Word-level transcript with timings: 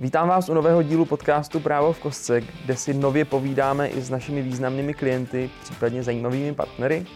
Vítám 0.00 0.28
vás 0.28 0.48
u 0.48 0.54
nového 0.54 0.82
dílu 0.82 1.04
podcastu 1.04 1.60
Právo 1.60 1.92
v 1.92 1.98
kostce, 1.98 2.40
kde 2.40 2.76
si 2.76 2.94
nově 2.94 3.24
povídáme 3.24 3.88
i 3.88 4.00
s 4.00 4.10
našimi 4.10 4.42
významnými 4.42 4.94
klienty, 4.94 5.50
případně 5.62 6.02
zajímavými 6.02 6.54
partnery. 6.54 7.06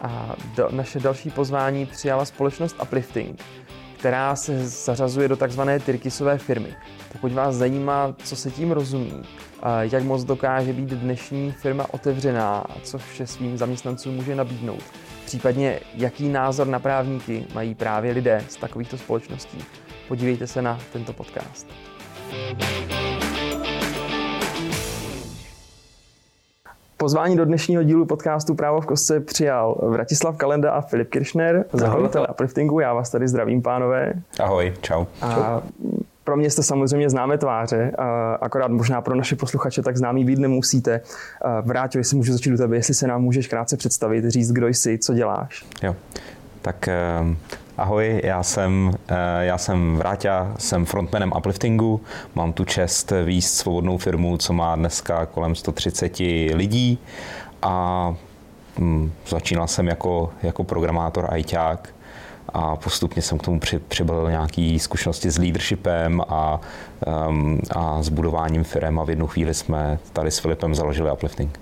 A 0.00 0.36
do, 0.56 0.68
naše 0.70 1.00
další 1.00 1.30
pozvání 1.30 1.86
přijala 1.86 2.24
společnost 2.24 2.76
Uplifting, 2.82 3.40
která 3.98 4.36
se 4.36 4.68
zařazuje 4.68 5.28
do 5.28 5.36
takzvané 5.36 5.80
Tyrkisové 5.80 6.38
firmy. 6.38 6.76
Pokud 7.12 7.32
vás 7.32 7.54
zajímá, 7.54 8.14
co 8.24 8.36
se 8.36 8.50
tím 8.50 8.72
rozumí, 8.72 9.22
jak 9.80 10.02
moc 10.02 10.24
dokáže 10.24 10.72
být 10.72 10.88
dnešní 10.88 11.52
firma 11.52 11.86
otevřená 11.94 12.58
a 12.58 12.80
co 12.82 12.98
vše 12.98 13.26
svým 13.26 13.58
zaměstnancům 13.58 14.14
může 14.14 14.34
nabídnout, 14.34 14.82
případně 15.24 15.80
jaký 15.94 16.28
názor 16.28 16.66
na 16.66 16.78
právníky 16.78 17.46
mají 17.54 17.74
právě 17.74 18.12
lidé 18.12 18.44
z 18.48 18.56
takovýchto 18.56 18.98
společností, 18.98 19.64
podívejte 20.08 20.46
se 20.46 20.62
na 20.62 20.80
tento 20.92 21.12
podcast. 21.12 21.66
Pozvání 26.96 27.36
do 27.36 27.44
dnešního 27.44 27.82
dílu 27.82 28.06
podcastu 28.06 28.54
Právo 28.54 28.80
v 28.80 28.86
kostce 28.86 29.20
přijal 29.20 29.78
Vratislav 29.82 30.36
Kalenda 30.36 30.72
a 30.72 30.80
Filip 30.80 31.10
Kiršner, 31.10 31.64
zakladatel 31.72 32.26
Upliftingu. 32.30 32.80
Já 32.80 32.94
vás 32.94 33.10
tady 33.10 33.28
zdravím, 33.28 33.62
pánové. 33.62 34.12
Ahoj, 34.40 34.74
čau. 34.80 35.04
A 35.22 35.62
pro 36.24 36.36
mě 36.36 36.50
jste 36.50 36.62
samozřejmě 36.62 37.10
známé 37.10 37.38
tváře, 37.38 37.92
akorát 38.40 38.70
možná 38.70 39.00
pro 39.00 39.14
naše 39.14 39.36
posluchače 39.36 39.82
tak 39.82 39.96
známý 39.96 40.24
být 40.24 40.38
nemusíte. 40.38 41.00
Vrátil, 41.62 42.00
jestli 42.00 42.16
můžu 42.16 42.32
začít 42.32 42.52
u 42.52 42.56
tebe, 42.56 42.76
jestli 42.76 42.94
se 42.94 43.06
nám 43.06 43.22
můžeš 43.22 43.48
krátce 43.48 43.76
představit, 43.76 44.24
říct, 44.30 44.52
kdo 44.52 44.68
jsi, 44.68 44.98
co 44.98 45.14
děláš. 45.14 45.66
Jo, 45.82 45.96
tak 46.62 46.88
ehm, 46.88 47.36
Ahoj, 47.76 48.20
já 48.24 48.42
jsem, 48.42 48.92
eh, 49.08 49.44
já 49.44 49.58
jsem 49.58 49.96
Vráťa, 49.96 50.54
jsem 50.58 50.84
frontmanem 50.84 51.32
Upliftingu, 51.38 52.00
mám 52.34 52.52
tu 52.52 52.64
čest 52.64 53.12
výst 53.24 53.54
svobodnou 53.54 53.98
firmu, 53.98 54.36
co 54.36 54.52
má 54.52 54.76
dneska 54.76 55.26
kolem 55.26 55.54
130 55.54 56.54
lidí 56.54 56.98
a 57.62 58.14
hm, 58.78 59.12
začínal 59.28 59.68
jsem 59.68 59.88
jako, 59.88 60.32
jako 60.42 60.64
programátor 60.64 61.26
ajťák 61.30 61.94
a 62.48 62.76
postupně 62.76 63.22
jsem 63.22 63.38
k 63.38 63.42
tomu 63.42 63.60
při, 63.60 63.78
přibyl 63.78 64.30
nějaké 64.30 64.76
zkušenosti 64.80 65.30
s 65.30 65.38
leadershipem 65.38 66.22
a, 66.28 66.60
um, 67.28 67.60
a 67.70 68.02
s 68.02 68.08
budováním 68.08 68.64
firm 68.64 68.98
a 68.98 69.04
v 69.04 69.10
jednu 69.10 69.26
chvíli 69.26 69.54
jsme 69.54 69.98
tady 70.12 70.30
s 70.30 70.38
Filipem 70.38 70.74
založili 70.74 71.12
Uplifting. 71.12 71.60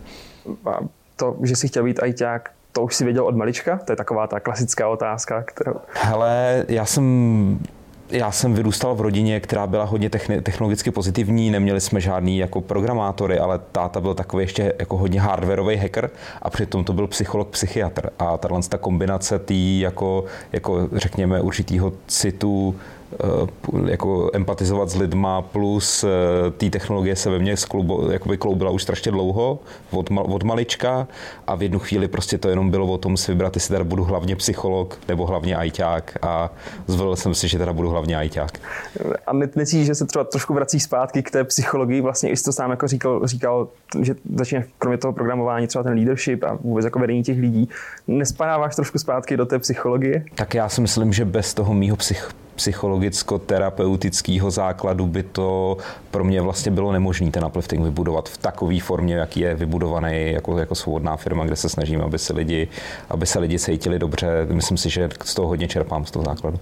A 0.67 0.79
to, 1.17 1.37
že 1.43 1.57
jsi 1.57 1.69
chtěl 1.69 1.85
být 1.85 2.03
ajťák, 2.03 2.51
to 2.75 2.83
už 2.83 2.95
si 2.95 3.05
věděl 3.05 3.27
od 3.27 3.37
malička? 3.37 3.81
To 3.85 3.93
je 3.93 3.97
taková 3.97 4.27
ta 4.27 4.41
klasická 4.41 4.89
otázka, 4.89 5.43
kterou... 5.43 5.75
Hele, 5.93 6.65
já 6.69 6.85
jsem 6.85 7.59
já 8.11 8.31
jsem 8.31 8.55
vyrůstal 8.55 8.95
v 8.95 9.01
rodině, 9.01 9.41
která 9.41 9.67
byla 9.67 9.85
hodně 9.85 10.11
technologicky 10.43 10.91
pozitivní, 10.91 11.51
neměli 11.51 11.81
jsme 11.81 12.01
žádný 12.01 12.39
jako 12.39 12.61
programátory, 12.61 13.39
ale 13.39 13.61
táta 13.73 14.01
byl 14.01 14.15
takový 14.15 14.45
ještě 14.45 14.75
jako 14.79 14.97
hodně 14.97 15.21
hardwareový 15.21 15.77
hacker 15.77 16.11
a 16.43 16.51
přitom 16.51 16.85
to 16.85 16.93
byl 16.93 17.07
psycholog, 17.07 17.49
psychiatr. 17.49 18.11
A 18.19 18.39
tahle 18.39 18.61
ta 18.69 18.79
kombinace 18.79 19.39
tý 19.39 19.81
jako, 19.81 20.25
jako 20.53 20.89
řekněme 20.93 21.41
určitýho 21.41 21.93
citu 22.07 22.77
jako 23.87 24.31
empatizovat 24.33 24.89
s 24.89 24.97
lidma, 24.97 25.43
plus 25.43 26.05
eh, 26.05 26.51
té 26.51 26.71
technologie 26.71 27.17
se 27.17 27.31
ve 27.31 27.39
mně 27.39 27.55
jakoby 28.11 28.37
kloubila 28.39 28.71
už 28.71 28.83
strašně 28.83 29.13
dlouho, 29.13 29.59
od, 29.91 30.11
od 30.11 30.43
malička 30.43 31.09
a 31.47 31.55
v 31.55 31.63
jednu 31.63 31.79
chvíli 31.79 32.09
prostě 32.09 32.39
to 32.39 32.49
jenom 32.49 32.71
bylo 32.71 32.87
o 32.87 32.99
tom 32.99 33.17
si 33.17 33.33
vybrat, 33.33 33.57
jestli 33.57 33.73
teda 33.73 33.85
budu 33.85 34.05
hlavně 34.05 34.37
psycholog 34.37 34.99
nebo 35.09 35.27
hlavně 35.27 35.57
ajťák 35.57 36.19
a 36.23 36.51
zvolil 36.87 37.17
jsem 37.17 37.35
si, 37.35 37.49
že 37.49 37.59
teda 37.59 37.73
budu 37.73 37.91
hlavně 37.91 38.17
ajťák. 38.17 38.59
A 39.27 39.33
necítíš, 39.33 39.87
že 39.87 39.95
se 39.95 40.07
třeba 40.07 40.25
trošku 40.25 40.55
vrací 40.55 40.81
zpátky 40.81 41.23
k 41.23 41.31
té 41.31 41.45
psychologii, 41.45 42.01
vlastně 42.01 42.31
i 42.31 42.37
to 42.37 42.53
sám 42.53 42.71
jako 42.71 42.89
říkal, 42.89 43.27
říkal 43.27 43.69
že 44.01 44.15
začíná 44.35 44.63
kromě 44.79 44.99
toho 44.99 45.13
programování 45.13 45.67
třeba 45.67 45.83
ten 45.83 45.93
leadership 45.93 46.45
a 46.45 46.55
vůbec 46.55 46.85
jako 46.85 46.99
vedení 46.99 47.23
těch 47.23 47.39
lidí. 47.39 47.69
Nespadáváš 48.07 48.77
trošku 48.77 48.99
zpátky 48.99 49.37
do 49.37 49.47
té 49.47 49.59
psychologie? 49.59 50.25
Tak 50.35 50.55
já 50.55 50.69
si 50.69 50.81
myslím, 50.81 51.13
že 51.13 51.25
bez 51.25 51.55
toho 51.55 51.75
mýho 51.75 51.97
psych, 51.97 52.31
psychologicko-terapeutického 52.57 54.51
základu 54.51 55.07
by 55.07 55.23
to 55.23 55.77
pro 56.11 56.25
mě 56.25 56.41
vlastně 56.41 56.73
bylo 56.73 56.93
nemožné 56.93 57.31
ten 57.31 57.45
uplifting 57.45 57.83
vybudovat 57.83 58.29
v 58.29 58.39
takové 58.39 58.81
formě, 58.81 59.15
jaký 59.15 59.41
je 59.41 59.55
vybudovaný 59.55 60.33
jako, 60.33 60.59
jako 60.59 60.75
svobodná 60.75 61.17
firma, 61.17 61.45
kde 61.45 61.57
se 61.57 61.69
snažím, 61.69 62.01
aby 62.01 62.19
se 62.19 62.33
lidi, 62.33 62.69
aby 63.11 63.27
se 63.27 63.39
lidi 63.39 63.59
cítili 63.59 63.99
dobře. 63.99 64.47
Myslím 64.51 64.79
si, 64.79 64.91
že 64.91 65.09
z 65.25 65.35
toho 65.35 65.49
hodně 65.49 65.69
čerpám 65.69 66.07
z 66.07 66.11
toho 66.11 66.25
základu. 66.25 66.59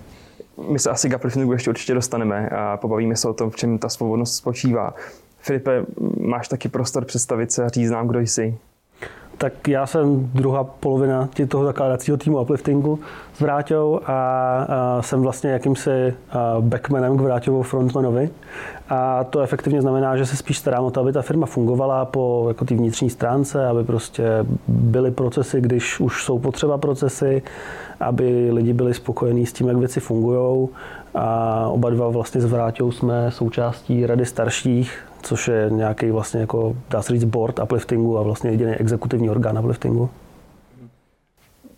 My 0.68 0.78
se 0.78 0.90
asi 0.90 1.10
k 1.10 1.16
upliftingu 1.16 1.52
ještě 1.52 1.70
určitě 1.70 1.94
dostaneme 1.94 2.48
a 2.48 2.76
pobavíme 2.76 3.16
se 3.16 3.28
o 3.28 3.32
tom, 3.32 3.50
v 3.50 3.56
čem 3.56 3.78
ta 3.78 3.88
svobodnost 3.88 4.36
spočívá. 4.36 4.94
Filipe, 5.38 5.82
máš 6.20 6.48
taky 6.48 6.68
prostor 6.68 7.04
představit 7.04 7.52
se 7.52 7.64
a 7.64 7.68
říct 7.68 7.90
nám, 7.90 8.08
kdo 8.08 8.20
jsi? 8.20 8.58
tak 9.42 9.68
já 9.68 9.86
jsem 9.86 10.30
druhá 10.34 10.64
polovina 10.64 11.28
toho 11.48 11.64
zakládacího 11.64 12.16
týmu 12.16 12.40
upliftingu 12.40 13.00
Vráťou 13.42 14.00
a, 14.06 14.12
a 14.68 15.02
jsem 15.02 15.22
vlastně 15.22 15.50
jakýmsi 15.50 16.14
backmanem 16.60 17.16
k 17.16 17.20
Vráťovu 17.20 17.62
frontmanovi. 17.62 18.30
A 18.88 19.24
to 19.24 19.40
efektivně 19.40 19.82
znamená, 19.82 20.16
že 20.16 20.26
se 20.26 20.36
spíš 20.36 20.58
starám 20.58 20.84
o 20.84 20.90
to, 20.90 21.00
aby 21.00 21.12
ta 21.12 21.22
firma 21.22 21.46
fungovala 21.46 22.04
po 22.04 22.44
jako 22.48 22.64
té 22.64 22.74
vnitřní 22.74 23.10
stránce, 23.10 23.66
aby 23.66 23.84
prostě 23.84 24.24
byly 24.68 25.10
procesy, 25.10 25.60
když 25.60 26.00
už 26.00 26.24
jsou 26.24 26.38
potřeba 26.38 26.78
procesy, 26.78 27.42
aby 28.00 28.48
lidi 28.52 28.72
byli 28.72 28.94
spokojení 28.94 29.46
s 29.46 29.52
tím, 29.52 29.68
jak 29.68 29.76
věci 29.76 30.00
fungují. 30.00 30.68
A 31.14 31.68
oba 31.68 31.90
dva 31.90 32.08
vlastně 32.08 32.40
s 32.40 32.44
Vráťou 32.44 32.92
jsme 32.92 33.30
součástí 33.30 34.06
rady 34.06 34.26
starších, 34.26 34.98
což 35.22 35.48
je 35.48 35.66
nějaký 35.70 36.10
vlastně 36.10 36.40
jako, 36.40 36.76
dá 36.90 37.02
se 37.02 37.12
říct, 37.12 37.24
board 37.24 37.58
upliftingu 37.58 38.18
a 38.18 38.22
vlastně 38.22 38.50
jediný 38.50 38.72
exekutivní 38.72 39.30
orgán 39.30 39.58
upliftingu. 39.58 40.10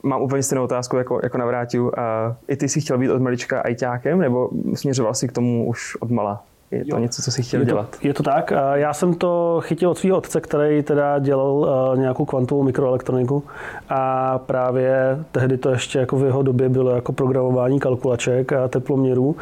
Mám 0.04 0.22
úplně 0.22 0.42
stejnou 0.42 0.64
otázku 0.64 0.96
jako, 0.96 1.20
jako 1.22 1.38
na 1.38 1.46
Vrátiu. 1.46 1.92
A 1.96 2.36
I 2.48 2.56
ty 2.56 2.68
jsi 2.68 2.80
chtěl 2.80 2.98
být 2.98 3.10
od 3.10 3.22
malička 3.22 3.60
ajťákem, 3.60 4.18
nebo 4.18 4.50
směřoval 4.74 5.14
si 5.14 5.28
k 5.28 5.32
tomu 5.32 5.68
už 5.68 5.96
od 6.00 6.10
mala? 6.10 6.44
Je 6.70 6.84
to 6.84 6.96
jo. 6.96 7.02
něco, 7.02 7.22
co 7.22 7.30
jsi 7.30 7.42
chtěl 7.42 7.60
je 7.60 7.66
to, 7.66 7.72
dělat? 7.72 7.96
Je 8.02 8.14
to 8.14 8.22
tak. 8.22 8.52
Já 8.74 8.92
jsem 8.92 9.14
to 9.14 9.60
chytil 9.64 9.90
od 9.90 9.98
svého 9.98 10.16
otce, 10.16 10.40
který 10.40 10.82
teda 10.82 11.18
dělal 11.18 11.68
eh, 11.94 11.98
nějakou 11.98 12.24
kvantovou 12.24 12.62
mikroelektroniku 12.62 13.42
a 13.88 14.38
právě 14.38 15.18
tehdy 15.32 15.58
to 15.58 15.70
ještě 15.70 15.98
jako 15.98 16.16
v 16.16 16.24
jeho 16.24 16.42
době 16.42 16.68
bylo 16.68 16.90
jako 16.90 17.12
programování 17.12 17.80
kalkulaček 17.80 18.52
a 18.52 18.68
teploměrů, 18.68 19.36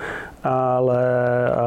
ale 0.44 1.04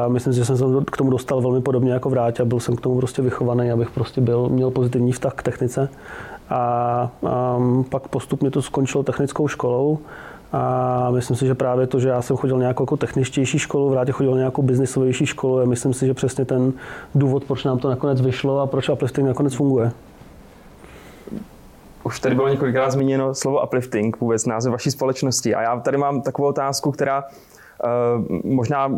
myslím 0.08 0.32
si, 0.32 0.38
že 0.38 0.44
jsem 0.44 0.56
se 0.56 0.64
k 0.92 0.96
tomu 0.96 1.10
dostal 1.10 1.40
velmi 1.40 1.60
podobně 1.60 1.92
jako 1.92 2.10
vrátě 2.10 2.44
byl 2.44 2.60
jsem 2.60 2.76
k 2.76 2.80
tomu 2.80 2.98
prostě 2.98 3.22
vychovaný, 3.22 3.70
abych 3.70 3.90
prostě 3.90 4.20
byl, 4.20 4.48
měl 4.48 4.70
pozitivní 4.70 5.12
vztah 5.12 5.34
k 5.34 5.42
technice. 5.42 5.88
A, 6.50 7.10
a 7.26 7.58
pak 7.90 8.08
postupně 8.08 8.50
to 8.50 8.62
skončilo 8.62 9.04
technickou 9.04 9.48
školou 9.48 9.98
a 10.52 11.10
myslím 11.10 11.36
si, 11.36 11.46
že 11.46 11.54
právě 11.54 11.86
to, 11.86 12.00
že 12.00 12.08
já 12.08 12.22
jsem 12.22 12.36
chodil 12.36 12.58
nějakou 12.58 12.82
jako 12.82 12.96
techničtější 12.96 13.58
školu, 13.58 13.90
vrátě 13.90 14.12
chodil 14.12 14.36
nějakou 14.36 14.62
biznisovější 14.62 15.26
školu, 15.26 15.60
je 15.60 15.66
myslím 15.66 15.94
si, 15.94 16.06
že 16.06 16.14
přesně 16.14 16.44
ten 16.44 16.72
důvod, 17.14 17.44
proč 17.44 17.64
nám 17.64 17.78
to 17.78 17.90
nakonec 17.90 18.20
vyšlo 18.20 18.60
a 18.60 18.66
proč 18.66 18.88
uplifting 18.88 19.28
nakonec 19.28 19.54
funguje. 19.54 19.92
Už 22.04 22.20
tady 22.20 22.34
bylo 22.34 22.48
několikrát 22.48 22.90
zmíněno 22.90 23.34
slovo 23.34 23.62
uplifting, 23.64 24.20
vůbec 24.20 24.46
název 24.46 24.72
vaší 24.72 24.90
společnosti. 24.90 25.54
A 25.54 25.62
já 25.62 25.80
tady 25.80 25.96
mám 25.96 26.22
takovou 26.22 26.48
otázku, 26.48 26.92
která 26.92 27.24
uh, 27.24 28.52
možná 28.52 28.92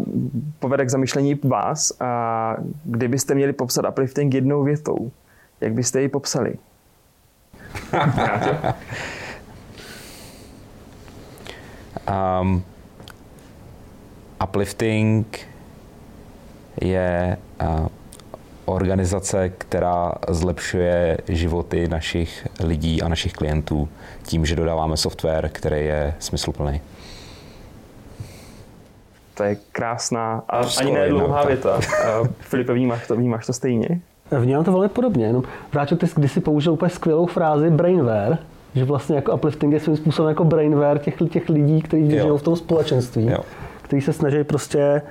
povede 0.58 0.84
k 0.84 0.90
zamyšlení 0.90 1.34
vás. 1.44 1.92
A 2.00 2.56
kdybyste 2.84 3.34
měli 3.34 3.52
popsat 3.52 3.84
uplifting 3.88 4.34
jednou 4.34 4.62
větou, 4.62 5.10
jak 5.60 5.72
byste 5.72 6.02
ji 6.02 6.08
popsali? 6.08 6.54
Um, 12.40 12.64
uplifting 14.44 15.48
je 16.80 17.36
uh, 17.62 17.86
organizace, 18.64 19.48
která 19.48 20.12
zlepšuje 20.28 21.18
životy 21.28 21.88
našich 21.88 22.46
lidí 22.60 23.02
a 23.02 23.08
našich 23.08 23.32
klientů 23.32 23.88
tím, 24.22 24.46
že 24.46 24.56
dodáváme 24.56 24.96
software, 24.96 25.48
který 25.48 25.86
je 25.86 26.14
smysluplný. 26.18 26.80
To 29.34 29.42
je 29.42 29.56
krásná 29.72 30.42
a 30.48 30.60
ani 30.78 30.92
ne 30.92 31.08
dlouhá 31.08 31.44
věta. 31.44 31.80
Filipe, 32.40 32.72
vnímáš 32.72 33.06
to, 33.06 33.16
vnímáš 33.16 33.46
to 33.46 33.52
stejně? 33.52 34.00
Vnímám 34.30 34.64
to 34.64 34.72
velmi 34.72 34.88
podobně. 34.88 35.26
Jenom 35.26 35.42
Vráčo, 35.72 35.96
ty 35.96 36.06
jsi 36.06 36.14
kdysi 36.16 36.40
použil 36.40 36.72
úplně 36.72 36.90
skvělou 36.90 37.26
frázi 37.26 37.70
brainware, 37.70 38.38
že 38.74 38.84
vlastně 38.84 39.16
jako 39.16 39.34
uplifting 39.34 39.72
je 39.72 39.80
svým 39.80 39.96
způsobem 39.96 40.28
jako 40.28 40.44
brainware 40.44 40.98
těch, 40.98 41.14
těch 41.30 41.48
lidí, 41.48 41.82
kteří 41.82 42.10
žijou 42.10 42.36
v 42.36 42.42
tom 42.42 42.56
společenství, 42.56 43.26
jo. 43.26 43.38
kteří 43.82 44.02
se 44.02 44.12
snaží 44.12 44.44
prostě 44.44 45.02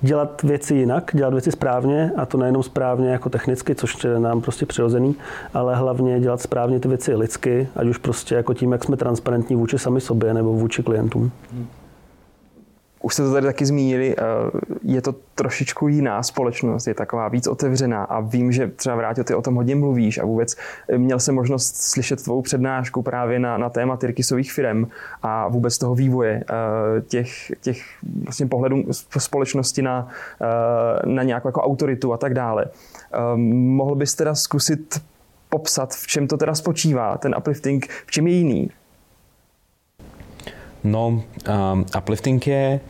dělat 0.00 0.42
věci 0.42 0.74
jinak, 0.74 1.10
dělat 1.14 1.32
věci 1.32 1.52
správně 1.52 2.10
a 2.16 2.26
to 2.26 2.38
nejenom 2.38 2.62
správně 2.62 3.10
jako 3.10 3.30
technicky, 3.30 3.74
což 3.74 4.04
je 4.04 4.20
nám 4.20 4.40
prostě 4.40 4.66
přirozený, 4.66 5.14
ale 5.54 5.76
hlavně 5.76 6.20
dělat 6.20 6.40
správně 6.40 6.80
ty 6.80 6.88
věci 6.88 7.14
lidsky, 7.14 7.68
ať 7.76 7.86
už 7.86 7.98
prostě 7.98 8.34
jako 8.34 8.54
tím, 8.54 8.72
jak 8.72 8.84
jsme 8.84 8.96
transparentní 8.96 9.56
vůči 9.56 9.78
sami 9.78 10.00
sobě 10.00 10.34
nebo 10.34 10.52
vůči 10.52 10.82
klientům. 10.82 11.30
Už 13.06 13.14
jste 13.14 13.22
to 13.22 13.32
tady 13.32 13.46
taky 13.46 13.66
zmínili, 13.66 14.16
je 14.82 15.02
to 15.02 15.14
trošičku 15.34 15.88
jiná 15.88 16.22
společnost, 16.22 16.86
je 16.86 16.94
taková 16.94 17.28
víc 17.28 17.46
otevřená 17.46 18.04
a 18.04 18.20
vím, 18.20 18.52
že 18.52 18.68
třeba 18.68 18.96
Vrátil, 18.96 19.24
ty 19.24 19.34
o 19.34 19.42
tom 19.42 19.54
hodně 19.54 19.74
mluvíš 19.74 20.18
a 20.18 20.24
vůbec 20.24 20.56
měl 20.96 21.18
jsem 21.18 21.34
možnost 21.34 21.76
slyšet 21.76 22.22
tvou 22.22 22.42
přednášku 22.42 23.02
právě 23.02 23.38
na, 23.38 23.58
na 23.58 23.70
téma 23.70 23.96
Tyrkisových 23.96 24.52
firm 24.52 24.86
a 25.22 25.48
vůbec 25.48 25.78
toho 25.78 25.94
vývoje 25.94 26.44
těch, 27.08 27.52
těch 27.60 27.82
vlastně 28.24 28.46
pohledů 28.46 28.84
společnosti 29.18 29.82
na, 29.82 30.08
na 31.04 31.22
nějakou 31.22 31.48
jako 31.48 31.62
autoritu 31.62 32.12
a 32.12 32.16
tak 32.16 32.34
dále. 32.34 32.66
Mohl 33.36 33.94
bys 33.94 34.14
teda 34.14 34.34
zkusit 34.34 35.02
popsat, 35.48 35.94
v 35.94 36.06
čem 36.06 36.28
to 36.28 36.36
teda 36.36 36.54
spočívá, 36.54 37.18
ten 37.18 37.34
uplifting, 37.38 37.86
v 38.06 38.10
čem 38.10 38.26
je 38.26 38.32
jiný? 38.32 38.70
No, 40.84 41.08
um, 41.08 41.86
uplifting 41.98 42.46
je 42.46 42.80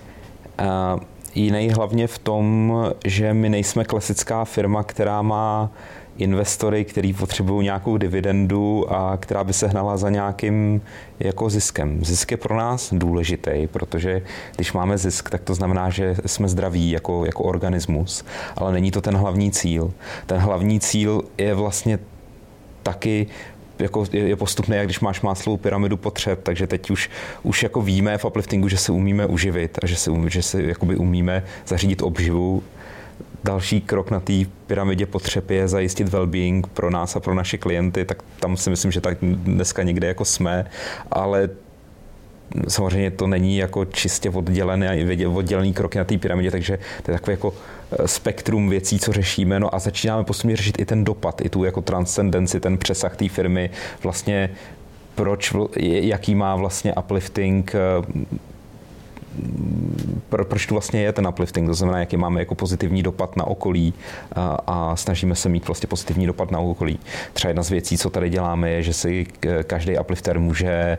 jiný 1.34 1.70
hlavně 1.70 2.06
v 2.06 2.18
tom, 2.18 2.72
že 3.04 3.34
my 3.34 3.48
nejsme 3.48 3.84
klasická 3.84 4.44
firma, 4.44 4.82
která 4.82 5.22
má 5.22 5.70
investory, 6.18 6.84
který 6.84 7.12
potřebují 7.12 7.64
nějakou 7.64 7.96
dividendu 7.96 8.92
a 8.92 9.16
která 9.16 9.44
by 9.44 9.52
se 9.52 9.66
hnala 9.66 9.96
za 9.96 10.10
nějakým 10.10 10.80
jako 11.20 11.50
ziskem. 11.50 12.04
Zisk 12.04 12.30
je 12.30 12.36
pro 12.36 12.56
nás 12.56 12.92
důležitý, 12.92 13.66
protože 13.66 14.22
když 14.56 14.72
máme 14.72 14.98
zisk, 14.98 15.30
tak 15.30 15.42
to 15.42 15.54
znamená, 15.54 15.90
že 15.90 16.16
jsme 16.26 16.48
zdraví 16.48 16.90
jako, 16.90 17.24
jako 17.24 17.42
organismus, 17.42 18.24
ale 18.56 18.72
není 18.72 18.90
to 18.90 19.00
ten 19.00 19.16
hlavní 19.16 19.50
cíl. 19.50 19.92
Ten 20.26 20.38
hlavní 20.38 20.80
cíl 20.80 21.22
je 21.38 21.54
vlastně 21.54 21.98
taky 22.82 23.26
jako 23.78 24.06
je 24.12 24.36
postupné, 24.36 24.76
jak 24.76 24.86
když 24.86 25.00
máš 25.00 25.20
máslovou 25.20 25.56
pyramidu 25.56 25.96
potřeb, 25.96 26.40
takže 26.42 26.66
teď 26.66 26.90
už, 26.90 27.10
už 27.42 27.62
jako 27.62 27.82
víme 27.82 28.18
v 28.18 28.24
upliftingu, 28.24 28.68
že 28.68 28.76
se 28.76 28.92
umíme 28.92 29.26
uživit 29.26 29.78
a 29.82 29.86
že 29.86 29.96
se, 29.96 30.10
že 30.26 30.42
se 30.42 30.62
jakoby 30.62 30.96
umíme 30.96 31.42
zařídit 31.66 32.02
obživu. 32.02 32.62
Další 33.44 33.80
krok 33.80 34.10
na 34.10 34.20
té 34.20 34.32
pyramidě 34.66 35.06
potřeb 35.06 35.50
je 35.50 35.68
zajistit 35.68 36.08
well-being 36.08 36.62
pro 36.74 36.90
nás 36.90 37.16
a 37.16 37.20
pro 37.20 37.34
naše 37.34 37.58
klienty, 37.58 38.04
tak 38.04 38.22
tam 38.40 38.56
si 38.56 38.70
myslím, 38.70 38.92
že 38.92 39.00
tak 39.00 39.18
dneska 39.20 39.82
někde 39.82 40.06
jako 40.06 40.24
jsme, 40.24 40.66
ale 41.10 41.48
samozřejmě 42.68 43.10
to 43.10 43.26
není 43.26 43.56
jako 43.56 43.84
čistě 43.84 44.30
oddělený, 44.30 45.26
oddělený 45.26 45.72
kroky 45.72 45.98
na 45.98 46.04
té 46.04 46.18
pyramidě, 46.18 46.50
takže 46.50 46.78
to 47.02 47.10
je 47.10 47.18
takové 47.18 47.32
jako 47.32 47.54
spektrum 48.06 48.68
věcí, 48.68 48.98
co 48.98 49.12
řešíme, 49.12 49.60
no 49.60 49.74
a 49.74 49.78
začínáme 49.78 50.24
postupně 50.24 50.56
řešit 50.56 50.80
i 50.80 50.84
ten 50.84 51.04
dopad, 51.04 51.40
i 51.40 51.48
tu 51.48 51.64
jako 51.64 51.82
transcendenci, 51.82 52.60
ten 52.60 52.78
přesah 52.78 53.16
té 53.16 53.28
firmy, 53.28 53.70
vlastně 54.02 54.50
proč, 55.14 55.52
jaký 55.80 56.34
má 56.34 56.56
vlastně 56.56 56.94
uplifting 56.94 57.74
eh, 57.74 58.26
pro, 60.28 60.44
proč 60.44 60.66
tu 60.66 60.74
vlastně 60.74 61.02
je 61.02 61.12
ten 61.12 61.28
uplifting, 61.28 61.68
to 61.68 61.74
znamená, 61.74 61.98
jaký 61.98 62.16
máme 62.16 62.40
jako 62.40 62.54
pozitivní 62.54 63.02
dopad 63.02 63.36
na 63.36 63.44
okolí 63.44 63.94
a, 64.32 64.58
a 64.66 64.96
snažíme 64.96 65.34
se 65.34 65.48
mít 65.48 65.66
vlastně 65.66 65.86
pozitivní 65.86 66.26
dopad 66.26 66.50
na 66.50 66.58
okolí. 66.58 66.98
Třeba 67.32 67.48
jedna 67.48 67.62
z 67.62 67.70
věcí, 67.70 67.98
co 67.98 68.10
tady 68.10 68.30
děláme, 68.30 68.70
je, 68.70 68.82
že 68.82 68.92
si 68.92 69.26
každý 69.66 69.98
uplifter 69.98 70.40
může 70.40 70.98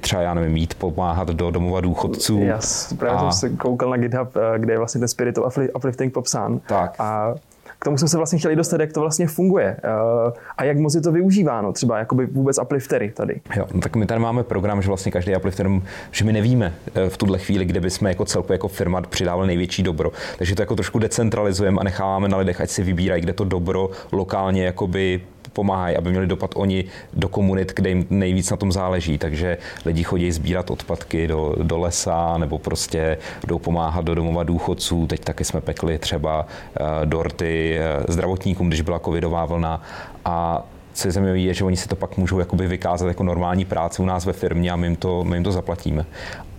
třeba, 0.00 0.22
já 0.22 0.34
nevím, 0.34 0.52
mít, 0.52 0.74
pomáhat 0.74 1.28
do 1.28 1.50
domova 1.50 1.80
důchodců. 1.80 2.40
Já 2.42 2.60
právě 2.98 3.18
a... 3.18 3.32
jsem 3.32 3.50
se 3.50 3.56
koukal 3.56 3.90
na 3.90 3.96
GitHub, 3.96 4.36
eh, 4.36 4.58
kde 4.58 4.72
je 4.72 4.78
vlastně 4.78 4.98
ten 4.98 5.08
Spirit 5.08 5.38
of 5.38 5.58
Uplifting 5.74 6.12
popsán. 6.12 6.60
Tak. 6.68 6.94
A 6.98 7.34
k 7.78 7.84
tomu 7.84 7.98
jsme 7.98 8.08
se 8.08 8.16
vlastně 8.16 8.38
chtěli 8.38 8.56
dostat, 8.56 8.80
jak 8.80 8.92
to 8.92 9.00
vlastně 9.00 9.26
funguje 9.26 9.76
eh, 9.84 10.32
a 10.58 10.64
jak 10.64 10.78
moc 10.78 10.94
je 10.94 11.00
to 11.00 11.12
využíváno, 11.12 11.72
třeba 11.72 11.98
jakoby 11.98 12.26
vůbec 12.26 12.58
upliftery 12.62 13.10
tady. 13.10 13.40
Jo, 13.56 13.66
no 13.74 13.80
tak 13.80 13.96
my 13.96 14.06
tady 14.06 14.20
máme 14.20 14.42
program, 14.42 14.82
že 14.82 14.88
vlastně 14.88 15.12
každý 15.12 15.36
uplifter, 15.36 15.66
že 16.10 16.24
my 16.24 16.32
nevíme 16.32 16.74
v 17.08 17.16
tuhle 17.16 17.38
chvíli, 17.38 17.64
kde 17.64 17.80
bychom 17.80 18.08
jako 18.08 18.24
celku 18.24 18.52
jako 18.52 18.68
firma 18.68 19.00
přidávali 19.00 19.46
největší 19.46 19.82
dobro. 19.82 20.12
Takže 20.38 20.54
to 20.54 20.62
jako 20.62 20.74
trošku 20.74 20.98
decentralizujeme 20.98 21.80
a 21.80 21.84
necháváme 21.84 22.28
na 22.28 22.36
lidech, 22.36 22.60
ať 22.60 22.70
si 22.70 22.82
vybírají, 22.82 23.22
kde 23.22 23.32
to 23.32 23.44
dobro 23.44 23.90
lokálně 24.12 24.64
jakoby 24.64 25.20
pomáhají, 25.52 25.96
aby 25.96 26.10
měli 26.10 26.26
dopad 26.26 26.50
oni 26.54 26.84
do 27.12 27.28
komunit, 27.28 27.72
kde 27.76 27.88
jim 27.88 28.06
nejvíc 28.10 28.50
na 28.50 28.56
tom 28.56 28.72
záleží. 28.72 29.18
Takže 29.18 29.58
lidi 29.84 30.02
chodí 30.02 30.32
sbírat 30.32 30.70
odpadky 30.70 31.28
do, 31.28 31.54
do 31.62 31.78
lesa 31.78 32.38
nebo 32.38 32.58
prostě 32.58 33.18
jdou 33.46 33.58
pomáhat 33.58 34.04
do 34.04 34.14
domova 34.14 34.42
důchodců. 34.42 35.06
Teď 35.06 35.20
taky 35.20 35.44
jsme 35.44 35.60
pekli 35.60 35.98
třeba 35.98 36.46
uh, 36.46 36.86
dorty 37.04 37.78
uh, 37.78 38.04
zdravotníkům, 38.08 38.68
když 38.68 38.80
byla 38.80 38.98
covidová 38.98 39.44
vlna 39.44 39.82
a 40.24 40.66
co 40.92 41.08
je 41.08 41.12
zajímavé, 41.12 41.38
je, 41.38 41.54
že 41.54 41.64
oni 41.64 41.76
si 41.76 41.88
to 41.88 41.96
pak 41.96 42.16
můžou 42.16 42.38
jakoby 42.38 42.66
vykázat 42.66 43.08
jako 43.08 43.22
normální 43.22 43.64
práci 43.64 44.02
u 44.02 44.04
nás 44.04 44.26
ve 44.26 44.32
firmě 44.32 44.70
a 44.70 44.76
my 44.76 44.86
jim 44.86 44.96
to, 44.96 45.24
my 45.24 45.36
jim 45.36 45.44
to 45.44 45.52
zaplatíme. 45.52 46.06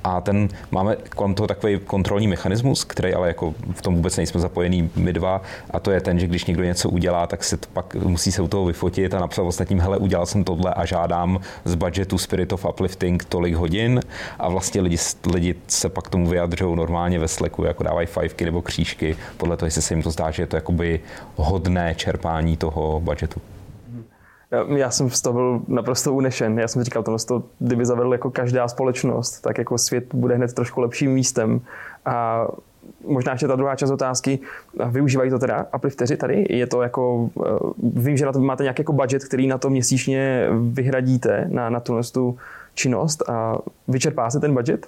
A 0.03 0.21
ten 0.21 0.49
máme 0.71 0.95
kolem 1.15 1.33
toho 1.33 1.47
takový 1.47 1.79
kontrolní 1.79 2.27
mechanismus, 2.27 2.83
který 2.83 3.13
ale 3.13 3.27
jako 3.27 3.53
v 3.73 3.81
tom 3.81 3.95
vůbec 3.95 4.17
nejsme 4.17 4.39
zapojení 4.39 4.89
my 4.95 5.13
dva. 5.13 5.41
A 5.71 5.79
to 5.79 5.91
je 5.91 6.01
ten, 6.01 6.19
že 6.19 6.27
když 6.27 6.45
někdo 6.45 6.63
něco 6.63 6.89
udělá, 6.89 7.27
tak 7.27 7.43
se 7.43 7.57
to 7.57 7.67
pak 7.73 7.95
musí 7.95 8.31
se 8.31 8.41
u 8.41 8.47
toho 8.47 8.65
vyfotit 8.65 9.13
a 9.13 9.19
napsat 9.19 9.41
ostatním, 9.41 9.79
hele, 9.79 9.97
udělal 9.97 10.25
jsem 10.25 10.43
tohle 10.43 10.73
a 10.73 10.85
žádám 10.85 11.39
z 11.65 11.75
budgetu 11.75 12.17
Spirit 12.17 12.53
of 12.53 12.65
Uplifting 12.65 13.23
tolik 13.23 13.55
hodin. 13.55 13.99
A 14.39 14.49
vlastně 14.49 14.81
lidi, 14.81 14.97
lidi 15.33 15.55
se 15.67 15.89
pak 15.89 16.09
tomu 16.09 16.27
vyjadřují 16.27 16.75
normálně 16.75 17.19
ve 17.19 17.27
Slacku, 17.27 17.63
jako 17.63 17.83
dávají 17.83 18.07
fajfky 18.07 18.45
nebo 18.45 18.61
křížky, 18.61 19.15
podle 19.37 19.57
toho, 19.57 19.67
jestli 19.67 19.81
se 19.81 19.93
jim 19.93 20.03
to 20.03 20.11
zdá, 20.11 20.31
že 20.31 20.43
je 20.43 20.47
to 20.47 20.55
jakoby 20.55 20.99
hodné 21.35 21.95
čerpání 21.95 22.57
toho 22.57 22.99
budgetu. 22.99 23.41
Já 24.75 24.91
jsem 24.91 25.09
z 25.09 25.21
toho 25.21 25.33
byl 25.33 25.61
naprosto 25.67 26.13
unešen. 26.13 26.59
Já 26.59 26.67
jsem 26.67 26.83
říkal, 26.83 27.03
to, 27.03 27.43
kdyby 27.59 27.85
zavedl 27.85 28.11
jako 28.11 28.31
každá 28.31 28.67
společnost, 28.67 29.39
tak 29.39 29.57
jako 29.57 29.77
svět 29.77 30.13
bude 30.13 30.35
hned 30.35 30.53
trošku 30.53 30.81
lepším 30.81 31.11
místem. 31.11 31.61
A 32.05 32.47
možná 33.07 33.31
ještě 33.31 33.47
ta 33.47 33.55
druhá 33.55 33.75
část 33.75 33.91
otázky, 33.91 34.39
využívají 34.89 35.29
to 35.29 35.39
teda 35.39 35.65
uplifteři 35.75 36.17
tady? 36.17 36.45
Je 36.49 36.67
to 36.67 36.81
jako, 36.81 37.29
eh, 37.45 37.49
vím, 37.83 38.17
že 38.17 38.25
na 38.25 38.31
to 38.31 38.39
máte 38.39 38.63
nějaký 38.63 38.81
jako 38.81 38.93
budget, 38.93 39.23
který 39.23 39.47
na 39.47 39.57
to 39.57 39.69
měsíčně 39.69 40.47
vyhradíte 40.71 41.47
na, 41.49 41.69
na 41.69 41.79
tu 41.79 42.37
činnost 42.73 43.29
a 43.29 43.57
vyčerpá 43.87 44.29
se 44.29 44.39
ten 44.39 44.53
budget? 44.53 44.87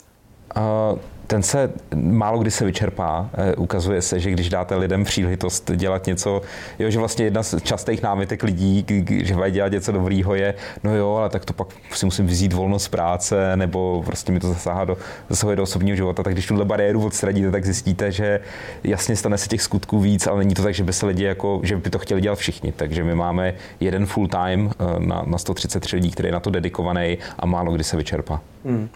Uh, 0.57 0.99
ten 1.27 1.43
se 1.43 1.71
málo 1.95 2.39
kdy 2.39 2.51
se 2.51 2.65
vyčerpá. 2.65 3.29
Eh, 3.33 3.55
ukazuje 3.55 4.01
se, 4.01 4.19
že 4.19 4.31
když 4.31 4.49
dáte 4.49 4.75
lidem 4.75 5.03
příležitost 5.03 5.71
dělat 5.75 6.05
něco, 6.07 6.41
jo, 6.79 6.89
že 6.89 6.99
vlastně 6.99 7.25
jedna 7.25 7.43
z 7.43 7.61
častých 7.61 8.01
námitek 8.01 8.43
lidí, 8.43 8.85
že 9.09 9.35
mají 9.35 9.53
dělat 9.53 9.71
něco 9.71 9.91
dobrýho 9.91 10.35
je, 10.35 10.53
no 10.83 10.95
jo, 10.95 11.15
ale 11.15 11.29
tak 11.29 11.45
to 11.45 11.53
pak 11.53 11.67
si 11.91 12.05
musím 12.05 12.27
vzít 12.27 12.53
volnost 12.53 12.87
práce, 12.87 13.57
nebo 13.57 14.03
prostě 14.05 14.31
mi 14.31 14.39
to 14.39 14.47
zasahá 14.47 14.85
do, 14.85 14.97
zasahuje 15.29 15.55
do 15.55 15.63
osobního 15.63 15.95
života. 15.95 16.23
Tak 16.23 16.33
když 16.33 16.47
tuhle 16.47 16.65
bariéru 16.65 17.05
odstradíte, 17.05 17.51
tak 17.51 17.65
zjistíte, 17.65 18.11
že 18.11 18.39
jasně 18.83 19.15
stane 19.15 19.37
se 19.37 19.47
těch 19.47 19.61
skutků 19.61 19.99
víc, 19.99 20.27
ale 20.27 20.39
není 20.39 20.53
to 20.53 20.63
tak, 20.63 20.73
že 20.73 20.83
by 20.83 20.93
se 20.93 21.05
lidi 21.05 21.23
jako, 21.23 21.59
že 21.63 21.77
by 21.77 21.89
to 21.89 21.99
chtěli 21.99 22.21
dělat 22.21 22.39
všichni. 22.39 22.71
Takže 22.71 23.03
my 23.03 23.15
máme 23.15 23.53
jeden 23.79 24.05
full 24.05 24.27
time 24.27 24.71
eh, 24.79 24.99
na, 24.99 25.23
na 25.25 25.37
133 25.37 25.95
lidí, 25.95 26.11
který 26.11 26.27
je 26.27 26.33
na 26.33 26.39
to 26.39 26.49
dedikovaný 26.49 27.17
a 27.39 27.45
málo 27.45 27.71
kdy 27.71 27.83
se 27.83 27.97
vyčerpá. 27.97 28.41
Hmm. 28.65 28.89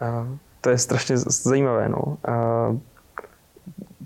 Uh 0.00 0.38
to 0.60 0.70
je 0.70 0.78
strašně 0.78 1.16
zajímavé. 1.18 1.88
No. 1.88 2.16
A 2.32 2.76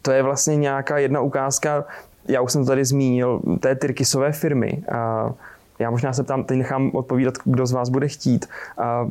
to 0.03 0.13
je 0.13 0.23
vlastně 0.23 0.57
nějaká 0.57 0.99
jedna 0.99 1.21
ukázka, 1.21 1.85
já 2.29 2.41
už 2.41 2.53
jsem 2.53 2.63
to 2.65 2.67
tady 2.67 2.85
zmínil, 2.85 3.41
té 3.61 3.75
Tyrkisové 3.75 4.33
firmy. 4.33 4.83
A 4.93 5.33
já 5.83 5.91
možná 5.91 6.13
se 6.13 6.25
tam 6.25 6.45
teď 6.45 6.59
nechám 6.59 6.91
odpovídat, 6.95 7.35
kdo 7.45 7.67
z 7.67 7.73
vás 7.73 7.89
bude 7.89 8.09
chtít. 8.09 8.47
A 8.79 9.09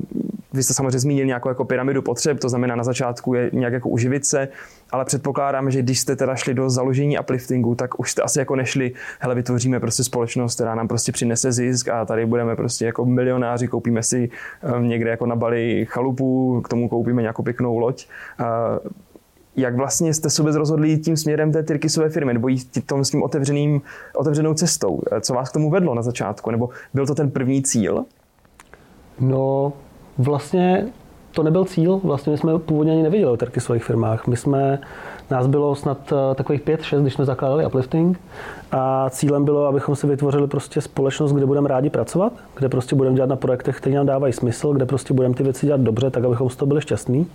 vy 0.53 0.63
jste 0.63 0.73
samozřejmě 0.73 0.99
zmínil 0.99 1.25
nějakou 1.25 1.49
jako 1.49 1.65
pyramidu 1.65 2.01
potřeb, 2.01 2.39
to 2.39 2.49
znamená 2.49 2.75
na 2.75 2.83
začátku 2.83 3.33
je 3.33 3.49
nějak 3.53 3.73
jako 3.73 3.89
uživit 3.89 4.25
se, 4.25 4.47
ale 4.91 5.05
předpokládám, 5.05 5.71
že 5.71 5.81
když 5.81 5.99
jste 5.99 6.15
teda 6.15 6.35
šli 6.35 6.53
do 6.53 6.69
založení 6.69 7.19
upliftingu, 7.19 7.75
tak 7.75 7.99
už 7.99 8.11
jste 8.11 8.21
asi 8.21 8.39
jako 8.39 8.55
nešli, 8.55 8.91
hele, 9.19 9.35
vytvoříme 9.35 9.79
prostě 9.79 10.03
společnost, 10.03 10.55
která 10.55 10.75
nám 10.75 10.87
prostě 10.87 11.11
přinese 11.11 11.51
zisk 11.51 11.87
a 11.87 12.05
tady 12.05 12.25
budeme 12.25 12.55
prostě 12.55 12.85
jako 12.85 13.05
milionáři, 13.05 13.67
koupíme 13.67 14.03
si 14.03 14.29
eh, 14.63 14.81
někde 14.81 15.09
jako 15.09 15.25
na 15.25 15.35
Bali 15.35 15.85
chalupu, 15.89 16.61
k 16.61 16.69
tomu 16.69 16.89
koupíme 16.89 17.21
nějakou 17.21 17.43
pěknou 17.43 17.77
loď 17.77 18.07
jak 19.55 19.75
vlastně 19.75 20.13
jste 20.13 20.29
se 20.29 20.41
vůbec 20.41 20.55
rozhodli 20.55 20.98
tím 20.98 21.17
směrem 21.17 21.51
té 21.51 21.63
Tyrkisové 21.63 22.10
firmy, 22.10 22.34
nebo 22.34 22.48
jít 22.48 22.86
tom 22.86 23.05
s 23.05 23.10
tím 23.10 23.24
otevřeným, 23.24 23.81
otevřenou 24.15 24.53
cestou? 24.53 25.01
Co 25.22 25.34
vás 25.34 25.50
k 25.50 25.53
tomu 25.53 25.70
vedlo 25.70 25.96
na 25.96 26.01
začátku? 26.01 26.51
Nebo 26.51 26.70
byl 26.93 27.05
to 27.05 27.15
ten 27.15 27.31
první 27.31 27.63
cíl? 27.63 28.05
No, 29.20 29.74
vlastně 30.17 30.88
to 31.31 31.43
nebyl 31.43 31.65
cíl. 31.65 32.01
Vlastně 32.03 32.31
my 32.31 32.38
jsme 32.38 32.60
původně 32.60 32.91
ani 32.91 33.03
neviděli 33.03 33.31
o 33.31 33.38
Tyrkisových 33.38 33.84
firmách. 33.84 34.27
My 34.27 34.38
jsme, 34.38 34.79
nás 35.31 35.48
bylo 35.48 35.75
snad 35.75 36.13
eh, 36.13 36.36
takových 36.36 36.62
pět, 36.62 36.81
šest, 36.81 37.01
když 37.01 37.13
jsme 37.13 37.25
zakládali 37.25 37.65
Uplifting. 37.65 38.20
A 38.72 39.10
cílem 39.10 39.46
bylo, 39.46 39.65
abychom 39.65 39.96
si 39.96 40.08
vytvořili 40.08 40.48
prostě 40.48 40.81
společnost, 40.81 41.34
kde 41.34 41.46
budeme 41.46 41.70
rádi 41.70 41.89
pracovat, 41.89 42.34
kde 42.55 42.70
prostě 42.70 42.96
budeme 42.96 43.15
dělat 43.15 43.29
na 43.29 43.36
projektech, 43.36 43.77
které 43.77 43.96
nám 43.96 44.05
dávají 44.05 44.34
smysl, 44.34 44.74
kde 44.74 44.86
prostě 44.86 45.13
budeme 45.13 45.36
ty 45.36 45.43
věci 45.43 45.65
dělat 45.65 45.81
dobře, 45.81 46.10
tak 46.10 46.24
abychom 46.24 46.50
z 46.50 46.55
toho 46.55 46.67
byli 46.67 46.81
šťastní. 46.81 47.27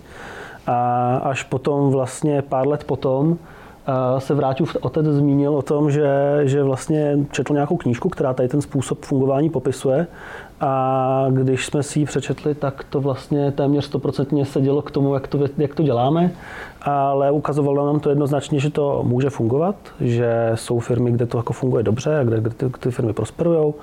A 0.67 1.15
až 1.23 1.43
potom 1.43 1.91
vlastně 1.91 2.41
pár 2.41 2.67
let 2.67 2.83
potom 2.83 3.37
se 4.17 4.33
Vráťův 4.33 4.77
otec 4.81 5.05
zmínil 5.05 5.55
o 5.55 5.61
tom, 5.61 5.91
že, 5.91 6.41
že 6.43 6.63
vlastně 6.63 7.17
četl 7.31 7.53
nějakou 7.53 7.77
knížku, 7.77 8.09
která 8.09 8.33
tady 8.33 8.49
ten 8.49 8.61
způsob 8.61 9.05
fungování 9.05 9.49
popisuje. 9.49 10.07
A 10.61 11.25
když 11.29 11.65
jsme 11.65 11.83
si 11.83 11.99
ji 11.99 12.05
přečetli, 12.05 12.55
tak 12.55 12.83
to 12.83 13.01
vlastně 13.01 13.51
téměř 13.51 13.85
stoprocentně 13.85 14.45
sedělo 14.45 14.81
k 14.81 14.91
tomu, 14.91 15.13
jak 15.13 15.27
to, 15.27 15.39
jak 15.57 15.75
to 15.75 15.83
děláme, 15.83 16.31
ale 16.81 17.31
ukazovalo 17.31 17.85
nám 17.85 17.99
to 17.99 18.09
jednoznačně, 18.09 18.59
že 18.59 18.69
to 18.69 19.03
může 19.03 19.29
fungovat, 19.29 19.75
že 20.01 20.51
jsou 20.55 20.79
firmy, 20.79 21.11
kde 21.11 21.25
to 21.25 21.37
jako 21.37 21.53
funguje 21.53 21.83
dobře 21.83 22.19
a 22.19 22.23
kde, 22.23 22.41
kde 22.41 22.49
ty, 22.49 22.69
ty 22.69 22.91
firmy 22.91 23.13
prosperují 23.13 23.73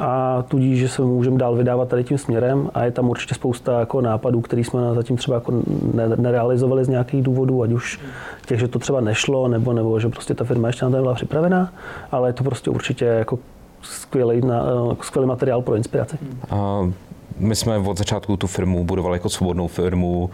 a 0.00 0.44
tudíž, 0.48 0.78
že 0.78 0.88
se 0.88 1.02
můžeme 1.02 1.38
dál 1.38 1.56
vydávat 1.56 1.88
tady 1.88 2.04
tím 2.04 2.18
směrem 2.18 2.70
a 2.74 2.84
je 2.84 2.90
tam 2.90 3.08
určitě 3.08 3.34
spousta 3.34 3.80
jako 3.80 4.00
nápadů, 4.00 4.40
které 4.40 4.64
jsme 4.64 4.80
zatím 4.94 5.16
třeba 5.16 5.34
jako 5.34 5.52
nerealizovali 6.16 6.84
z 6.84 6.88
nějakých 6.88 7.22
důvodů, 7.22 7.62
ať 7.62 7.72
už 7.72 8.00
těch, 8.46 8.60
že 8.60 8.68
to 8.68 8.78
třeba 8.78 9.00
nešlo, 9.00 9.48
nebo, 9.48 9.72
nebo 9.72 10.00
že 10.00 10.08
prostě 10.08 10.34
ta 10.34 10.44
firma 10.44 10.68
ještě 10.68 10.84
na 10.84 10.90
to 10.90 10.96
nebyla 10.96 11.14
připravená, 11.14 11.72
ale 12.12 12.28
je 12.28 12.32
to 12.32 12.44
prostě 12.44 12.70
určitě 12.70 13.04
jako 13.04 13.38
skvělý, 13.82 14.40
na, 14.40 14.62
eh, 14.92 14.96
skvělý 15.02 15.28
materiál 15.28 15.62
pro 15.62 15.74
inspiraci. 15.74 16.18
A 16.50 16.90
my 17.38 17.56
jsme 17.56 17.78
od 17.78 17.98
začátku 17.98 18.36
tu 18.36 18.46
firmu 18.46 18.84
budovali 18.84 19.16
jako 19.16 19.28
svobodnou 19.28 19.68
firmu, 19.68 20.30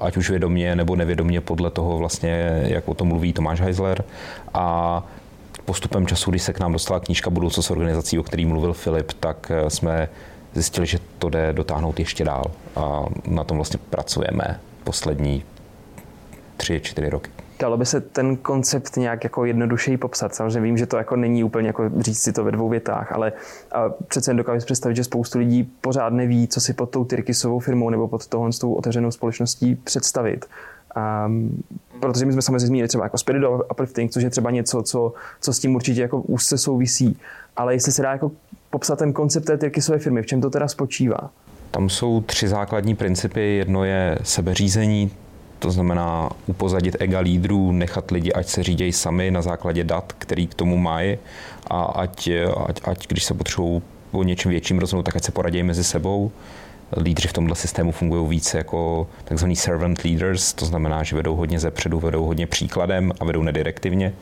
ať 0.00 0.16
už 0.16 0.30
vědomě 0.30 0.76
nebo 0.76 0.96
nevědomě 0.96 1.40
podle 1.40 1.70
toho 1.70 1.98
vlastně, 1.98 2.62
jak 2.66 2.88
o 2.88 2.94
tom 2.94 3.08
mluví 3.08 3.32
Tomáš 3.32 3.60
Heisler. 3.60 4.04
A 4.54 5.02
postupem 5.68 6.06
času, 6.06 6.30
když 6.30 6.42
se 6.42 6.52
k 6.52 6.60
nám 6.60 6.72
dostala 6.72 7.00
knížka 7.00 7.30
Budoucnost 7.30 7.70
organizací, 7.70 8.18
o 8.18 8.22
který 8.22 8.46
mluvil 8.46 8.72
Filip, 8.72 9.12
tak 9.12 9.50
eh, 9.50 9.70
jsme 9.70 10.08
zjistili, 10.54 10.86
že 10.86 10.98
to 11.18 11.28
jde 11.28 11.52
dotáhnout 11.52 11.98
ještě 11.98 12.24
dál. 12.24 12.44
A 12.76 13.04
na 13.26 13.44
tom 13.44 13.56
vlastně 13.56 13.80
pracujeme 13.90 14.60
poslední 14.84 15.44
tři, 16.56 16.80
čtyři 16.80 17.10
roky. 17.10 17.30
Dalo 17.60 17.76
by 17.76 17.86
se 17.86 18.00
ten 18.00 18.36
koncept 18.36 18.96
nějak 18.96 19.24
jako 19.24 19.44
jednodušeji 19.44 19.96
popsat. 19.96 20.34
Samozřejmě 20.34 20.60
vím, 20.60 20.78
že 20.78 20.86
to 20.86 20.96
jako 20.96 21.16
není 21.16 21.44
úplně 21.44 21.66
jako 21.66 21.90
říct 21.98 22.22
si 22.22 22.32
to 22.32 22.44
ve 22.44 22.52
dvou 22.52 22.68
větách, 22.68 23.12
ale 23.12 23.32
přece 24.08 24.30
jen 24.30 24.36
dokážu 24.36 24.64
představit, 24.64 24.96
že 24.96 25.04
spoustu 25.04 25.38
lidí 25.38 25.72
pořád 25.80 26.12
neví, 26.12 26.48
co 26.48 26.60
si 26.60 26.72
pod 26.72 26.90
tou 26.90 27.04
Tyrkisovou 27.04 27.58
firmou 27.58 27.90
nebo 27.90 28.08
pod 28.08 28.26
tohle 28.26 28.52
s 28.52 28.58
tou 28.58 28.72
otevřenou 28.72 29.10
společností 29.10 29.74
představit. 29.74 30.46
Um, 30.96 31.62
protože 32.00 32.26
my 32.26 32.32
jsme 32.32 32.42
samozřejmě 32.42 32.66
zmínili 32.66 32.88
třeba 32.88 33.04
jako 33.04 33.18
spirit 33.18 33.42
uplifting, 33.70 34.10
což 34.10 34.22
je 34.22 34.30
třeba 34.30 34.50
něco, 34.50 34.82
co, 34.82 35.12
co 35.40 35.52
s 35.52 35.58
tím 35.58 35.74
určitě 35.74 36.00
jako 36.00 36.20
úzce 36.20 36.58
souvisí. 36.58 37.18
Ale 37.56 37.74
jestli 37.74 37.92
se 37.92 38.02
dá 38.02 38.12
jako 38.12 38.30
popsat 38.70 38.98
ten 38.98 39.12
koncept 39.12 39.44
té 39.44 39.58
Tyrkisové 39.58 39.98
firmy, 39.98 40.22
v 40.22 40.26
čem 40.26 40.40
to 40.40 40.50
teda 40.50 40.68
spočívá? 40.68 41.30
Tam 41.70 41.88
jsou 41.88 42.20
tři 42.20 42.48
základní 42.48 42.94
principy. 42.94 43.56
Jedno 43.56 43.84
je 43.84 44.18
sebeřízení, 44.22 45.10
to 45.58 45.70
znamená 45.70 46.30
upozadit 46.46 46.96
ega 47.00 47.18
lídrů, 47.18 47.72
nechat 47.72 48.10
lidi, 48.10 48.32
ať 48.32 48.48
se 48.48 48.62
řídějí 48.62 48.92
sami 48.92 49.30
na 49.30 49.42
základě 49.42 49.84
dat, 49.84 50.12
který 50.18 50.46
k 50.46 50.54
tomu 50.54 50.76
mají 50.76 51.18
a 51.66 51.82
ať, 51.82 52.30
ať, 52.66 52.80
ať 52.84 53.08
když 53.08 53.24
se 53.24 53.34
potřebují 53.34 53.82
o 54.12 54.22
něčem 54.22 54.50
větším 54.50 54.78
rozhodnout, 54.78 55.02
tak 55.02 55.16
ať 55.16 55.24
se 55.24 55.32
poradějí 55.32 55.62
mezi 55.62 55.84
sebou. 55.84 56.30
Lídři 56.96 57.28
v 57.28 57.32
tomhle 57.32 57.56
systému 57.56 57.92
fungují 57.92 58.28
více 58.28 58.58
jako 58.58 59.06
takzvaný 59.24 59.56
servant 59.56 60.04
leaders, 60.04 60.52
to 60.52 60.66
znamená, 60.66 61.02
že 61.02 61.16
vedou 61.16 61.36
hodně 61.36 61.58
zepředu, 61.58 62.00
vedou 62.00 62.24
hodně 62.24 62.46
příkladem 62.46 63.12
a 63.20 63.24
vedou 63.24 63.42
nedirektivně. 63.42 64.12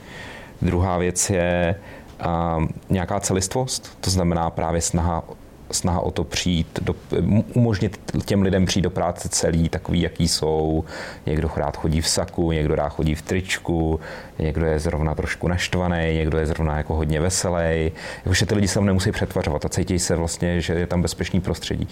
Druhá 0.63 0.99
věc 0.99 1.31
je 1.31 1.75
a, 2.21 2.59
nějaká 2.91 3.21
celistvost, 3.21 3.99
to 4.01 4.11
znamená 4.11 4.51
právě 4.51 4.81
snaha 4.81 5.25
snaha 5.71 6.01
o 6.01 6.11
to 6.11 6.25
přijít, 6.25 6.81
do, 6.83 6.95
umožnit 7.55 8.13
těm 8.25 8.43
lidem 8.43 8.67
přijít 8.67 8.83
do 8.83 8.91
práce 8.91 9.29
celý, 9.29 9.69
takový, 9.69 10.01
jaký 10.01 10.29
jsou. 10.29 10.85
Někdo 11.27 11.51
rád 11.57 11.77
chodí 11.77 12.01
v 12.01 12.09
saku, 12.09 12.53
někdo 12.53 12.75
rád 12.75 12.89
chodí 12.89 13.15
v 13.15 13.23
tričku, 13.23 14.01
někdo 14.39 14.67
je 14.67 14.79
zrovna 14.79 15.15
trošku 15.15 15.49
naštvaný, 15.49 16.15
někdo 16.15 16.39
je 16.39 16.47
zrovna 16.47 16.77
jako 16.77 16.95
hodně 16.95 17.21
veselý. 17.21 17.93
Jakože 18.25 18.47
ty 18.47 18.55
lidi 18.55 18.69
se 18.69 18.75
tam 18.75 18.87
nemusí 18.87 19.13
přetvařovat 19.13 19.65
a 19.65 19.69
cítí 19.69 19.99
se 19.99 20.17
vlastně, 20.17 20.61
že 20.61 20.73
je 20.73 20.87
tam 20.87 21.03
bezpečný 21.03 21.41
prostředí. 21.41 21.89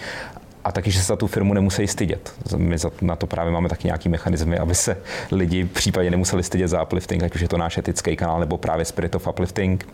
A 0.65 0.73
taky, 0.73 0.91
že 0.91 0.99
se 0.99 1.05
za 1.05 1.17
tu 1.17 1.27
firmu 1.27 1.55
nemusí 1.55 1.87
stydět. 1.87 2.33
My 2.57 2.77
na 3.03 3.17
to 3.17 3.27
právě 3.27 3.53
máme 3.53 3.69
taky 3.69 3.89
nějaký 3.89 4.09
mechanizmy, 4.09 4.59
aby 4.59 4.75
se 4.75 4.97
lidi 5.31 5.63
v 5.63 5.71
případě 5.71 6.11
nemuseli 6.11 6.43
stydět 6.43 6.69
za 6.69 6.83
uplifting, 6.83 7.23
ať 7.23 7.35
už 7.35 7.41
je 7.41 7.49
to 7.49 7.59
náš 7.59 7.79
etický 7.79 8.17
kanál 8.17 8.41
nebo 8.41 8.59
právě 8.59 8.85
Spirit 8.85 9.15
of 9.15 9.29
Uplifting. 9.29 9.89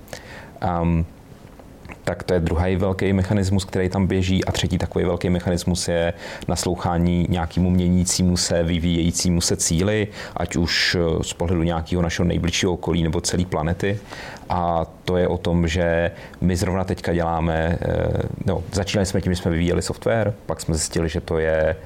Um, 0.83 1.07
tak 2.05 2.23
to 2.23 2.35
je 2.35 2.41
druhý 2.41 2.77
velký 2.77 3.13
mechanismus, 3.13 3.65
který 3.65 3.89
tam 3.89 4.07
běží. 4.07 4.45
A 4.45 4.53
třetí 4.53 4.79
takový 4.79 5.05
velký 5.05 5.31
mechanismus 5.31 5.89
je 5.89 6.13
naslouchání 6.49 7.27
nějakému 7.29 7.71
měnícímu 7.71 8.37
se, 8.37 8.63
vyvíjejícímu 8.63 9.41
se 9.41 9.57
cíli, 9.57 10.09
ať 10.37 10.57
už 10.57 10.97
eh, 11.01 11.25
z 11.25 11.33
pohledu 11.33 11.63
nějakého 11.63 12.03
našeho 12.03 12.27
nejbližšího 12.27 12.73
okolí 12.73 13.03
nebo 13.03 13.21
celé 13.21 13.45
planety. 13.45 13.99
A 14.49 14.87
to 15.05 15.17
je 15.17 15.29
o 15.29 15.39
tom, 15.39 15.69
že 15.69 16.11
my 16.41 16.57
zrovna 16.57 16.85
teďka 16.85 17.13
děláme, 17.13 17.79
eh, 17.81 18.23
no, 18.47 18.63
začínali 18.73 19.07
jsme 19.07 19.21
tím, 19.21 19.33
že 19.33 19.43
jsme 19.43 19.51
vyvíjeli 19.51 19.83
software, 19.83 20.35
pak 20.47 20.61
jsme 20.61 20.75
zjistili, 20.75 21.09
že 21.09 21.21
to 21.21 21.39
je 21.39 21.77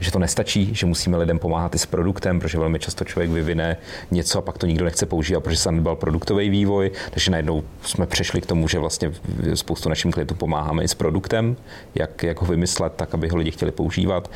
že 0.00 0.10
to 0.10 0.18
nestačí, 0.18 0.74
že 0.74 0.86
musíme 0.86 1.16
lidem 1.16 1.38
pomáhat 1.38 1.74
i 1.74 1.78
s 1.78 1.86
produktem, 1.86 2.40
protože 2.40 2.58
velmi 2.58 2.78
často 2.78 3.04
člověk 3.04 3.30
vyvine 3.30 3.76
něco 4.10 4.38
a 4.38 4.42
pak 4.42 4.58
to 4.58 4.66
nikdo 4.66 4.84
nechce 4.84 5.06
používat, 5.06 5.40
protože 5.40 5.56
se 5.56 5.72
nebyl 5.72 5.96
produktový 5.96 6.50
vývoj, 6.50 6.90
takže 7.10 7.30
najednou 7.30 7.62
jsme 7.82 8.06
přešli 8.06 8.40
k 8.40 8.46
tomu, 8.46 8.68
že 8.68 8.78
vlastně 8.78 9.12
spoustu 9.54 9.88
našim 9.88 10.12
klientům 10.12 10.38
pomáháme 10.38 10.84
i 10.84 10.88
s 10.88 10.94
produktem, 10.94 11.56
jak, 11.94 12.22
jak 12.22 12.40
ho 12.40 12.46
vymyslet 12.46 12.92
tak, 12.96 13.14
aby 13.14 13.28
ho 13.28 13.36
lidi 13.36 13.50
chtěli 13.50 13.72
používat. 13.72 14.30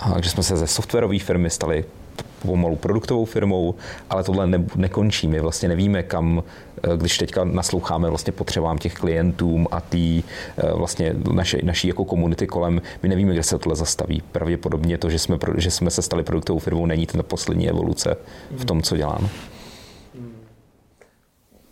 A 0.00 0.12
takže 0.12 0.30
jsme 0.30 0.42
se 0.42 0.56
ze 0.56 0.66
softwarové 0.66 1.18
firmy 1.18 1.50
stali 1.50 1.84
pomalu 2.42 2.76
produktovou 2.76 3.24
firmou, 3.24 3.74
ale 4.10 4.24
tohle 4.24 4.46
ne, 4.46 4.64
nekončí. 4.76 5.28
My 5.28 5.40
vlastně 5.40 5.68
nevíme, 5.68 6.02
kam, 6.02 6.42
eh, 6.82 6.96
když 6.96 7.18
teďka 7.18 7.44
nasloucháme 7.44 8.08
vlastně 8.08 8.32
potřebám 8.32 8.78
těch 8.78 8.94
klientům 8.94 9.66
a 9.70 9.80
tý 9.80 10.22
eh, 10.56 10.72
vlastně 10.72 11.14
naše, 11.32 11.58
naší 11.62 11.88
jako 11.88 12.04
komunity 12.04 12.46
kolem, 12.46 12.82
my 13.02 13.08
nevíme, 13.08 13.32
kde 13.32 13.42
se 13.42 13.58
tohle 13.58 13.76
zastaví. 13.76 14.22
Pravděpodobně 14.32 14.98
to, 14.98 15.10
že 15.10 15.18
jsme, 15.18 15.38
že 15.56 15.70
jsme 15.70 15.90
se 15.90 16.02
stali 16.02 16.22
produktovou 16.22 16.58
firmou, 16.58 16.86
není 16.86 17.06
ten 17.06 17.22
poslední 17.24 17.68
evoluce 17.68 18.16
v 18.56 18.64
tom, 18.64 18.82
co 18.82 18.96
děláme. 18.96 19.28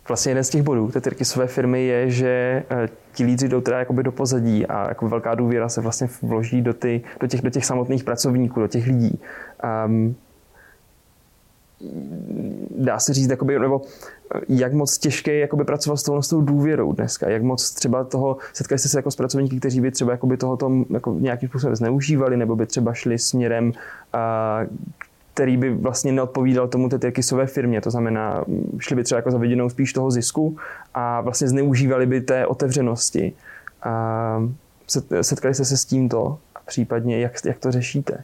Vlastně 0.07 0.31
jeden 0.31 0.43
z 0.43 0.49
těch 0.49 0.61
bodů 0.61 0.87
té 0.87 1.01
Tyrkisové 1.01 1.47
firmy 1.47 1.85
je, 1.85 2.11
že 2.11 2.63
eh, 2.69 2.89
ti 3.13 3.23
lídři 3.23 3.49
jdou 3.49 3.61
teda 3.61 3.79
jakoby 3.79 4.03
do 4.03 4.11
pozadí 4.11 4.65
a 4.65 4.87
jako 4.87 5.07
velká 5.07 5.35
důvěra 5.35 5.69
se 5.69 5.81
vlastně 5.81 6.07
vloží 6.21 6.61
do, 6.61 6.73
ty, 6.73 7.01
do, 7.19 7.27
těch, 7.27 7.41
do 7.41 7.49
těch 7.49 7.65
samotných 7.65 8.03
pracovníků, 8.03 8.59
do 8.59 8.67
těch 8.67 8.87
lidí. 8.87 9.19
Um, 9.85 10.15
dá 12.77 12.99
se 12.99 13.13
říct, 13.13 13.29
jakoby, 13.29 13.59
nebo 13.59 13.81
jak 14.49 14.73
moc 14.73 14.97
těžké 14.97 15.33
je 15.33 15.47
pracovat 15.65 15.97
s 15.97 16.03
tou, 16.03 16.21
s 16.21 16.27
tou 16.27 16.41
důvěrou 16.41 16.93
dneska, 16.93 17.29
jak 17.29 17.43
moc 17.43 17.71
třeba 17.71 18.03
toho, 18.03 18.37
setkali 18.53 18.79
jste 18.79 18.89
se 18.89 18.97
jako 18.97 19.11
s 19.11 19.15
pracovníky, 19.15 19.59
kteří 19.59 19.81
by 19.81 19.91
třeba 19.91 20.11
jakoby 20.11 20.37
tohoto 20.37 20.71
jako 20.89 21.15
nějakým 21.19 21.49
způsobem 21.49 21.75
zneužívali, 21.75 22.37
nebo 22.37 22.55
by 22.55 22.65
třeba 22.65 22.93
šli 22.93 23.17
směrem, 23.17 23.71
a, 24.13 24.59
který 25.33 25.57
by 25.57 25.73
vlastně 25.73 26.11
neodpovídal 26.11 26.67
tomu 26.67 26.89
té 26.89 26.99
Tyrkisové 26.99 27.47
firmě, 27.47 27.81
to 27.81 27.91
znamená, 27.91 28.45
šli 28.79 28.95
by 28.95 29.03
třeba 29.03 29.17
jako 29.17 29.31
za 29.31 29.37
vidinou 29.37 29.69
spíš 29.69 29.93
toho 29.93 30.11
zisku 30.11 30.57
a 30.93 31.21
vlastně 31.21 31.47
zneužívali 31.47 32.05
by 32.05 32.21
té 32.21 32.47
otevřenosti. 32.47 33.33
A 33.83 34.47
setkali 35.21 35.53
jste 35.53 35.65
se 35.65 35.77
s 35.77 35.85
tímto 35.85 36.39
a 36.55 36.59
případně 36.65 37.19
jak, 37.19 37.45
jak 37.45 37.59
to 37.59 37.71
řešíte? 37.71 38.23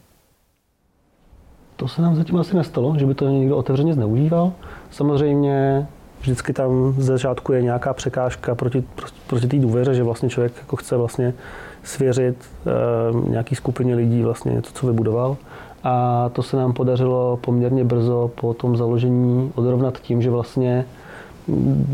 To 1.77 1.87
se 1.87 2.01
nám 2.01 2.15
zatím 2.15 2.37
asi 2.37 2.55
nestalo, 2.55 2.95
že 2.99 3.05
by 3.05 3.13
to 3.13 3.29
někdo 3.29 3.57
otevřeně 3.57 3.93
zneužíval. 3.93 4.51
Samozřejmě 4.91 5.87
vždycky 6.21 6.53
tam 6.53 6.93
ze 6.97 7.03
začátku 7.03 7.53
je 7.53 7.61
nějaká 7.61 7.93
překážka 7.93 8.55
proti, 8.55 8.83
proti 9.27 9.47
té 9.47 9.57
důvěře, 9.57 9.93
že 9.93 10.03
vlastně 10.03 10.29
člověk 10.29 10.53
jako 10.59 10.75
chce 10.75 10.97
vlastně 10.97 11.33
svěřit 11.83 12.37
e, 12.67 13.29
nějaký 13.29 13.55
skupině 13.55 13.95
lidí 13.95 14.23
vlastně 14.23 14.51
něco, 14.51 14.73
co 14.73 14.87
vybudoval. 14.87 15.37
A 15.83 16.29
to 16.33 16.43
se 16.43 16.57
nám 16.57 16.73
podařilo 16.73 17.37
poměrně 17.41 17.83
brzo 17.83 18.31
po 18.41 18.53
tom 18.53 18.77
založení 18.77 19.51
odrovnat 19.55 19.99
tím, 19.99 20.21
že 20.21 20.29
vlastně 20.29 20.85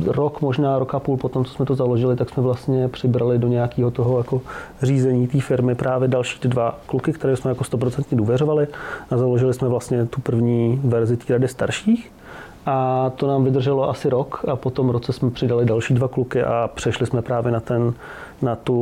rok, 0.05 0.41
možná 0.41 0.79
rok 0.79 0.95
a 0.95 0.99
půl 0.99 1.17
potom, 1.17 1.45
co 1.45 1.53
jsme 1.53 1.65
to 1.65 1.75
založili, 1.75 2.15
tak 2.15 2.29
jsme 2.29 2.43
vlastně 2.43 2.87
přibrali 2.87 3.37
do 3.37 3.47
nějakého 3.47 3.91
toho 3.91 4.17
jako 4.17 4.41
řízení 4.81 5.27
té 5.27 5.41
firmy 5.41 5.75
právě 5.75 6.07
další 6.07 6.39
dva 6.47 6.79
kluky, 6.85 7.13
které 7.13 7.35
jsme 7.35 7.51
jako 7.51 7.63
100% 7.63 8.03
důvěřovali 8.11 8.67
a 9.11 9.17
založili 9.17 9.53
jsme 9.53 9.67
vlastně 9.67 10.05
tu 10.05 10.21
první 10.21 10.81
verzi 10.83 11.17
té 11.17 11.33
rady 11.33 11.47
starších. 11.47 12.11
A 12.65 13.09
to 13.15 13.27
nám 13.27 13.43
vydrželo 13.43 13.89
asi 13.89 14.09
rok 14.09 14.45
a 14.47 14.55
po 14.55 14.69
tom 14.69 14.89
roce 14.89 15.13
jsme 15.13 15.29
přidali 15.31 15.65
další 15.65 15.93
dva 15.93 16.07
kluky 16.07 16.43
a 16.43 16.69
přešli 16.73 17.05
jsme 17.05 17.21
právě 17.21 17.51
na, 17.51 17.59
ten, 17.59 17.93
na 18.41 18.55
tu 18.55 18.75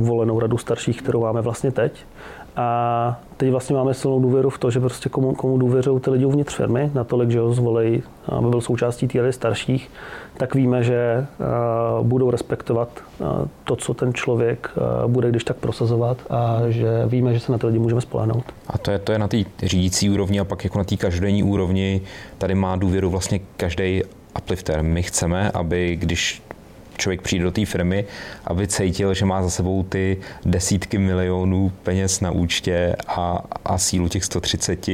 volenou 0.00 0.40
radu 0.40 0.58
starších, 0.58 1.02
kterou 1.02 1.20
máme 1.20 1.40
vlastně 1.40 1.70
teď. 1.70 2.06
A 2.56 3.20
teď 3.36 3.50
vlastně 3.50 3.76
máme 3.76 3.94
silnou 3.94 4.20
důvěru 4.20 4.50
v 4.50 4.58
to, 4.58 4.70
že 4.70 4.80
prostě 4.80 5.08
komu, 5.08 5.34
komu 5.34 5.58
důvěřují 5.58 6.00
ty 6.00 6.10
lidi 6.10 6.24
uvnitř 6.24 6.54
firmy, 6.54 6.90
natolik, 6.94 7.30
že 7.30 7.40
ho 7.40 7.52
zvolej, 7.52 8.02
aby 8.28 8.48
byl 8.48 8.60
součástí 8.60 9.08
té 9.08 9.32
starších, 9.32 9.90
tak 10.36 10.54
víme, 10.54 10.82
že 10.82 11.26
uh, 11.98 12.06
budou 12.06 12.30
respektovat 12.30 12.88
uh, 13.18 13.26
to, 13.64 13.76
co 13.76 13.94
ten 13.94 14.14
člověk 14.14 14.70
uh, 14.76 15.10
bude 15.10 15.30
když 15.30 15.44
tak 15.44 15.56
prosazovat 15.56 16.18
a 16.30 16.60
že 16.68 17.02
víme, 17.06 17.34
že 17.34 17.40
se 17.40 17.52
na 17.52 17.58
ty 17.58 17.66
lidi 17.66 17.78
můžeme 17.78 18.00
spolehnout. 18.00 18.44
A 18.68 18.78
to 18.78 18.90
je, 18.90 18.98
to 18.98 19.12
je 19.12 19.18
na 19.18 19.28
té 19.28 19.36
řídící 19.62 20.10
úrovni 20.10 20.40
a 20.40 20.44
pak 20.44 20.64
jako 20.64 20.78
na 20.78 20.84
té 20.84 20.96
každodenní 20.96 21.42
úrovni 21.42 22.00
tady 22.38 22.54
má 22.54 22.76
důvěru 22.76 23.10
vlastně 23.10 23.40
každý 23.56 24.02
uplifter. 24.38 24.82
My 24.82 25.02
chceme, 25.02 25.50
aby 25.50 25.96
když 25.96 26.42
člověk 26.96 27.22
přijde 27.22 27.44
do 27.44 27.50
té 27.50 27.66
firmy, 27.66 28.04
aby 28.44 28.66
cítil, 28.66 29.14
že 29.14 29.24
má 29.24 29.42
za 29.42 29.50
sebou 29.50 29.82
ty 29.82 30.16
desítky 30.46 30.98
milionů 30.98 31.72
peněz 31.82 32.20
na 32.20 32.30
účtě 32.30 32.96
a, 33.08 33.44
a 33.64 33.78
sílu 33.78 34.08
těch 34.08 34.24
130 34.24 34.86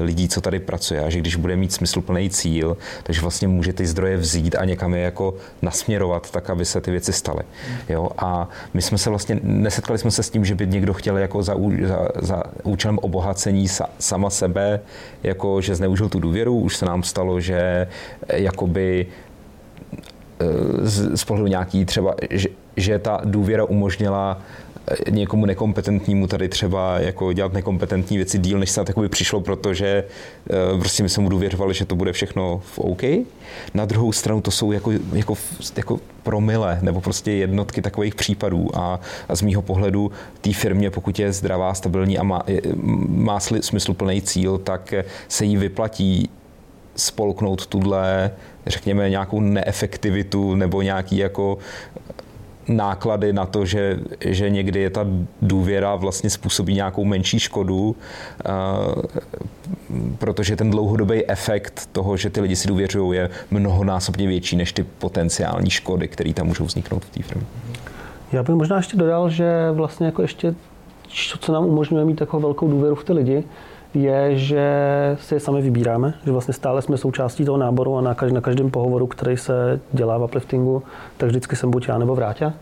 lidí, 0.00 0.28
co 0.28 0.40
tady 0.40 0.58
pracuje 0.58 1.04
a 1.04 1.10
že 1.10 1.18
když 1.18 1.36
bude 1.36 1.56
mít 1.56 1.72
smysluplný 1.72 2.30
cíl, 2.30 2.76
takže 3.02 3.20
vlastně 3.20 3.48
může 3.48 3.72
ty 3.72 3.86
zdroje 3.86 4.16
vzít 4.16 4.54
a 4.54 4.64
někam 4.64 4.94
je 4.94 5.00
jako 5.00 5.34
nasměrovat 5.62 6.30
tak, 6.30 6.50
aby 6.50 6.64
se 6.64 6.80
ty 6.80 6.90
věci 6.90 7.12
staly. 7.12 7.42
Jo? 7.88 8.08
A 8.18 8.48
my 8.74 8.82
jsme 8.82 8.98
se 8.98 9.10
vlastně, 9.10 9.40
nesetkali 9.42 9.98
jsme 9.98 10.10
se 10.10 10.22
s 10.22 10.30
tím, 10.30 10.44
že 10.44 10.54
by 10.54 10.66
někdo 10.66 10.94
chtěl 10.94 11.18
jako 11.18 11.42
za, 11.42 11.54
za, 11.82 12.08
za 12.20 12.42
účelem 12.62 12.98
obohacení 12.98 13.68
sa, 13.68 13.90
sama 13.98 14.30
sebe, 14.30 14.80
jako 15.22 15.60
že 15.60 15.74
zneužil 15.74 16.08
tu 16.08 16.20
důvěru. 16.20 16.58
Už 16.58 16.76
se 16.76 16.86
nám 16.86 17.02
stalo, 17.02 17.40
že 17.40 17.86
jakoby 18.32 19.06
z, 20.82 21.16
z 21.16 21.24
pohledu 21.24 21.46
nějaký 21.46 21.84
třeba, 21.84 22.14
že, 22.30 22.48
že 22.76 22.98
ta 22.98 23.20
důvěra 23.24 23.64
umožnila 23.64 24.40
eh, 25.06 25.10
někomu 25.10 25.46
nekompetentnímu 25.46 26.26
tady 26.26 26.48
třeba 26.48 26.98
jako 26.98 27.32
dělat 27.32 27.52
nekompetentní 27.52 28.16
věci 28.16 28.38
díl, 28.38 28.58
než 28.58 28.70
se 28.70 28.80
na 28.80 28.84
takový 28.84 29.08
přišlo, 29.08 29.40
protože 29.40 30.04
uh, 30.72 30.80
prostě 30.80 31.02
my 31.02 31.08
jsme 31.08 31.22
mu 31.22 31.28
důvěřovali, 31.28 31.74
že 31.74 31.84
to 31.84 31.96
bude 31.96 32.12
všechno 32.12 32.62
v 32.64 32.78
OK. 32.78 33.02
Na 33.74 33.84
druhou 33.84 34.12
stranu 34.12 34.40
to 34.40 34.50
jsou 34.50 34.72
jako, 34.72 34.92
jako, 35.12 35.34
jako 35.76 36.00
promile 36.22 36.78
nebo 36.82 37.00
prostě 37.00 37.32
jednotky 37.32 37.82
takových 37.82 38.14
případů 38.14 38.68
a, 38.76 39.00
a 39.28 39.36
z 39.36 39.42
mýho 39.42 39.62
pohledu 39.62 40.10
té 40.40 40.52
firmě, 40.52 40.90
pokud 40.90 41.18
je 41.18 41.32
zdravá, 41.32 41.74
stabilní 41.74 42.18
a 42.18 42.22
má, 42.22 42.42
má 43.06 43.40
smysluplný 43.40 44.22
cíl, 44.22 44.58
tak 44.58 44.94
se 45.28 45.44
jí 45.44 45.56
vyplatí 45.56 46.30
spolknout 46.96 47.66
tuhle, 47.66 48.30
řekněme, 48.66 49.10
nějakou 49.10 49.40
neefektivitu 49.40 50.54
nebo 50.54 50.82
nějaký 50.82 51.16
jako 51.16 51.58
náklady 52.68 53.32
na 53.32 53.46
to, 53.46 53.64
že, 53.64 53.98
že 54.20 54.50
někdy 54.50 54.80
je 54.80 54.90
ta 54.90 55.06
důvěra 55.42 55.96
vlastně 55.96 56.30
způsobí 56.30 56.74
nějakou 56.74 57.04
menší 57.04 57.38
škodu, 57.38 57.96
protože 60.18 60.56
ten 60.56 60.70
dlouhodobý 60.70 61.30
efekt 61.30 61.88
toho, 61.92 62.16
že 62.16 62.30
ty 62.30 62.40
lidi 62.40 62.56
si 62.56 62.68
důvěřují, 62.68 63.18
je 63.18 63.30
mnohonásobně 63.50 64.26
větší 64.26 64.56
než 64.56 64.72
ty 64.72 64.82
potenciální 64.82 65.70
škody, 65.70 66.08
které 66.08 66.32
tam 66.32 66.46
můžou 66.46 66.64
vzniknout 66.64 67.04
v 67.04 67.10
té 67.10 67.22
firmě. 67.22 67.46
Já 68.32 68.42
bych 68.42 68.54
možná 68.54 68.76
ještě 68.76 68.96
dodal, 68.96 69.30
že 69.30 69.70
vlastně 69.72 70.06
jako 70.06 70.22
ještě, 70.22 70.54
co 71.40 71.52
nám 71.52 71.64
umožňuje 71.64 72.04
mít 72.04 72.18
takovou 72.18 72.42
velkou 72.42 72.68
důvěru 72.68 72.94
v 72.94 73.04
ty 73.04 73.12
lidi, 73.12 73.44
je, 73.94 74.36
že 74.36 74.66
si 75.20 75.34
je 75.34 75.40
sami 75.40 75.62
vybíráme, 75.62 76.14
že 76.24 76.32
vlastně 76.32 76.54
stále 76.54 76.82
jsme 76.82 76.96
součástí 76.96 77.44
toho 77.44 77.58
náboru 77.58 77.96
a 77.96 78.00
na, 78.00 78.14
každý, 78.14 78.34
na 78.34 78.40
každém 78.40 78.70
pohovoru, 78.70 79.06
který 79.06 79.36
se 79.36 79.80
dělá 79.92 80.18
v 80.18 80.22
upliftingu, 80.22 80.82
tak 81.16 81.28
vždycky 81.28 81.56
jsem 81.56 81.70
buď 81.70 81.88
já 81.88 81.98
nebo 81.98 82.14
Vráťa. 82.14 82.52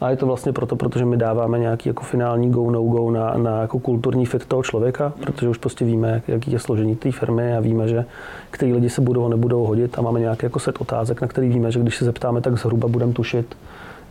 A 0.00 0.10
je 0.10 0.16
to 0.16 0.26
vlastně 0.26 0.52
proto, 0.52 0.76
protože 0.76 1.04
my 1.04 1.16
dáváme 1.16 1.58
nějaký 1.58 1.88
jako 1.88 2.04
finální 2.04 2.50
go, 2.50 2.70
no 2.70 2.82
go 2.82 3.10
na, 3.10 3.34
na 3.36 3.60
jako 3.60 3.78
kulturní 3.78 4.26
fit 4.26 4.46
toho 4.46 4.62
člověka, 4.62 5.12
protože 5.20 5.48
už 5.48 5.58
prostě 5.58 5.84
víme, 5.84 6.22
jaký 6.28 6.52
je 6.52 6.58
složení 6.58 6.96
té 6.96 7.12
firmy 7.12 7.56
a 7.56 7.60
víme, 7.60 7.88
že 7.88 8.04
který 8.50 8.72
lidi 8.72 8.90
se 8.90 9.00
budou 9.00 9.28
nebudou 9.28 9.64
hodit 9.64 9.98
a 9.98 10.02
máme 10.02 10.20
nějaký 10.20 10.46
jako 10.46 10.58
set 10.58 10.80
otázek, 10.80 11.20
na 11.20 11.28
který 11.28 11.48
víme, 11.48 11.72
že 11.72 11.80
když 11.80 11.96
se 11.96 12.04
zeptáme, 12.04 12.40
tak 12.40 12.58
zhruba 12.58 12.88
budeme 12.88 13.12
tušit, 13.12 13.56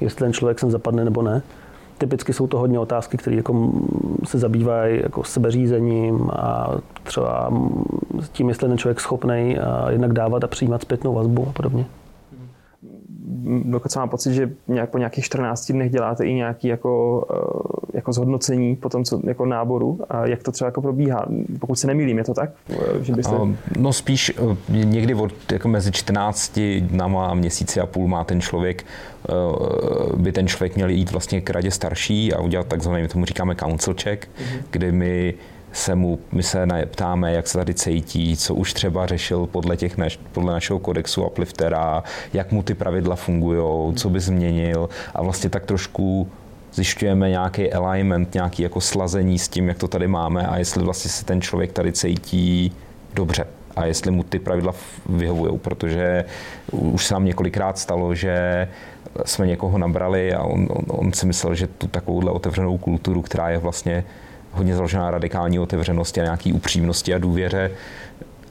jestli 0.01 0.19
ten 0.19 0.33
člověk 0.33 0.59
sem 0.59 0.71
zapadne 0.71 1.05
nebo 1.05 1.21
ne 1.21 1.41
typicky 1.99 2.33
jsou 2.33 2.47
to 2.47 2.57
hodně 2.57 2.79
otázky, 2.79 3.17
které 3.17 3.35
jako 3.35 3.71
se 4.23 4.39
zabývají 4.39 5.01
jako 5.03 5.23
sebeřízením 5.23 6.29
a 6.33 6.71
třeba 7.03 7.51
tím, 8.31 8.49
jestli 8.49 8.67
ten 8.67 8.77
člověk 8.77 8.99
schopný 8.99 9.57
jednak 9.89 10.13
dávat 10.13 10.43
a 10.43 10.47
přijímat 10.47 10.81
zpětnou 10.81 11.13
vazbu 11.13 11.47
a 11.49 11.51
podobně. 11.51 11.85
Dokud 13.63 13.95
mám 13.95 14.09
pocit, 14.09 14.33
že 14.33 14.49
nějak 14.67 14.89
po 14.89 14.97
nějakých 14.97 15.25
14 15.25 15.71
dnech 15.71 15.91
děláte 15.91 16.25
i 16.25 16.33
nějaký 16.33 16.67
jako, 16.67 17.25
eh, 17.31 17.97
jako 17.97 18.13
zhodnocení 18.13 18.75
po 18.75 18.89
tom, 18.89 19.03
co, 19.03 19.21
jako 19.23 19.45
náboru. 19.45 19.99
A 20.09 20.25
jak 20.25 20.43
to 20.43 20.51
třeba 20.51 20.67
jako 20.67 20.81
probíhá? 20.81 21.25
Pokud 21.59 21.75
se 21.75 21.87
nemýlím, 21.87 22.17
je 22.17 22.23
to 22.23 22.33
tak? 22.33 22.49
Že 23.01 23.13
byste... 23.13 23.35
No 23.77 23.93
spíš 23.93 24.33
eh, 24.37 24.57
někdy 24.85 25.13
od, 25.15 25.51
jako 25.51 25.67
mezi 25.67 25.91
14 25.91 26.59
dnama 26.79 27.27
a 27.27 27.33
měsíci 27.33 27.79
a 27.79 27.85
půl 27.85 28.07
má 28.07 28.23
ten 28.23 28.41
člověk 28.41 28.85
eh, 29.29 29.33
by 30.15 30.31
ten 30.31 30.47
člověk 30.47 30.75
měl 30.75 30.89
jít 30.89 31.11
vlastně 31.11 31.41
k 31.41 31.49
radě 31.49 31.71
starší 31.71 32.33
a 32.33 32.41
udělat 32.41 32.67
takzvaný, 32.67 33.01
my 33.01 33.07
tomu 33.07 33.25
říkáme 33.25 33.55
council 33.55 33.95
check, 34.03 34.25
mm-hmm. 34.25 34.63
kdy 34.71 34.91
my 34.91 35.33
se 35.71 35.95
mu, 35.95 36.19
my 36.31 36.43
se 36.43 36.67
ptáme, 36.85 37.33
jak 37.33 37.47
se 37.47 37.57
tady 37.57 37.73
cítí, 37.73 38.37
co 38.37 38.55
už 38.55 38.73
třeba 38.73 39.05
řešil 39.05 39.45
podle, 39.45 39.77
těch 39.77 39.97
naš, 39.97 40.19
podle 40.31 40.53
našeho 40.53 40.79
kodexu 40.79 41.23
upliftera, 41.23 42.03
jak 42.33 42.51
mu 42.51 42.63
ty 42.63 42.73
pravidla 42.73 43.15
fungují, 43.15 43.95
co 43.95 44.09
by 44.09 44.19
změnil. 44.19 44.89
A 45.15 45.23
vlastně 45.23 45.49
tak 45.49 45.65
trošku 45.65 46.27
zjišťujeme 46.73 47.29
nějaký 47.29 47.73
alignment, 47.73 48.33
nějaký 48.33 48.63
jako 48.63 48.81
slazení 48.81 49.39
s 49.39 49.47
tím, 49.47 49.67
jak 49.67 49.77
to 49.77 49.87
tady 49.87 50.07
máme 50.07 50.47
a 50.47 50.57
jestli 50.57 50.83
vlastně 50.83 51.11
se 51.11 51.25
ten 51.25 51.41
člověk 51.41 51.71
tady 51.71 51.91
cítí 51.91 52.71
dobře 53.13 53.45
a 53.75 53.85
jestli 53.85 54.11
mu 54.11 54.23
ty 54.23 54.39
pravidla 54.39 54.73
vyhovují, 55.09 55.57
protože 55.59 56.25
už 56.71 57.05
se 57.05 57.13
nám 57.13 57.25
několikrát 57.25 57.79
stalo, 57.79 58.15
že 58.15 58.67
jsme 59.25 59.47
někoho 59.47 59.77
nabrali 59.77 60.33
a 60.33 60.43
on, 60.43 60.67
on, 60.69 60.83
on 60.87 61.13
si 61.13 61.25
myslel, 61.25 61.55
že 61.55 61.67
tu 61.67 61.87
takovouhle 61.87 62.31
otevřenou 62.31 62.77
kulturu, 62.77 63.21
která 63.21 63.49
je 63.49 63.57
vlastně 63.57 64.03
hodně 64.51 64.75
založená 64.75 65.11
radikální 65.11 65.59
otevřenosti 65.59 66.21
a 66.21 66.23
nějaký 66.23 66.53
upřímnosti 66.53 67.13
a 67.13 67.17
důvěře, 67.17 67.71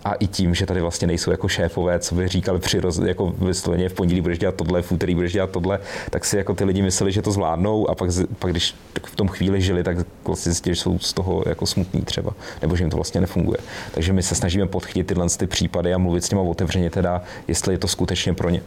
a 0.04 0.14
i 0.14 0.26
tím, 0.26 0.54
že 0.54 0.66
tady 0.66 0.80
vlastně 0.80 1.06
nejsou 1.06 1.30
jako 1.30 1.48
šéfové, 1.48 1.98
co 1.98 2.14
by 2.14 2.28
říkali 2.28 2.58
při 2.58 2.80
roz, 2.80 2.98
jako 2.98 3.34
vysloveně 3.38 3.88
v 3.88 3.92
pondělí 3.94 4.20
budeš 4.20 4.38
dělat 4.38 4.54
tohle, 4.54 4.82
v 4.82 4.92
úterý 4.92 5.14
budeš 5.14 5.32
dělat 5.32 5.50
tohle, 5.50 5.80
tak 6.10 6.24
si 6.24 6.36
jako 6.36 6.54
ty 6.54 6.64
lidi 6.64 6.82
mysleli, 6.82 7.12
že 7.12 7.22
to 7.22 7.32
zvládnou 7.32 7.90
a 7.90 7.94
pak, 7.94 8.10
pak 8.38 8.50
když 8.50 8.74
v 9.06 9.16
tom 9.16 9.28
chvíli 9.28 9.62
žili, 9.62 9.84
tak 9.84 9.96
vlastně 10.24 10.52
zjistili, 10.52 10.76
že 10.76 10.82
jsou 10.82 10.98
z 10.98 11.12
toho 11.12 11.42
jako 11.46 11.66
smutní 11.66 12.02
třeba, 12.02 12.32
nebo 12.62 12.76
že 12.76 12.84
jim 12.84 12.90
to 12.90 12.96
vlastně 12.96 13.20
nefunguje. 13.20 13.58
Takže 13.94 14.12
my 14.12 14.22
se 14.22 14.34
snažíme 14.34 14.66
podchytit 14.66 15.06
tyhle 15.06 15.26
ty 15.28 15.46
případy 15.46 15.94
a 15.94 15.98
mluvit 15.98 16.24
s 16.24 16.30
nimi 16.30 16.42
otevřeně 16.48 16.90
teda, 16.90 17.22
jestli 17.48 17.74
je 17.74 17.78
to 17.78 17.88
skutečně 17.88 18.34
pro 18.34 18.50
ně. 18.50 18.62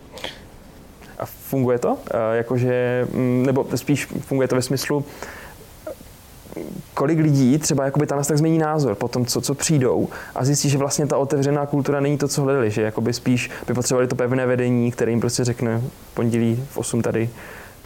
A 1.20 1.26
funguje 1.26 1.80
to? 1.80 1.98
E, 2.13 2.38
jakože, 2.38 3.08
mm, 3.13 3.46
nebo 3.46 3.67
spíš 3.76 4.06
funguje 4.06 4.48
to 4.48 4.56
ve 4.56 4.62
smyslu, 4.62 5.06
kolik 6.94 7.20
lidí 7.20 7.58
třeba 7.58 7.86
jakoby 7.86 8.08
tam 8.08 8.24
tak 8.24 8.38
změní 8.38 8.58
názor 8.58 8.96
po 8.96 9.08
tom, 9.08 9.26
co, 9.26 9.42
co 9.42 9.56
přijdou 9.56 10.10
a 10.36 10.46
zjistí, 10.46 10.70
že 10.70 10.78
vlastně 10.78 11.08
ta 11.08 11.18
otevřená 11.18 11.66
kultura 11.66 12.00
není 12.00 12.18
to, 12.18 12.28
co 12.28 12.42
hledali, 12.42 12.72
že 12.72 12.82
jakoby 12.82 13.14
spíš 13.14 13.50
by 13.68 13.74
potřebovali 13.74 14.08
to 14.08 14.16
pevné 14.16 14.46
vedení, 14.46 14.92
které 14.92 15.12
jim 15.12 15.20
prostě 15.20 15.44
řekne 15.44 15.82
pondělí 16.14 16.64
v 16.70 16.78
8 16.78 17.02
tady, 17.02 17.30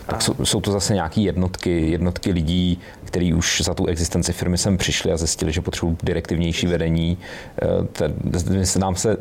tak 0.07 0.21
jsou, 0.21 0.45
jsou 0.45 0.61
to 0.61 0.71
zase 0.71 0.93
nějaké 0.93 1.21
jednotky, 1.21 1.91
jednotky 1.91 2.31
lidí, 2.31 2.79
kteří 3.03 3.33
už 3.33 3.61
za 3.61 3.73
tu 3.73 3.85
existenci 3.85 4.33
firmy 4.33 4.57
sem 4.57 4.77
přišli 4.77 5.11
a 5.11 5.17
zjistili, 5.17 5.51
že 5.51 5.61
potřebují 5.61 5.97
direktivnější 6.03 6.67
vedení. 6.67 7.17
Eh, 7.61 8.79
nám 8.79 8.95
se 8.95 9.17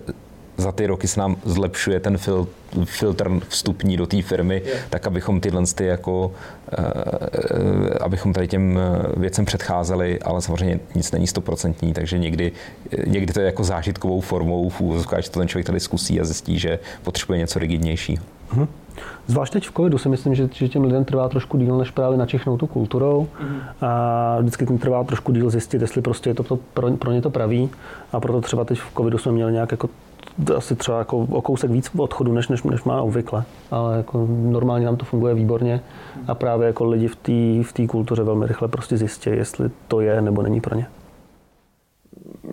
za 0.57 0.73
ty 0.73 0.87
roky 0.87 1.09
se 1.09 1.21
nám 1.21 1.37
zlepšuje 1.45 2.01
ten 2.01 2.19
fil, 2.19 2.47
filtr 2.85 3.40
vstupní 3.49 3.97
do 3.97 4.07
té 4.07 4.23
firmy, 4.23 4.62
yeah. 4.64 4.81
tak 4.90 5.07
abychom 5.07 5.40
tyhle 5.40 5.62
ty 5.75 5.87
jako, 5.87 6.27
uh, 6.27 7.87
abychom 8.01 8.33
tady 8.33 8.49
těm 8.49 8.79
eh, 8.79 9.21
věcem 9.21 9.45
předcházeli, 9.45 10.21
ale 10.21 10.43
samozřejmě 10.43 10.81
nic 10.95 11.12
není 11.12 11.27
stoprocentní, 11.27 11.93
takže 11.93 12.19
někdy, 12.19 12.53
někdy 13.07 13.33
to 13.33 13.40
je 13.40 13.47
jako 13.47 13.64
zážitkovou 13.64 14.21
formou, 14.21 14.73
že 15.21 15.31
to 15.31 15.38
ten 15.38 15.49
člověk 15.49 15.67
tady 15.67 15.81
zkusí 15.81 16.21
a 16.21 16.25
zjistí, 16.25 16.59
že 16.59 16.79
potřebuje 17.03 17.38
něco 17.38 17.59
rigidnějšího. 17.59 18.25
Mm-hmm. 18.55 18.67
Zvlášť 19.27 19.53
teď 19.53 19.69
v 19.69 19.73
covidu 19.73 19.99
si 19.99 20.09
myslím, 20.09 20.35
že, 20.35 20.49
že 20.53 20.69
těm 20.69 20.85
lidem 20.85 21.05
trvá 21.05 21.29
trošku 21.29 21.59
díl, 21.59 21.79
než 21.79 21.90
právě 21.90 22.19
načichnout 22.19 22.61
tu 22.61 22.67
kulturou. 22.67 23.29
Mm. 23.40 23.61
A 23.81 24.37
vždycky 24.40 24.67
tím 24.67 24.79
trvá 24.79 25.05
trošku 25.05 25.33
díl 25.33 25.51
zjistit, 25.51 25.83
jestli 25.83 26.03
prostě 26.03 26.31
je 26.31 26.35
to, 26.35 26.43
to 26.43 26.59
pro, 26.75 26.90
pro 26.90 27.12
ně 27.12 27.23
to 27.23 27.31
praví. 27.31 27.71
A 28.12 28.21
proto 28.21 28.40
třeba 28.40 28.64
teď 28.64 28.79
v 28.79 28.95
covidu 28.97 29.19
jsme 29.19 29.33
měli 29.33 29.53
nějak 29.53 29.71
jako 29.71 29.88
asi 30.57 30.77
třeba 30.77 30.99
jako 30.99 31.18
o 31.18 31.42
kousek 31.42 31.70
víc 31.70 31.90
odchodu, 31.97 32.33
než, 32.33 32.49
než, 32.49 32.62
než 32.62 32.85
má 32.85 33.03
obvykle. 33.03 33.44
Ale 33.70 33.97
jako 33.97 34.27
normálně 34.29 34.87
nám 34.87 34.97
to 34.97 35.05
funguje 35.05 35.35
výborně 35.35 35.81
a 36.29 36.35
právě 36.35 36.66
jako 36.66 36.85
lidi 36.85 37.09
v 37.09 37.16
té 37.16 37.83
v 37.83 37.87
kultuře 37.87 38.23
velmi 38.23 38.47
rychle 38.47 38.68
prostě 38.68 38.97
zjistí, 38.97 39.31
jestli 39.31 39.70
to 39.88 40.01
je 40.01 40.23
nebo 40.23 40.42
není 40.42 40.61
pro 40.61 40.77
ně. 40.77 40.87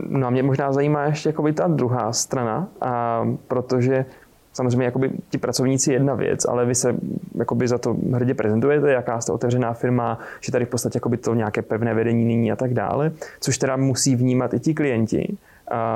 No 0.09 0.27
a 0.27 0.29
mě 0.29 0.43
možná 0.43 0.73
zajímá 0.73 1.05
ještě 1.05 1.29
jako 1.29 1.53
ta 1.53 1.67
druhá 1.67 2.13
strana, 2.13 2.67
a 2.81 3.25
protože 3.47 4.05
samozřejmě 4.53 4.85
jakoby 4.85 5.11
ti 5.29 5.37
pracovníci 5.37 5.93
jedna 5.93 6.15
věc, 6.15 6.45
ale 6.45 6.65
vy 6.65 6.75
se 6.75 6.95
jakoby 7.35 7.67
za 7.67 7.77
to 7.77 7.95
hrdě 8.13 8.33
prezentujete, 8.33 8.91
jaká 8.91 9.21
jste 9.21 9.31
otevřená 9.31 9.73
firma, 9.73 10.19
že 10.41 10.51
tady 10.51 10.65
v 10.65 10.69
podstatě 10.69 10.97
jakoby 10.97 11.17
to 11.17 11.33
nějaké 11.33 11.61
pevné 11.61 11.93
vedení 11.93 12.25
nyní 12.25 12.51
a 12.51 12.55
tak 12.55 12.73
dále, 12.73 13.11
což 13.39 13.57
teda 13.57 13.75
musí 13.75 14.15
vnímat 14.15 14.53
i 14.53 14.59
ti 14.59 14.73
klienti. 14.73 15.37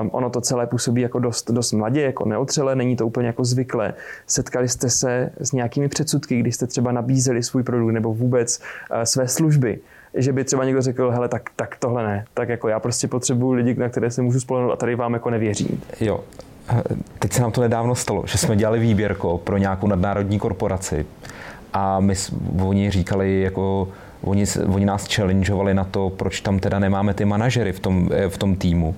Um, 0.01 0.09
ono 0.13 0.29
to 0.29 0.41
celé 0.41 0.67
působí 0.67 1.01
jako 1.01 1.19
dost, 1.19 1.51
dost 1.51 1.71
mladě, 1.71 2.01
jako 2.01 2.25
neotřele, 2.25 2.75
není 2.75 2.95
to 2.95 3.07
úplně 3.07 3.27
jako 3.27 3.45
zvykle. 3.45 3.93
Setkali 4.27 4.69
jste 4.69 4.89
se 4.89 5.29
s 5.39 5.51
nějakými 5.51 5.87
předsudky, 5.87 6.39
když 6.39 6.55
jste 6.55 6.67
třeba 6.67 6.91
nabízeli 6.91 7.43
svůj 7.43 7.63
produkt 7.63 7.91
nebo 7.91 8.13
vůbec 8.13 8.59
uh, 8.59 9.01
své 9.01 9.27
služby, 9.27 9.79
že 10.13 10.33
by 10.33 10.43
třeba 10.43 10.65
někdo 10.65 10.81
řekl, 10.81 11.11
hele, 11.11 11.27
tak, 11.27 11.49
tak 11.55 11.75
tohle 11.79 12.03
ne, 12.03 12.25
tak 12.33 12.49
jako 12.49 12.67
já 12.67 12.79
prostě 12.79 13.07
potřebuji 13.07 13.51
lidi, 13.51 13.73
na 13.73 13.89
které 13.89 14.11
se 14.11 14.21
můžu 14.21 14.39
spolehnout 14.39 14.73
a 14.73 14.75
tady 14.75 14.95
vám 14.95 15.13
jako 15.13 15.29
nevěřím. 15.29 15.81
Jo, 15.99 16.19
teď 17.19 17.33
se 17.33 17.41
nám 17.41 17.51
to 17.51 17.61
nedávno 17.61 17.95
stalo, 17.95 18.23
že 18.27 18.37
jsme 18.37 18.55
dělali 18.55 18.79
výběrko 18.79 19.37
pro 19.37 19.57
nějakou 19.57 19.87
nadnárodní 19.87 20.39
korporaci 20.39 21.05
a 21.73 21.99
my, 21.99 22.13
oni 22.63 22.91
říkali 22.91 23.41
jako, 23.41 23.87
oni, 24.21 24.45
oni 24.67 24.85
nás 24.85 25.15
challengeovali 25.15 25.73
na 25.73 25.83
to, 25.83 26.09
proč 26.09 26.41
tam 26.41 26.59
teda 26.59 26.79
nemáme 26.79 27.13
ty 27.13 27.25
manažery 27.25 27.71
v 27.73 27.79
tom, 27.79 28.09
eh, 28.13 28.29
v 28.29 28.37
tom 28.37 28.55
týmu. 28.55 28.95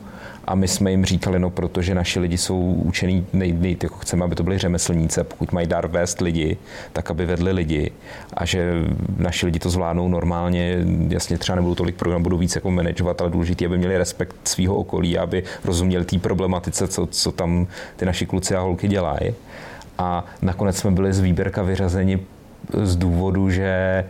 A 0.47 0.55
my 0.55 0.67
jsme 0.67 0.91
jim 0.91 1.05
říkali, 1.05 1.39
no 1.39 1.49
protože 1.49 1.95
naši 1.95 2.19
lidi 2.19 2.37
jsou 2.37 2.59
učení, 2.59 3.27
nej, 3.33 3.53
nej, 3.53 3.77
jako 3.83 3.95
chceme, 3.95 4.25
aby 4.25 4.35
to 4.35 4.43
byli 4.43 4.57
řemeslníci, 4.57 5.23
pokud 5.23 5.51
mají 5.51 5.67
dar 5.67 5.87
vést 5.87 6.21
lidi, 6.21 6.57
tak 6.93 7.11
aby 7.11 7.25
vedli 7.25 7.51
lidi. 7.51 7.91
A 8.33 8.45
že 8.45 8.73
naši 9.17 9.45
lidi 9.45 9.59
to 9.59 9.69
zvládnou 9.69 10.07
normálně, 10.07 10.77
jasně 11.09 11.37
třeba 11.37 11.55
nebudou 11.55 11.75
tolik 11.75 11.95
programů, 11.95 12.23
budou 12.23 12.37
víc 12.37 12.55
jako 12.55 12.71
manažovat, 12.71 13.21
ale 13.21 13.29
důležité, 13.29 13.65
aby 13.65 13.77
měli 13.77 13.97
respekt 13.97 14.35
svého 14.43 14.75
okolí, 14.75 15.17
aby 15.17 15.43
rozuměli 15.63 16.05
té 16.05 16.19
problematice, 16.19 16.87
co, 16.87 17.07
co 17.07 17.31
tam 17.31 17.67
ty 17.95 18.05
naši 18.05 18.25
kluci 18.25 18.55
a 18.55 18.59
holky 18.59 18.87
dělají. 18.87 19.33
A 19.97 20.25
nakonec 20.41 20.77
jsme 20.77 20.91
byli 20.91 21.13
z 21.13 21.19
výběrka 21.19 21.61
vyřazeni 21.63 22.19
z 22.83 22.95
důvodu, 22.95 23.49
že 23.49 24.05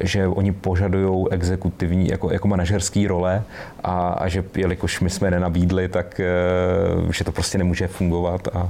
že 0.00 0.26
oni 0.26 0.52
požadují 0.52 1.26
exekutivní, 1.30 2.08
jako, 2.08 2.32
jako 2.32 2.48
manažerský 2.48 3.06
role 3.06 3.42
a, 3.82 4.08
a 4.08 4.28
že 4.28 4.44
jelikož 4.56 5.00
my 5.00 5.10
jsme 5.10 5.30
nenabídli, 5.30 5.88
tak 5.88 6.20
eh, 6.20 7.12
že 7.12 7.24
to 7.24 7.32
prostě 7.32 7.58
nemůže 7.58 7.88
fungovat 7.88 8.48
a 8.54 8.68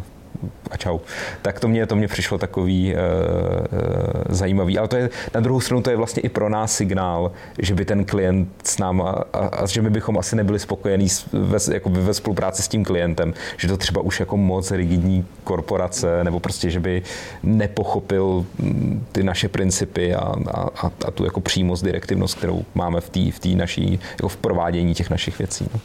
a 0.70 0.76
čau. 0.76 0.98
Tak 1.42 1.60
to 1.60 1.68
mě, 1.68 1.86
to 1.86 1.96
mě 1.96 2.08
přišlo 2.08 2.38
takový 2.38 2.94
uh, 2.94 3.00
uh, 3.00 4.24
zajímavý. 4.28 4.78
Ale 4.78 4.88
to 4.88 4.96
je, 4.96 5.10
na 5.34 5.40
druhou 5.40 5.60
stranu 5.60 5.82
to 5.82 5.90
je 5.90 5.96
vlastně 5.96 6.22
i 6.22 6.28
pro 6.28 6.48
nás 6.48 6.76
signál, 6.76 7.32
že 7.58 7.74
by 7.74 7.84
ten 7.84 8.04
klient 8.04 8.48
s 8.64 8.78
náma 8.78 9.24
a, 9.32 9.38
a 9.38 9.66
že 9.66 9.82
my 9.82 9.90
bychom 9.90 10.18
asi 10.18 10.36
nebyli 10.36 10.58
spokojení 10.58 11.06
ve, 11.32 11.58
jako 11.74 11.90
ve 11.90 12.14
spolupráci 12.14 12.62
s 12.62 12.68
tím 12.68 12.84
klientem, 12.84 13.34
že 13.56 13.68
to 13.68 13.76
třeba 13.76 14.00
už 14.00 14.20
jako 14.20 14.36
moc 14.36 14.70
rigidní 14.70 15.26
korporace, 15.44 16.24
nebo 16.24 16.40
prostě, 16.40 16.70
že 16.70 16.80
by 16.80 17.02
nepochopil 17.42 18.46
mm, 18.58 19.06
ty 19.12 19.22
naše 19.22 19.48
principy 19.48 20.14
a, 20.14 20.34
a, 20.54 20.90
a 21.06 21.10
tu 21.10 21.24
jako 21.24 21.40
přímost, 21.40 21.82
direktivnost, 21.82 22.38
kterou 22.38 22.64
máme 22.74 23.00
v 23.00 23.10
té 23.10 23.20
v 23.50 23.56
naší, 23.56 24.00
jako 24.12 24.28
v 24.28 24.36
provádění 24.36 24.94
těch 24.94 25.10
našich 25.10 25.38
věcí. 25.38 25.68
No. 25.74 25.80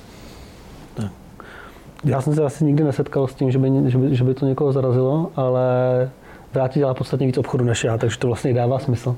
Já 2.04 2.22
jsem 2.22 2.36
se 2.36 2.44
asi 2.44 2.66
nikdy 2.66 2.84
nesetkal 2.84 3.28
s 3.28 3.34
tím, 3.34 3.52
že 3.52 3.60
by, 3.60 3.92
že 3.92 3.98
by, 3.98 4.16
že 4.16 4.24
by 4.24 4.34
to 4.34 4.46
někoho 4.46 4.72
zarazilo, 4.72 5.32
ale 5.36 5.62
Vrátě 6.54 6.80
dělá 6.80 6.94
podstatně 6.94 7.28
víc 7.28 7.38
obchodu 7.38 7.66
než 7.66 7.84
já, 7.84 7.98
takže 7.98 8.20
to 8.20 8.28
vlastně 8.28 8.54
dává 8.54 8.80
smysl. 8.80 9.16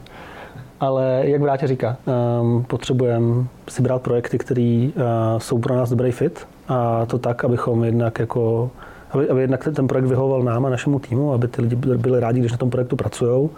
Ale 0.80 1.22
jak 1.24 1.42
Vrátě 1.42 1.68
říká, 1.68 1.98
um, 2.42 2.64
potřebujeme 2.64 3.46
si 3.70 3.82
brát 3.82 4.02
projekty, 4.02 4.38
které 4.38 4.90
uh, 4.96 5.04
jsou 5.38 5.60
pro 5.60 5.76
nás 5.76 5.90
dobrý 5.90 6.12
fit 6.12 6.48
a 6.68 7.06
to 7.06 7.18
tak, 7.18 7.44
abychom 7.44 7.84
jednak 7.84 8.20
jako 8.20 8.72
aby, 9.12 9.30
aby 9.30 9.42
jednak 9.42 9.64
ten 9.76 9.88
projekt 9.88 10.06
vyhovoval 10.06 10.44
nám 10.44 10.66
a 10.66 10.70
našemu 10.70 11.00
týmu, 11.00 11.34
aby 11.34 11.48
ty 11.48 11.62
lidi 11.62 11.76
byli 11.76 12.20
rádi, 12.20 12.40
když 12.40 12.52
na 12.52 12.58
tom 12.58 12.70
projektu 12.70 12.96
pracují, 12.96 13.50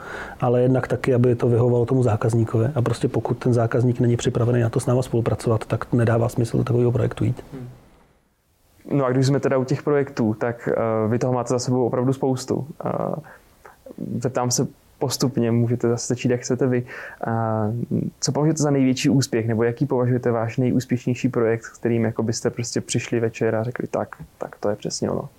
ale 0.42 0.62
jednak 0.62 0.88
taky, 0.88 1.14
aby 1.14 1.36
to 1.36 1.48
vyhovovalo 1.48 1.86
tomu 1.86 2.04
zákazníkovi. 2.04 2.68
A 2.76 2.82
prostě 2.82 3.08
pokud 3.08 3.38
ten 3.38 3.54
zákazník 3.54 4.00
není 4.00 4.18
připravený 4.18 4.62
na 4.62 4.70
to 4.70 4.80
s 4.80 4.86
náma 4.86 5.02
spolupracovat, 5.02 5.66
tak 5.66 5.94
nedává 5.94 6.30
smysl 6.30 6.58
do 6.58 6.64
takového 6.64 6.92
projektu 6.92 7.24
jít. 7.24 7.44
Hmm. 7.54 7.68
No 8.92 9.06
a 9.06 9.12
když 9.12 9.28
jsme 9.28 9.40
teda 9.40 9.58
u 9.58 9.64
těch 9.64 9.84
projektů, 9.84 10.34
tak 10.34 10.70
uh, 11.06 11.12
vy 11.12 11.20
toho 11.20 11.34
máte 11.34 11.50
za 11.50 11.60
sebou 11.60 11.86
opravdu 11.86 12.14
spoustu. 12.14 12.56
Uh, 12.56 13.16
zeptám 14.20 14.52
se 14.52 14.68
postupně, 15.00 15.52
můžete 15.52 15.90
zase 15.90 16.08
začít, 16.08 16.32
jak 16.32 16.42
chcete 16.42 16.68
vy. 16.68 16.86
Uh, 17.28 18.04
co 18.20 18.32
považujete 18.32 18.64
za 18.64 18.72
největší 18.72 19.10
úspěch, 19.10 19.48
nebo 19.48 19.64
jaký 19.64 19.86
považujete 19.86 20.32
váš 20.32 20.58
nejúspěšnější 20.58 21.30
projekt, 21.30 21.64
s 21.64 21.70
kterým 21.70 22.04
jako 22.04 22.24
byste 22.24 22.50
prostě 22.50 22.82
přišli 22.82 23.20
večer 23.20 23.56
a 23.56 23.64
řekli, 23.64 23.88
tak, 23.88 24.16
tak 24.38 24.56
to 24.60 24.70
je 24.70 24.76
přesně 24.76 25.10
ono? 25.10 25.30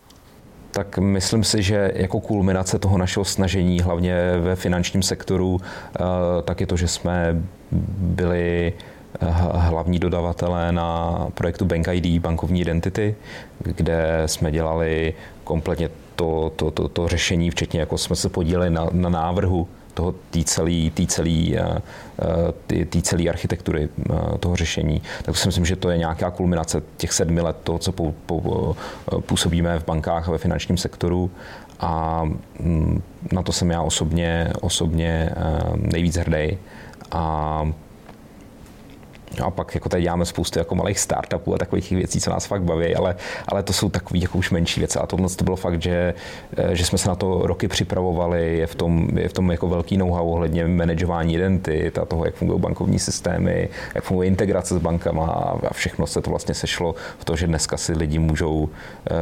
tak 0.74 0.98
myslím 0.98 1.44
si, 1.44 1.62
že 1.62 1.92
jako 1.94 2.20
kulminace 2.20 2.78
toho 2.78 2.98
našeho 2.98 3.24
snažení, 3.24 3.80
hlavně 3.80 4.38
ve 4.40 4.57
finančním 4.57 5.02
sektoru, 5.02 5.61
tak 6.44 6.61
je 6.61 6.66
to, 6.66 6.76
že 6.76 6.88
jsme 6.88 7.42
byli 7.98 8.72
hlavní 9.54 9.98
dodavatelé 9.98 10.72
na 10.72 11.18
projektu 11.34 11.64
Bank 11.64 11.88
ID, 11.92 12.22
bankovní 12.22 12.60
identity, 12.60 13.14
kde 13.58 14.22
jsme 14.26 14.52
dělali 14.52 15.14
kompletně 15.44 15.90
to, 16.16 16.52
to, 16.56 16.70
to, 16.70 16.88
to 16.88 17.08
řešení, 17.08 17.50
včetně 17.50 17.80
jako 17.80 17.98
jsme 17.98 18.16
se 18.16 18.28
podíleli 18.28 18.70
na, 18.70 18.88
na 18.92 19.08
návrhu 19.08 19.68
toho 19.94 20.14
tý 20.30 20.44
celý, 20.44 20.90
tý 20.90 21.06
celý, 21.06 21.58
eh, 21.58 21.62
eh, 21.62 22.52
tý, 22.66 22.84
tý 22.84 23.02
celý 23.02 23.28
architektury 23.28 23.88
eh, 23.88 24.38
toho 24.38 24.56
řešení. 24.56 25.02
Tak 25.22 25.37
si 25.37 25.48
myslím, 25.48 25.66
že 25.66 25.76
to 25.76 25.90
je 25.90 25.98
nějaká 25.98 26.30
kulminace 26.30 26.82
těch 26.96 27.12
sedmi 27.12 27.40
let 27.40 27.56
toho, 27.64 27.78
co 27.78 27.92
po, 27.92 28.14
po, 28.26 28.76
působíme 29.20 29.78
v 29.78 29.87
bankách 29.87 30.28
a 30.28 30.32
ve 30.32 30.38
finančním 30.38 30.76
sektoru 30.76 31.30
a 31.80 32.22
mm, 32.60 33.02
na 33.32 33.42
to 33.42 33.52
jsem 33.52 33.70
já 33.70 33.82
osobně, 33.82 34.52
osobně 34.60 35.30
nejvíc 35.76 36.16
hrdý. 36.16 36.58
A 37.10 37.72
a 39.42 39.51
pak 39.51 39.75
jako 39.75 39.88
tady 39.88 40.03
děláme 40.03 40.25
spoustu 40.25 40.59
jako 40.59 40.75
malých 40.75 40.99
startupů 40.99 41.55
a 41.55 41.59
takových 41.59 41.90
věcí, 41.90 42.20
co 42.20 42.31
nás 42.31 42.47
fakt 42.47 42.62
baví, 42.62 42.94
ale, 42.94 43.16
ale 43.49 43.62
to 43.62 43.73
jsou 43.73 43.90
takové 43.90 44.18
jako 44.18 44.38
už 44.38 44.51
menší 44.51 44.81
věci. 44.81 44.99
A 44.99 45.07
tohle 45.07 45.29
to 45.29 45.44
bylo 45.44 45.57
fakt, 45.57 45.83
že, 45.83 46.14
eh, 46.57 46.77
že 46.77 46.85
jsme 46.85 46.99
se 46.99 47.09
na 47.09 47.14
to 47.14 47.40
roky 47.44 47.68
připravovali, 47.68 48.59
je 48.59 48.66
v 48.66 48.75
tom, 48.75 49.18
je 49.18 49.29
v 49.29 49.33
tom 49.33 49.51
jako 49.51 49.68
velký 49.68 49.97
know-how 49.97 50.29
ohledně 50.29 50.66
manažování 50.66 51.35
identit 51.35 51.99
a 51.99 52.05
toho, 52.05 52.25
jak 52.25 52.35
fungují 52.35 52.61
bankovní 52.61 52.99
systémy, 52.99 53.68
jak 53.94 54.05
funguje 54.05 54.29
integrace 54.29 54.75
s 54.75 54.79
bankama 54.79 55.27
a 55.70 55.75
všechno 55.75 56.07
se 56.07 56.20
to 56.20 56.31
vlastně 56.31 56.55
sešlo 56.55 56.94
v 57.18 57.25
to, 57.25 57.37
že 57.37 57.47
dneska 57.47 57.77
si 57.77 57.92
lidi 57.92 58.18
můžou, 58.18 58.68
eh, 59.11 59.12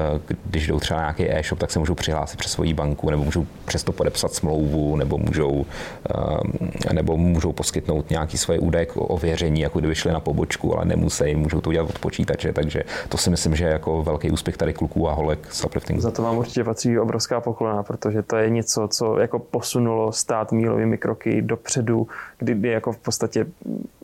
když 0.44 0.66
jdou 0.66 0.80
třeba 0.80 1.00
na 1.00 1.06
nějaký 1.06 1.38
e-shop, 1.38 1.58
tak 1.58 1.70
se 1.70 1.78
můžou 1.78 1.94
přihlásit 1.94 2.36
přes 2.36 2.52
svoji 2.52 2.74
banku, 2.74 3.10
nebo 3.10 3.24
můžou 3.24 3.46
přesto 3.64 3.92
podepsat 3.92 4.34
smlouvu, 4.34 4.96
nebo 4.96 5.18
můžou, 5.18 5.66
eh, 6.10 6.94
nebo 6.94 7.16
můžou 7.16 7.52
poskytnout 7.52 8.10
nějaký 8.10 8.38
svoje 8.38 8.58
údaje 8.58 8.86
k 8.86 8.96
ověření, 8.96 9.60
jako 9.60 9.78
kdyby 9.78 9.94
šli 10.02 10.12
na 10.12 10.20
pobočku, 10.20 10.76
ale 10.76 10.84
nemusí, 10.84 11.34
můžou 11.34 11.60
to 11.60 11.70
udělat 11.70 11.90
od 11.90 11.98
počítače, 11.98 12.52
takže 12.52 12.82
to 13.08 13.16
si 13.18 13.30
myslím, 13.30 13.56
že 13.56 13.64
je 13.64 13.70
jako 13.70 14.02
velký 14.02 14.30
úspěch 14.30 14.56
tady 14.56 14.72
kluků 14.72 15.08
a 15.08 15.12
holek 15.12 15.38
z 15.50 15.64
upliftingu. 15.64 16.02
Za 16.02 16.10
to 16.10 16.22
vám 16.22 16.38
určitě 16.38 16.64
patří 16.64 16.98
obrovská 16.98 17.40
poklona, 17.40 17.82
protože 17.82 18.22
to 18.22 18.36
je 18.36 18.50
něco, 18.50 18.88
co 18.88 19.18
jako 19.18 19.38
posunulo 19.38 20.12
stát 20.12 20.52
mílovými 20.52 20.98
kroky 20.98 21.42
dopředu, 21.42 22.06
kdy 22.38 22.68
jako 22.68 22.92
v 22.92 22.98
podstatě, 22.98 23.46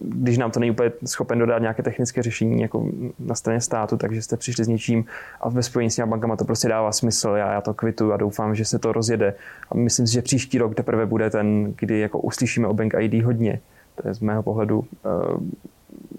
když 0.01 0.39
nám 0.39 0.51
to 0.51 0.61
není 0.61 0.71
úplně 0.71 0.91
schopen 1.05 1.39
dodat 1.39 1.59
nějaké 1.59 1.83
technické 1.83 2.23
řešení 2.23 2.63
jako 2.63 2.87
na 3.19 3.35
straně 3.35 3.61
státu, 3.61 3.97
takže 3.97 4.23
jste 4.23 4.37
přišli 4.37 4.65
s 4.65 4.69
něčím 4.69 5.05
a 5.41 5.49
ve 5.49 5.63
spojení 5.63 5.91
s 5.91 5.97
těmi 5.97 6.11
bankama 6.11 6.37
to 6.37 6.45
prostě 6.45 6.69
dává 6.69 6.93
smysl. 6.93 7.29
Já, 7.29 7.53
já 7.53 7.61
to 7.61 7.75
kvitu 7.75 8.13
a 8.13 8.17
doufám, 8.17 8.55
že 8.55 8.65
se 8.65 8.79
to 8.79 8.93
rozjede. 8.93 9.35
A 9.71 9.75
myslím 9.75 10.07
si, 10.07 10.13
že 10.13 10.23
příští 10.23 10.59
rok 10.59 10.75
teprve 10.75 11.07
bude 11.07 11.31
ten, 11.31 11.75
kdy 11.79 12.01
jako 12.01 12.19
uslyšíme 12.19 12.69
o 12.69 12.75
Bank 12.75 12.95
ID 12.99 13.25
hodně. 13.25 13.61
To 14.03 14.09
je 14.09 14.15
z 14.15 14.21
mého 14.21 14.43
pohledu 14.43 14.79
uh, 14.79 14.85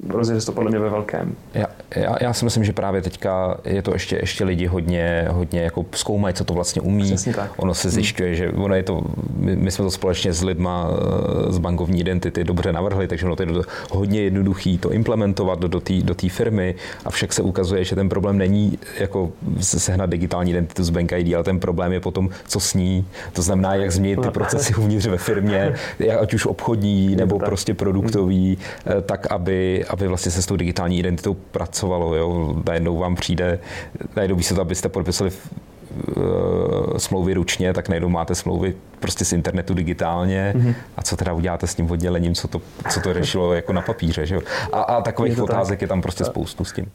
rozjede 0.09 0.41
to 0.41 0.51
podle 0.51 0.69
mě 0.69 0.79
ve 0.79 0.89
velkém. 0.89 1.35
Já, 1.53 1.65
já, 1.95 2.15
já, 2.21 2.33
si 2.33 2.45
myslím, 2.45 2.63
že 2.63 2.73
právě 2.73 3.01
teďka 3.01 3.57
je 3.65 3.81
to 3.81 3.93
ještě, 3.93 4.15
ještě 4.15 4.43
lidi 4.43 4.65
hodně, 4.65 5.27
hodně 5.31 5.61
jako 5.61 5.85
zkoumají, 5.95 6.35
co 6.35 6.43
to 6.43 6.53
vlastně 6.53 6.81
umí. 6.81 7.15
tak. 7.35 7.51
Ono 7.57 7.73
se 7.73 7.89
zjišťuje, 7.89 8.29
hmm. 8.29 8.37
že 8.37 8.51
ono 8.51 8.75
je 8.75 8.83
to, 8.83 9.01
my, 9.37 9.55
my, 9.55 9.71
jsme 9.71 9.85
to 9.85 9.91
společně 9.91 10.33
s 10.33 10.43
lidma 10.43 10.87
z 11.49 11.57
bankovní 11.57 11.99
identity 11.99 12.43
dobře 12.43 12.73
navrhli, 12.73 13.07
takže 13.07 13.25
ono 13.25 13.35
to 13.35 13.43
je 13.43 13.49
hodně 13.91 14.21
jednoduchý 14.21 14.77
to 14.77 14.91
implementovat 14.91 15.59
do, 15.59 15.67
do 15.67 15.79
té 15.79 15.93
do 16.01 16.15
firmy, 16.29 16.75
avšak 17.05 17.33
se 17.33 17.41
ukazuje, 17.41 17.83
že 17.83 17.95
ten 17.95 18.09
problém 18.09 18.37
není 18.37 18.77
jako 18.99 19.31
sehnat 19.59 20.09
digitální 20.09 20.51
identitu 20.51 20.83
z 20.83 20.89
Bank 20.89 21.11
ID, 21.11 21.35
ale 21.35 21.43
ten 21.43 21.59
problém 21.59 21.93
je 21.93 21.99
potom, 21.99 22.29
co 22.47 22.59
s 22.59 22.73
ní. 22.73 23.05
To 23.33 23.41
znamená, 23.41 23.75
jak 23.75 23.91
změnit 23.91 24.19
ty 24.19 24.25
no. 24.25 24.31
procesy 24.31 24.75
uvnitř 24.75 25.07
ve 25.07 25.17
firmě, 25.17 25.75
ať 26.21 26.33
už 26.33 26.45
obchodní 26.45 27.15
nebo 27.15 27.39
prostě 27.39 27.73
produktový, 27.73 28.57
hmm. 28.85 29.03
tak 29.03 29.31
aby, 29.31 29.85
aby 29.99 30.07
vlastně 30.07 30.31
se 30.31 30.41
s 30.41 30.45
tou 30.45 30.55
digitální 30.55 30.99
identitou 30.99 31.33
pracovalo. 31.33 32.15
Jo? 32.15 32.55
Najednou 32.67 32.97
vám 32.97 33.15
přijde, 33.15 33.59
najednou 34.15 34.37
by 34.37 34.43
se 34.43 34.55
to, 34.55 34.61
abyste 34.61 34.89
podpisali 34.89 35.31
uh, 35.31 36.97
smlouvy 36.97 37.33
ručně, 37.33 37.73
tak 37.73 37.89
najednou 37.89 38.09
máte 38.09 38.35
smlouvy 38.35 38.75
prostě 38.99 39.25
z 39.25 39.33
internetu 39.33 39.73
digitálně 39.73 40.53
mm-hmm. 40.55 40.75
a 40.97 41.01
co 41.01 41.17
teda 41.17 41.33
uděláte 41.33 41.67
s 41.67 41.75
tím 41.75 41.91
oddělením, 41.91 42.35
co 42.35 42.47
to, 42.47 42.61
co 42.89 42.99
to 43.01 43.13
řešilo 43.13 43.53
jako 43.53 43.73
na 43.73 43.81
papíře. 43.81 44.25
Že 44.25 44.35
jo? 44.35 44.41
A, 44.73 44.81
a 44.81 45.01
takových 45.01 45.37
je 45.37 45.43
otázek 45.43 45.77
tak. 45.77 45.81
je 45.81 45.87
tam 45.87 46.01
prostě 46.01 46.25
spoustu 46.25 46.65
s 46.65 46.73
tím 46.73 46.85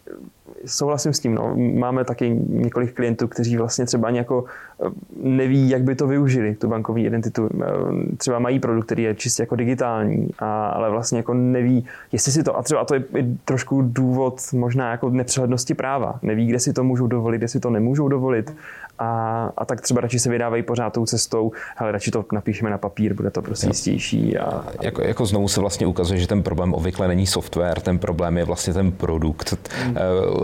souhlasím 0.66 1.12
s 1.12 1.20
tím. 1.20 1.34
No. 1.34 1.56
Máme 1.56 2.04
taky 2.04 2.40
několik 2.48 2.92
klientů, 2.94 3.28
kteří 3.28 3.56
vlastně 3.56 3.86
třeba 3.86 4.08
ani 4.08 4.18
jako 4.18 4.44
eh, 4.86 4.90
neví, 5.22 5.70
jak 5.70 5.82
by 5.82 5.94
to 5.94 6.06
využili, 6.06 6.54
tu 6.54 6.68
bankovní 6.68 7.04
identitu. 7.04 7.48
Eh, 7.62 8.16
třeba 8.16 8.38
mají 8.38 8.60
produkt, 8.60 8.86
který 8.86 9.02
je 9.02 9.14
čistě 9.14 9.42
jako 9.42 9.56
digitální, 9.56 10.28
a, 10.38 10.66
ale 10.66 10.90
vlastně 10.90 11.18
jako 11.18 11.34
neví, 11.34 11.84
jestli 12.12 12.32
si 12.32 12.42
to, 12.42 12.56
a 12.56 12.62
třeba 12.62 12.84
to 12.84 12.94
je 12.94 13.04
trošku 13.44 13.82
důvod 13.82 14.40
možná 14.52 14.90
jako 14.90 15.10
nepřehlednosti 15.10 15.74
práva. 15.74 16.18
Neví, 16.22 16.46
kde 16.46 16.58
si 16.58 16.72
to 16.72 16.84
můžou 16.84 17.06
dovolit, 17.06 17.38
kde 17.38 17.48
si 17.48 17.60
to 17.60 17.70
nemůžou 17.70 18.08
dovolit 18.08 18.56
a, 18.98 19.44
a 19.56 19.64
tak 19.64 19.80
třeba 19.80 20.00
radši 20.00 20.18
se 20.18 20.30
vydávají 20.30 20.62
pořád 20.62 20.92
tou 20.92 21.06
cestou, 21.06 21.52
ale 21.76 21.92
radši 21.92 22.10
to 22.10 22.24
napíšeme 22.32 22.70
na 22.70 22.78
papír, 22.78 23.14
bude 23.14 23.30
to 23.30 23.42
prostě 23.42 23.66
jistější. 23.66 24.38
A, 24.38 24.44
a... 24.44 24.64
Jako, 24.82 25.02
jako 25.02 25.26
znovu 25.26 25.48
se 25.48 25.60
vlastně 25.60 25.86
ukazuje, 25.86 26.20
že 26.20 26.26
ten 26.26 26.42
problém 26.42 26.74
obvykle 26.74 27.08
není 27.08 27.26
software, 27.26 27.80
ten 27.80 27.98
problém 27.98 28.38
je 28.38 28.44
vlastně 28.44 28.72
ten 28.72 28.92
produkt, 28.92 29.72
hmm. 29.84 29.96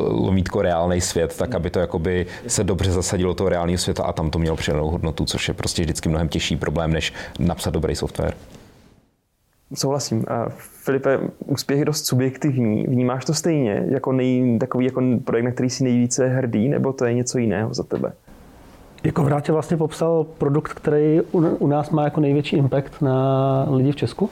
lomítko 0.09 0.63
reálný 0.63 1.01
svět, 1.01 1.37
tak 1.37 1.55
aby 1.55 1.71
to 1.71 1.79
jakoby 1.79 2.27
se 2.47 2.65
dobře 2.65 2.93
zasadilo 2.93 3.35
toho 3.35 3.49
reálného 3.49 3.79
světa 3.79 4.03
a 4.03 4.13
tam 4.13 4.31
to 4.31 4.39
mělo 4.39 4.57
přidanou 4.57 4.91
hodnotu, 4.91 5.25
což 5.25 5.49
je 5.49 5.55
prostě 5.55 5.83
vždycky 5.83 6.09
mnohem 6.09 6.29
těžší 6.29 6.57
problém, 6.57 6.93
než 6.93 7.13
napsat 7.39 7.71
dobrý 7.71 7.97
software. 7.97 8.35
Souhlasím. 9.75 10.25
Filipe, 10.59 11.19
úspěch 11.47 11.79
je 11.79 11.85
dost 11.85 12.07
subjektivní. 12.07 12.87
Vnímáš 12.87 13.25
to 13.25 13.35
stejně 13.35 13.85
jako 13.89 14.13
nej, 14.13 14.59
takový 14.61 14.85
jako 14.85 15.03
projekt, 15.25 15.45
na 15.45 15.51
který 15.51 15.71
jsi 15.71 15.85
nejvíce 15.85 16.29
hrdý, 16.29 16.69
nebo 16.69 16.93
to 16.93 17.05
je 17.05 17.15
něco 17.15 17.39
jiného 17.39 17.75
za 17.75 17.83
tebe? 17.83 18.13
Jako 19.05 19.23
Vrátě 19.23 19.53
vlastně 19.53 19.77
popsal 19.77 20.27
produkt, 20.39 20.73
který 20.73 21.21
u 21.59 21.67
nás 21.67 21.91
má 21.91 22.05
jako 22.05 22.21
největší 22.21 22.57
impact 22.57 23.03
na 23.03 23.67
lidi 23.71 23.93
v 23.93 23.97
Česku. 23.97 24.31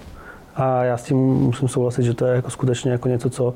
A 0.57 0.85
já 0.85 0.97
s 0.97 1.05
tím 1.05 1.19
musím 1.19 1.69
souhlasit, 1.69 2.03
že 2.03 2.15
to 2.15 2.27
je 2.27 2.35
jako 2.35 2.51
skutečně 2.51 2.91
jako 2.91 3.09
něco, 3.09 3.31
co 3.31 3.55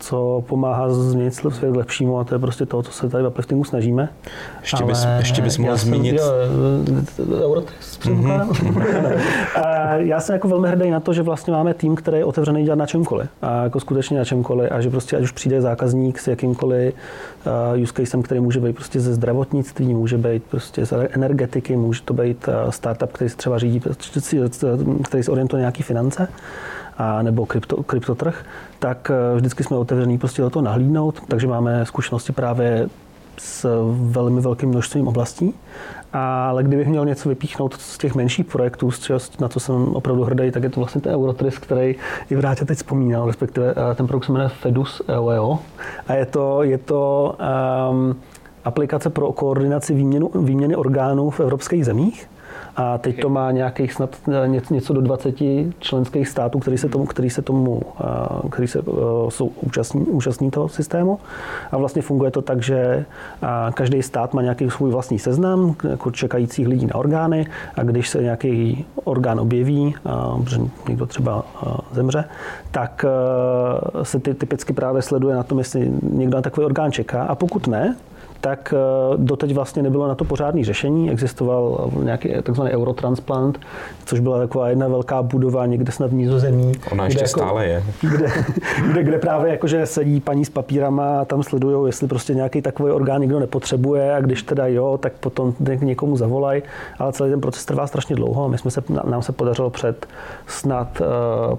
co 0.00 0.44
pomáhá 0.46 0.88
změnit 0.88 1.34
svět 1.34 1.72
k 1.72 1.76
lepšímu 1.76 2.18
a 2.18 2.24
to 2.24 2.34
je 2.34 2.38
prostě 2.38 2.66
to, 2.66 2.82
co 2.82 2.92
se 2.92 3.08
tady 3.08 3.24
v 3.24 3.26
upliftingu 3.26 3.64
snažíme. 3.64 4.08
Ještě 4.60 4.84
bys, 4.84 5.06
ještě 5.18 5.42
bys 5.42 5.58
mohl 5.58 5.76
zmínit... 5.76 6.16
Jo, 6.16 6.24
Eurotext 7.44 8.06
mm-hmm. 8.06 9.18
já 9.96 10.20
jsem 10.20 10.32
jako 10.32 10.48
velmi 10.48 10.68
hrdý 10.68 10.90
na 10.90 11.00
to, 11.00 11.12
že 11.12 11.22
vlastně 11.22 11.52
máme 11.52 11.74
tým, 11.74 11.94
který 11.94 12.18
je 12.18 12.24
otevřený 12.24 12.64
dělat 12.64 12.76
na 12.76 12.86
čemkoliv. 12.86 13.28
A 13.42 13.62
jako 13.62 13.80
skutečně 13.80 14.18
na 14.18 14.24
čemkoliv. 14.24 14.72
A 14.72 14.80
že 14.80 14.90
prostě 14.90 15.16
ať 15.16 15.22
už 15.22 15.32
přijde 15.32 15.60
zákazník 15.60 16.18
s 16.18 16.28
jakýmkoliv 16.28 16.94
uh, 17.74 17.82
use 17.82 17.92
casem, 17.92 18.22
který 18.22 18.40
může 18.40 18.60
být 18.60 18.76
prostě 18.76 19.00
ze 19.00 19.14
zdravotnictví, 19.14 19.94
může 19.94 20.18
být 20.18 20.42
prostě 20.44 20.86
z 20.86 21.08
energetiky, 21.10 21.76
může 21.76 22.02
to 22.02 22.14
být 22.14 22.48
startup, 22.70 23.12
který 23.12 23.30
se 23.30 23.36
třeba 23.36 23.58
řídí, 23.58 23.82
který 25.04 25.22
se 25.22 25.30
orientuje 25.30 25.60
nějaký 25.60 25.82
finance, 25.82 26.28
a 27.00 27.22
nebo 27.22 27.46
krypto, 27.46 27.82
kryptotrh, 27.82 28.44
tak 28.78 29.10
eh, 29.10 29.36
vždycky 29.36 29.64
jsme 29.64 29.76
otevření 29.76 30.18
prostě 30.18 30.42
do 30.42 30.50
toho 30.50 30.62
nahlídnout, 30.62 31.20
takže 31.28 31.46
máme 31.46 31.86
zkušenosti 31.86 32.32
právě 32.32 32.88
s 33.38 33.84
velmi 33.92 34.40
velkým 34.40 34.68
množstvím 34.68 35.08
oblastí. 35.08 35.54
Ale 36.12 36.62
kdybych 36.62 36.88
měl 36.88 37.04
něco 37.04 37.28
vypíchnout 37.28 37.74
z 37.74 37.98
těch 37.98 38.14
menších 38.14 38.46
projektů, 38.46 38.90
na 39.40 39.48
co 39.48 39.60
jsem 39.60 39.74
opravdu 39.74 40.24
hrdý, 40.24 40.50
tak 40.50 40.62
je 40.62 40.70
to 40.70 40.80
vlastně 40.80 41.00
ten 41.00 41.14
Eurotris, 41.14 41.58
který 41.58 41.94
i 42.30 42.36
Vrátě 42.36 42.64
teď 42.64 42.78
vzpomínal, 42.78 43.26
respektive 43.26 43.74
eh, 43.76 43.94
ten 43.94 44.06
produkt 44.06 44.24
se 44.24 44.32
jmenuje 44.32 44.48
Fedus 44.48 45.02
EOEO. 45.08 45.58
A 46.08 46.14
je 46.14 46.26
to, 46.26 46.62
je 46.62 46.78
to 46.78 47.34
um, 47.90 48.16
aplikace 48.64 49.10
pro 49.10 49.32
koordinaci 49.32 49.94
výměnu, 49.94 50.30
výměny 50.34 50.76
orgánů 50.76 51.30
v 51.30 51.40
evropských 51.40 51.84
zemích. 51.84 52.28
A 52.80 52.98
teď 52.98 53.20
to 53.20 53.28
má 53.28 53.50
nějakých 53.50 53.92
snad 53.92 54.16
eh, 54.44 54.48
něco 54.70 54.92
do 54.92 55.00
20 55.00 55.34
členských 55.78 56.28
států, 56.28 56.58
který 56.58 56.78
se 56.78 56.88
tomu, 56.88 57.06
který 57.06 57.30
se 57.30 57.42
tomu, 57.42 57.82
eh, 58.00 58.48
který 58.50 58.68
se, 58.68 58.78
eh, 58.78 58.82
jsou 59.28 59.50
účastní, 59.60 60.00
účastní 60.00 60.50
toho 60.50 60.68
systému. 60.68 61.18
A 61.72 61.76
vlastně 61.76 62.02
funguje 62.02 62.30
to 62.30 62.42
tak, 62.42 62.62
že 62.62 63.04
každý 63.74 64.02
stát 64.02 64.34
má 64.34 64.42
nějaký 64.42 64.70
svůj 64.70 64.90
vlastní 64.90 65.18
seznam 65.18 65.74
jako 65.90 66.10
čekajících 66.10 66.68
lidí 66.68 66.86
na 66.86 66.94
orgány 66.94 67.46
a 67.76 67.82
když 67.82 68.08
se 68.08 68.22
nějaký 68.22 68.84
orgán 69.04 69.40
objeví, 69.40 69.94
protože 70.44 70.60
někdo 70.88 71.06
třeba 71.06 71.44
zemře, 71.92 72.24
tak 72.70 73.04
se 74.02 74.20
ty 74.20 74.34
typicky 74.34 74.72
právě 74.72 75.02
sleduje 75.02 75.36
na 75.36 75.42
tom, 75.42 75.58
jestli 75.58 75.92
někdo 76.02 76.36
na 76.36 76.42
takový 76.42 76.64
orgán 76.64 76.92
čeká 76.92 77.22
a 77.22 77.34
pokud 77.34 77.66
ne, 77.66 77.96
tak 78.40 78.74
eh, 78.76 79.16
doteď 79.16 79.54
vlastně 79.54 79.82
nebylo 79.82 80.08
na 80.08 80.14
to 80.14 80.24
pořádný 80.24 80.64
řešení. 80.64 81.10
Existoval 81.10 81.90
nějaký 82.02 82.28
takzvaný 82.42 82.70
eurotransplant, 82.70 83.60
což 84.04 84.20
byla 84.20 84.38
taková 84.38 84.68
jedna 84.68 84.88
velká 84.88 85.22
budova 85.22 85.66
někde 85.66 85.92
snad 85.92 86.10
v 86.10 86.14
Nízozemí. 86.14 86.72
Ona 86.92 87.04
ještě 87.04 87.24
jako, 87.24 87.40
stále 87.40 87.66
je. 87.66 87.82
Kde, 88.00 88.32
kde, 88.90 89.02
kde 89.02 89.18
právě 89.18 89.50
jakože 89.50 89.86
sedí 89.86 90.20
paní 90.20 90.44
s 90.44 90.50
papírama 90.50 91.20
a 91.20 91.24
tam 91.24 91.42
sledují, 91.42 91.88
jestli 91.88 92.08
prostě 92.08 92.34
nějaký 92.34 92.62
takový 92.62 92.92
orgán 92.92 93.20
někdo 93.20 93.40
nepotřebuje 93.40 94.14
a 94.14 94.20
když 94.20 94.42
teda 94.42 94.66
jo, 94.66 94.98
tak 95.02 95.12
potom 95.12 95.54
někomu 95.80 96.16
zavolají, 96.16 96.62
ale 96.98 97.12
celý 97.12 97.30
ten 97.30 97.40
proces 97.40 97.64
trvá 97.64 97.86
strašně 97.86 98.16
dlouho 98.16 98.44
a 98.44 98.48
my 98.48 98.58
jsme 98.58 98.70
se, 98.70 98.82
nám 99.04 99.22
se 99.22 99.32
podařilo 99.32 99.70
před 99.70 100.06
snad 100.46 101.02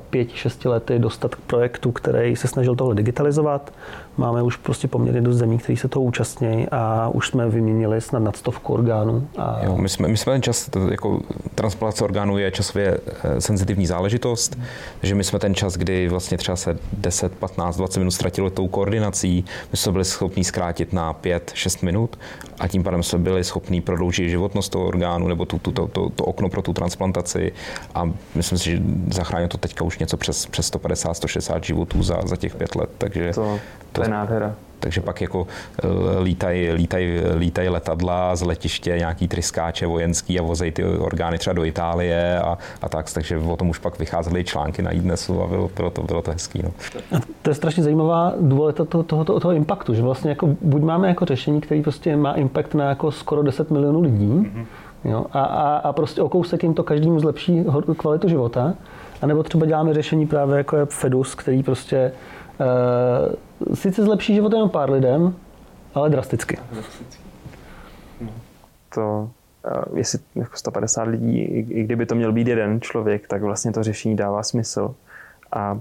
pěti, 0.09 0.37
šesti 0.37 0.67
lety 0.67 0.99
dostat 0.99 1.35
k 1.35 1.39
projektu, 1.39 1.91
který 1.91 2.35
se 2.35 2.47
snažil 2.47 2.75
tohle 2.75 2.95
digitalizovat. 2.95 3.71
Máme 4.17 4.43
už 4.43 4.55
prostě 4.55 4.87
poměrně 4.87 5.21
dost 5.21 5.37
zemí, 5.37 5.57
kteří 5.57 5.77
se 5.77 5.87
toho 5.87 6.03
účastní 6.03 6.67
a 6.71 7.09
už 7.13 7.27
jsme 7.27 7.49
vyměnili 7.49 8.01
snad 8.01 8.19
nad 8.19 8.35
stovku 8.35 8.73
orgánů. 8.73 9.27
A... 9.37 9.59
Jo, 9.63 9.77
my, 9.77 9.89
jsme, 9.89 10.07
my 10.07 10.17
jsme 10.17 10.33
ten 10.33 10.41
čas, 10.41 10.69
jako 10.91 11.21
transplantace 11.55 12.03
orgánů 12.03 12.37
je 12.37 12.51
časově 12.51 12.97
eh, 13.23 13.41
senzitivní 13.41 13.85
záležitost, 13.85 14.55
hmm. 14.55 14.65
takže 14.99 15.15
my 15.15 15.23
jsme 15.23 15.39
ten 15.39 15.55
čas, 15.55 15.73
kdy 15.73 16.09
vlastně 16.09 16.37
třeba 16.37 16.55
se 16.55 16.77
10, 16.93 17.35
15, 17.35 17.77
20 17.77 17.99
minut 17.99 18.11
ztratilo 18.11 18.49
tou 18.49 18.67
koordinací, 18.67 19.45
my 19.71 19.77
jsme 19.77 19.91
byli 19.91 20.05
schopni 20.05 20.43
zkrátit 20.43 20.93
na 20.93 21.13
5, 21.13 21.51
6 21.55 21.83
minut 21.83 22.19
a 22.59 22.67
tím 22.67 22.83
pádem 22.83 23.03
jsme 23.03 23.19
byli 23.19 23.43
schopni 23.43 23.81
prodloužit 23.81 24.29
životnost 24.29 24.71
toho 24.71 24.85
orgánu 24.85 25.27
nebo 25.27 25.45
tu, 25.45 25.59
tu, 25.59 25.71
to, 25.71 25.87
to, 25.87 26.09
to 26.09 26.25
okno 26.25 26.49
pro 26.49 26.61
tu 26.61 26.73
transplantaci 26.73 27.51
a 27.95 28.09
myslím 28.35 28.57
si, 28.57 28.71
že 28.71 28.81
zachránilo 29.11 29.49
to 29.49 29.57
teďka 29.57 29.83
už 29.83 29.99
něco 29.99 30.17
přes, 30.17 30.45
přes 30.45 30.67
150, 30.67 31.13
160 31.13 31.63
životů 31.63 32.03
za, 32.03 32.21
za 32.25 32.35
těch 32.35 32.55
pět 32.55 32.75
let, 32.75 32.89
takže 32.97 33.31
to, 33.33 33.59
to, 33.91 34.00
to 34.03 34.09
je 34.09 34.17
nádhera 34.17 34.55
takže 34.81 35.01
pak 35.01 35.21
jako 35.21 35.47
eh, 35.83 35.87
lítají 36.23 36.71
lítaj, 36.71 37.21
lítaj 37.35 37.69
letadla 37.69 38.35
z 38.35 38.41
letiště, 38.41 38.95
nějaký 38.97 39.27
tryskáče 39.27 39.87
vojenský 39.87 40.39
a 40.39 40.43
vozejí 40.43 40.71
ty 40.71 40.85
orgány 40.85 41.37
třeba 41.37 41.53
do 41.53 41.65
Itálie 41.65 42.39
a, 42.39 42.57
a 42.81 42.89
tak, 42.89 43.13
takže 43.13 43.37
o 43.37 43.57
tom 43.57 43.69
už 43.69 43.77
pak 43.77 43.99
vycházely 43.99 44.43
články 44.43 44.81
na 44.81 44.91
iDnesu 44.91 45.43
a 45.43 45.47
bylo, 45.47 45.71
bylo, 45.75 45.89
to, 45.89 46.03
bylo 46.03 46.21
to 46.21 46.31
hezký. 46.31 46.61
No. 46.63 46.71
A 47.17 47.21
to 47.41 47.49
je 47.49 47.53
strašně 47.53 47.83
zajímavá 47.83 48.33
důležitost 48.39 48.89
toho, 48.89 49.03
toho, 49.03 49.25
toho, 49.25 49.39
toho 49.39 49.53
impactu, 49.53 49.93
že 49.93 50.01
vlastně 50.01 50.29
jako 50.29 50.49
buď 50.61 50.81
máme 50.81 51.07
jako 51.07 51.25
řešení, 51.25 51.61
který 51.61 51.81
prostě 51.81 52.15
má 52.15 52.33
impact 52.33 52.73
na 52.73 52.89
jako 52.89 53.11
skoro 53.11 53.43
10 53.43 53.71
milionů 53.71 54.01
lidí, 54.01 54.27
mm-hmm. 54.27 54.65
Jo, 55.05 55.25
a, 55.31 55.43
a, 55.43 55.77
a 55.77 55.93
prostě 55.93 56.21
o 56.21 56.29
kousek 56.29 56.63
jim 56.63 56.73
to 56.73 56.83
každému 56.83 57.19
zlepší 57.19 57.65
kvalitu 57.97 58.27
života. 58.27 58.73
A 59.21 59.27
nebo 59.27 59.43
třeba 59.43 59.65
děláme 59.65 59.93
řešení 59.93 60.27
právě 60.27 60.57
jako 60.57 60.77
je 60.77 60.85
Fedus, 60.85 61.35
který 61.35 61.63
prostě 61.63 62.11
sice 63.73 64.03
zlepší 64.03 64.33
život 64.33 64.53
jenom 64.53 64.69
pár 64.69 64.91
lidem, 64.91 65.35
ale 65.93 66.09
drasticky. 66.09 66.57
No, 68.21 68.31
to, 68.95 69.29
uh, 69.89 69.97
jestli 69.97 70.19
jako 70.35 70.57
150 70.57 71.03
lidí, 71.03 71.39
i, 71.39 71.59
i 71.59 71.83
kdyby 71.83 72.05
to 72.05 72.15
měl 72.15 72.31
být 72.31 72.47
jeden 72.47 72.81
člověk, 72.81 73.27
tak 73.27 73.41
vlastně 73.41 73.71
to 73.71 73.83
řešení 73.83 74.15
dává 74.15 74.43
smysl. 74.43 74.95
A 75.51 75.79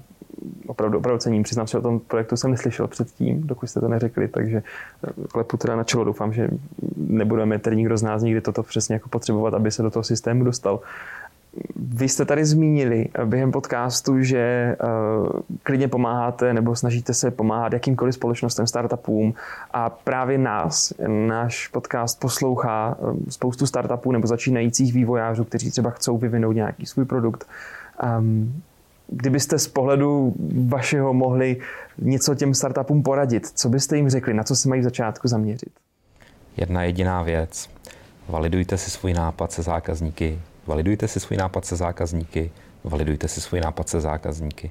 opravdu, 0.66 0.98
opravdu 0.98 1.18
cením. 1.18 1.42
Přiznám 1.42 1.66
se, 1.66 1.78
o 1.78 1.82
tom 1.82 2.00
projektu 2.00 2.36
jsem 2.36 2.50
neslyšel 2.50 2.86
předtím, 2.86 3.46
dokud 3.46 3.66
jste 3.66 3.80
to 3.80 3.88
neřekli, 3.88 4.28
takže 4.28 4.62
eh, 5.08 5.28
klepu 5.32 5.56
teda 5.56 5.76
na 5.76 5.84
čelo. 5.84 6.04
Doufám, 6.04 6.32
že 6.32 6.48
nebudeme 6.96 7.58
tedy 7.58 7.76
nikdo 7.76 7.96
z 7.96 8.02
nás 8.02 8.22
nikdy 8.22 8.40
toto 8.40 8.62
přesně 8.62 8.94
jako 8.94 9.08
potřebovat, 9.08 9.54
aby 9.54 9.70
se 9.70 9.82
do 9.82 9.90
toho 9.90 10.02
systému 10.02 10.44
dostal. 10.44 10.80
Vy 11.76 12.08
jste 12.08 12.24
tady 12.24 12.44
zmínili 12.44 13.08
během 13.24 13.52
podcastu, 13.52 14.22
že 14.22 14.76
uh, 14.82 15.28
klidně 15.62 15.88
pomáháte 15.88 16.54
nebo 16.54 16.76
snažíte 16.76 17.14
se 17.14 17.30
pomáhat 17.30 17.72
jakýmkoliv 17.72 18.14
společnostem, 18.14 18.66
startupům 18.66 19.34
a 19.72 19.90
právě 19.90 20.38
nás, 20.38 20.92
náš 21.08 21.68
podcast 21.68 22.20
poslouchá 22.20 22.98
eh, 23.00 23.30
spoustu 23.30 23.66
startupů 23.66 24.12
nebo 24.12 24.26
začínajících 24.26 24.92
vývojářů, 24.92 25.44
kteří 25.44 25.70
třeba 25.70 25.90
chcou 25.90 26.18
vyvinout 26.18 26.52
nějaký 26.52 26.86
svůj 26.86 27.04
produkt. 27.04 27.46
Um, 28.18 28.62
kdybyste 29.08 29.58
z 29.58 29.68
pohledu 29.68 30.34
vašeho 30.68 31.14
mohli 31.14 31.56
něco 31.98 32.34
těm 32.34 32.54
startupům 32.54 33.02
poradit, 33.02 33.46
co 33.46 33.68
byste 33.68 33.96
jim 33.96 34.08
řekli, 34.08 34.34
na 34.34 34.42
co 34.42 34.56
se 34.56 34.68
mají 34.68 34.80
v 34.80 34.84
začátku 34.84 35.28
zaměřit? 35.28 35.72
Jedna 36.56 36.82
jediná 36.82 37.22
věc. 37.22 37.70
Validujte 38.28 38.78
si 38.78 38.90
svůj 38.90 39.12
nápad 39.12 39.52
se 39.52 39.62
zákazníky, 39.62 40.38
validujte 40.70 41.08
si 41.08 41.20
svůj 41.20 41.36
nápad 41.36 41.64
se 41.64 41.76
zákazníky, 41.76 42.50
validujte 42.84 43.28
si 43.28 43.40
svůj 43.40 43.60
nápad 43.60 43.88
se 43.88 44.00
zákazníky. 44.00 44.70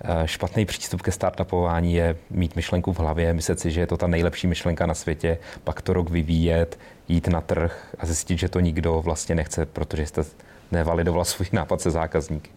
Eh, 0.00 0.28
špatný 0.28 0.64
přístup 0.64 1.02
ke 1.02 1.12
startupování 1.12 1.94
je 1.94 2.16
mít 2.30 2.56
myšlenku 2.56 2.92
v 2.92 2.98
hlavě, 2.98 3.34
myslet 3.34 3.60
si, 3.60 3.70
že 3.70 3.80
je 3.80 3.86
to 3.86 3.96
ta 3.96 4.06
nejlepší 4.06 4.46
myšlenka 4.46 4.86
na 4.86 4.94
světě, 4.94 5.38
pak 5.64 5.82
to 5.82 5.92
rok 5.92 6.10
vyvíjet, 6.10 6.78
jít 7.08 7.28
na 7.28 7.40
trh 7.40 7.94
a 7.98 8.06
zjistit, 8.06 8.38
že 8.38 8.48
to 8.48 8.60
nikdo 8.60 9.02
vlastně 9.02 9.34
nechce, 9.34 9.66
protože 9.66 10.06
jste 10.06 10.24
nevalidoval 10.72 11.24
svůj 11.32 11.46
nápad 11.52 11.80
se 11.80 11.90
zákazníky. 11.90 12.50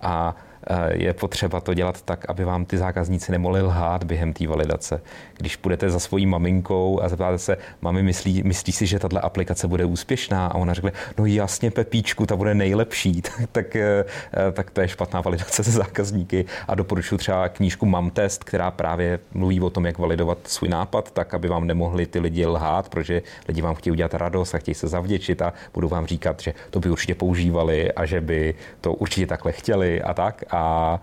A 0.00 0.36
je 0.92 1.14
potřeba 1.14 1.60
to 1.60 1.74
dělat 1.74 2.02
tak, 2.02 2.30
aby 2.30 2.44
vám 2.44 2.64
ty 2.64 2.78
zákazníci 2.78 3.32
nemohli 3.32 3.62
lhát 3.62 4.04
během 4.04 4.32
té 4.32 4.46
validace. 4.46 5.00
Když 5.38 5.56
půjdete 5.56 5.90
za 5.90 5.98
svojí 5.98 6.26
maminkou 6.26 7.00
a 7.02 7.08
zeptáte 7.08 7.38
se, 7.38 7.56
mami, 7.80 8.02
myslí, 8.02 8.42
myslí 8.42 8.72
si, 8.72 8.86
že 8.86 8.98
tahle 8.98 9.20
aplikace 9.20 9.68
bude 9.68 9.84
úspěšná? 9.84 10.46
A 10.46 10.54
ona 10.54 10.74
řekne, 10.74 10.92
no 11.18 11.26
jasně, 11.26 11.70
Pepíčku, 11.70 12.26
ta 12.26 12.36
bude 12.36 12.54
nejlepší. 12.54 13.22
tak, 13.52 13.52
tak, 13.52 13.76
eh, 13.76 14.04
tak 14.52 14.70
to 14.70 14.80
je 14.80 14.88
špatná 14.88 15.20
validace 15.20 15.64
se 15.64 15.70
zákazníky. 15.70 16.44
A 16.68 16.74
doporučuji 16.74 17.16
třeba 17.16 17.48
knížku 17.48 17.86
Mam 17.86 18.10
test, 18.10 18.44
která 18.44 18.70
právě 18.70 19.18
mluví 19.34 19.60
o 19.60 19.70
tom, 19.70 19.86
jak 19.86 19.98
validovat 19.98 20.38
svůj 20.44 20.68
nápad, 20.68 21.10
tak, 21.10 21.34
aby 21.34 21.48
vám 21.48 21.66
nemohli 21.66 22.06
ty 22.06 22.18
lidi 22.18 22.46
lhát, 22.46 22.88
protože 22.88 23.22
lidi 23.48 23.62
vám 23.62 23.74
chtějí 23.74 23.92
udělat 23.92 24.14
radost 24.14 24.54
a 24.54 24.58
chtějí 24.58 24.74
se 24.74 24.88
zavděčit 24.88 25.42
a 25.42 25.52
budou 25.74 25.88
vám 25.88 26.06
říkat, 26.06 26.40
že 26.40 26.54
to 26.70 26.80
by 26.80 26.90
určitě 26.90 27.14
používali 27.14 27.92
a 27.92 28.06
že 28.06 28.20
by 28.20 28.54
to 28.80 28.92
určitě 28.94 29.26
takhle 29.26 29.52
chtěli 29.52 30.02
a 30.02 30.14
tak 30.14 30.44
a 30.50 31.00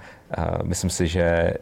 myslím 0.63 0.89
si, 0.89 1.07
že 1.07 1.21
e, 1.21 1.53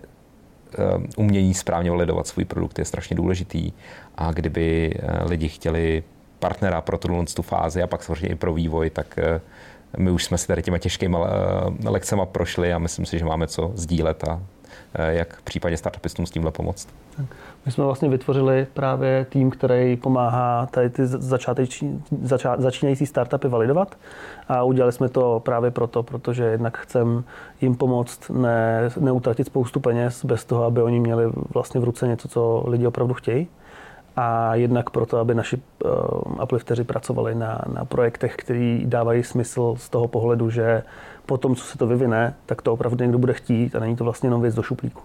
umění 1.17 1.53
správně 1.53 1.91
validovat 1.91 2.27
svůj 2.27 2.45
produkt 2.45 2.79
je 2.79 2.85
strašně 2.85 3.15
důležitý. 3.15 3.71
A 4.17 4.31
kdyby 4.31 4.93
e, 4.99 5.23
lidi 5.23 5.47
chtěli 5.47 6.03
partnera 6.39 6.81
pro 6.81 6.97
tuhle 6.97 7.25
tu 7.25 7.41
fázi 7.41 7.83
a 7.83 7.87
pak 7.87 8.03
samozřejmě 8.03 8.27
i 8.27 8.35
pro 8.35 8.53
vývoj, 8.53 8.89
tak 8.89 9.17
e, 9.17 9.41
my 9.97 10.11
už 10.11 10.23
jsme 10.23 10.37
si 10.37 10.47
tady 10.47 10.61
těma 10.61 10.77
těžkými 10.77 11.17
lekcemi 11.83 12.21
prošli 12.25 12.73
a 12.73 12.79
myslím 12.79 13.05
si, 13.05 13.19
že 13.19 13.25
máme 13.25 13.47
co 13.47 13.71
sdílet 13.75 14.23
a 14.23 14.41
jak 14.97 15.37
v 15.37 15.41
případě 15.41 15.77
startupistům 15.77 16.25
s 16.25 16.31
tímhle 16.31 16.51
pomoct. 16.51 16.87
My 17.65 17.71
jsme 17.71 17.83
vlastně 17.83 18.09
vytvořili 18.09 18.67
právě 18.73 19.25
tým, 19.29 19.49
který 19.51 19.97
pomáhá 19.97 20.65
tady 20.65 20.89
ty 20.89 21.05
začáteční, 21.05 22.03
začá, 22.21 22.55
začínající 22.57 23.05
startupy 23.05 23.47
validovat. 23.47 23.97
A 24.47 24.63
udělali 24.63 24.91
jsme 24.91 25.09
to 25.09 25.41
právě 25.45 25.71
proto, 25.71 26.03
protože 26.03 26.43
jednak 26.43 26.77
chcem 26.77 27.23
jim 27.61 27.75
pomoct 27.75 28.29
ne, 28.29 28.89
neutratit 28.99 29.47
spoustu 29.47 29.79
peněz 29.79 30.25
bez 30.25 30.45
toho, 30.45 30.63
aby 30.63 30.81
oni 30.81 30.99
měli 30.99 31.31
vlastně 31.53 31.79
v 31.79 31.83
ruce 31.83 32.07
něco, 32.07 32.27
co 32.27 32.63
lidi 32.67 32.87
opravdu 32.87 33.13
chtějí 33.13 33.47
a 34.15 34.55
jednak 34.55 34.89
proto, 34.89 35.17
aby 35.17 35.35
naši 35.35 35.57
uh, 35.57 36.43
uplifteři 36.43 36.83
pracovali 36.83 37.35
na, 37.35 37.61
na 37.73 37.85
projektech, 37.85 38.35
které 38.35 38.79
dávají 38.85 39.23
smysl 39.23 39.75
z 39.77 39.89
toho 39.89 40.07
pohledu, 40.07 40.49
že 40.49 40.83
po 41.25 41.37
tom, 41.37 41.55
co 41.55 41.65
se 41.65 41.77
to 41.77 41.87
vyvine, 41.87 42.35
tak 42.45 42.61
to 42.61 42.73
opravdu 42.73 43.03
někdo 43.03 43.17
bude 43.17 43.33
chtít 43.33 43.75
a 43.75 43.79
není 43.79 43.95
to 43.95 44.03
vlastně 44.03 44.27
jenom 44.27 44.41
věc 44.41 44.55
do 44.55 44.63
šuplíku. 44.63 45.01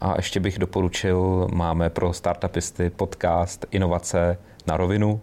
A 0.00 0.14
ještě 0.16 0.40
bych 0.40 0.58
doporučil, 0.58 1.48
máme 1.52 1.90
pro 1.90 2.12
startupisty 2.12 2.90
podcast 2.90 3.66
Inovace 3.70 4.38
na 4.66 4.76
rovinu, 4.76 5.20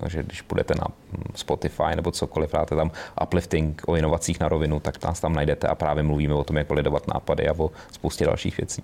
takže 0.00 0.22
když 0.22 0.42
budete 0.42 0.74
na 0.74 0.86
Spotify 1.34 1.96
nebo 1.96 2.10
cokoliv, 2.10 2.52
dáte 2.52 2.76
tam 2.76 2.90
uplifting 3.22 3.82
o 3.86 3.96
inovacích 3.96 4.40
na 4.40 4.48
rovinu, 4.48 4.80
tak 4.80 5.04
nás 5.04 5.20
tam 5.20 5.32
najdete 5.32 5.68
a 5.68 5.74
právě 5.74 6.02
mluvíme 6.02 6.34
o 6.34 6.44
tom, 6.44 6.56
jak 6.56 6.68
validovat 6.68 7.08
nápady 7.08 7.48
a 7.48 7.54
o 7.58 7.70
spoustě 7.92 8.26
dalších 8.26 8.56
věcí. 8.56 8.82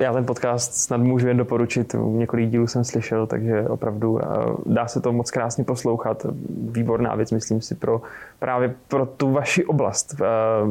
Já 0.00 0.12
ten 0.12 0.26
podcast 0.26 0.74
snad 0.74 1.00
můžu 1.00 1.28
jen 1.28 1.36
doporučit, 1.36 1.94
několik 2.08 2.50
dílů 2.50 2.66
jsem 2.66 2.84
slyšel, 2.84 3.26
takže 3.26 3.68
opravdu 3.68 4.20
dá 4.66 4.88
se 4.88 5.00
to 5.00 5.12
moc 5.12 5.30
krásně 5.30 5.64
poslouchat. 5.64 6.26
Výborná 6.70 7.14
věc, 7.14 7.32
myslím 7.32 7.60
si, 7.60 7.74
pro 7.74 8.02
právě 8.38 8.74
pro 8.88 9.06
tu 9.06 9.32
vaši 9.32 9.64
oblast. 9.64 10.14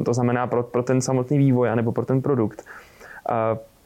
To 0.05 0.13
znamená 0.13 0.47
pro, 0.47 0.63
pro 0.63 0.83
ten 0.83 1.01
samotný 1.01 1.37
vývoj 1.37 1.69
nebo 1.75 1.91
pro 1.91 2.05
ten 2.05 2.21
produkt. 2.21 2.65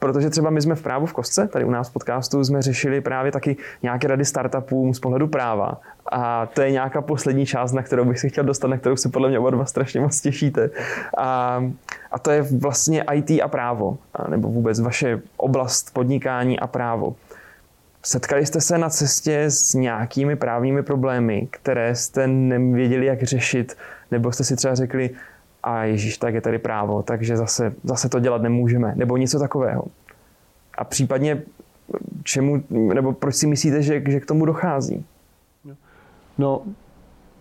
Protože 0.00 0.30
třeba 0.30 0.50
my 0.50 0.60
jsme 0.60 0.74
v 0.74 0.82
právu 0.82 1.06
v 1.06 1.12
kostce, 1.12 1.48
tady 1.48 1.64
u 1.64 1.70
nás 1.70 1.88
v 1.88 1.92
podcastu 1.92 2.44
jsme 2.44 2.62
řešili 2.62 3.00
právě 3.00 3.32
taky 3.32 3.56
nějaké 3.82 4.08
rady 4.08 4.24
startupům 4.24 4.94
z 4.94 5.00
pohledu 5.00 5.28
práva. 5.28 5.80
A 6.12 6.46
to 6.46 6.62
je 6.62 6.70
nějaká 6.70 7.02
poslední 7.02 7.46
část, 7.46 7.72
na 7.72 7.82
kterou 7.82 8.04
bych 8.04 8.18
si 8.18 8.28
chtěl 8.30 8.44
dostat, 8.44 8.68
na 8.68 8.78
kterou 8.78 8.96
se 8.96 9.08
podle 9.08 9.28
mě 9.28 9.38
oba 9.38 9.50
dva 9.50 9.64
strašně 9.64 10.00
moc 10.00 10.20
těšíte. 10.20 10.70
A, 11.18 11.64
a 12.10 12.18
to 12.18 12.30
je 12.30 12.42
vlastně 12.42 13.04
IT 13.14 13.30
a 13.30 13.48
právo, 13.48 13.98
nebo 14.28 14.48
vůbec 14.48 14.80
vaše 14.80 15.20
oblast 15.36 15.94
podnikání 15.94 16.60
a 16.60 16.66
právo. 16.66 17.14
Setkali 18.02 18.46
jste 18.46 18.60
se 18.60 18.78
na 18.78 18.90
cestě 18.90 19.44
s 19.48 19.74
nějakými 19.74 20.36
právními 20.36 20.82
problémy, 20.82 21.48
které 21.50 21.94
jste 21.94 22.26
nevěděli, 22.26 23.06
jak 23.06 23.22
řešit, 23.22 23.76
nebo 24.10 24.32
jste 24.32 24.44
si 24.44 24.56
třeba 24.56 24.74
řekli, 24.74 25.10
a 25.62 25.84
Ježíš, 25.84 26.18
tak 26.18 26.34
je 26.34 26.40
tady 26.40 26.58
právo, 26.58 27.02
takže 27.02 27.36
zase, 27.36 27.74
zase 27.84 28.08
to 28.08 28.20
dělat 28.20 28.42
nemůžeme, 28.42 28.92
nebo 28.96 29.16
něco 29.16 29.38
takového. 29.38 29.84
A 30.78 30.84
případně 30.84 31.42
čemu, 32.24 32.62
nebo 32.70 33.12
proč 33.12 33.34
si 33.34 33.46
myslíte, 33.46 33.82
že, 33.82 34.02
že 34.08 34.20
k 34.20 34.26
tomu 34.26 34.46
dochází? 34.46 35.04
No, 36.38 36.62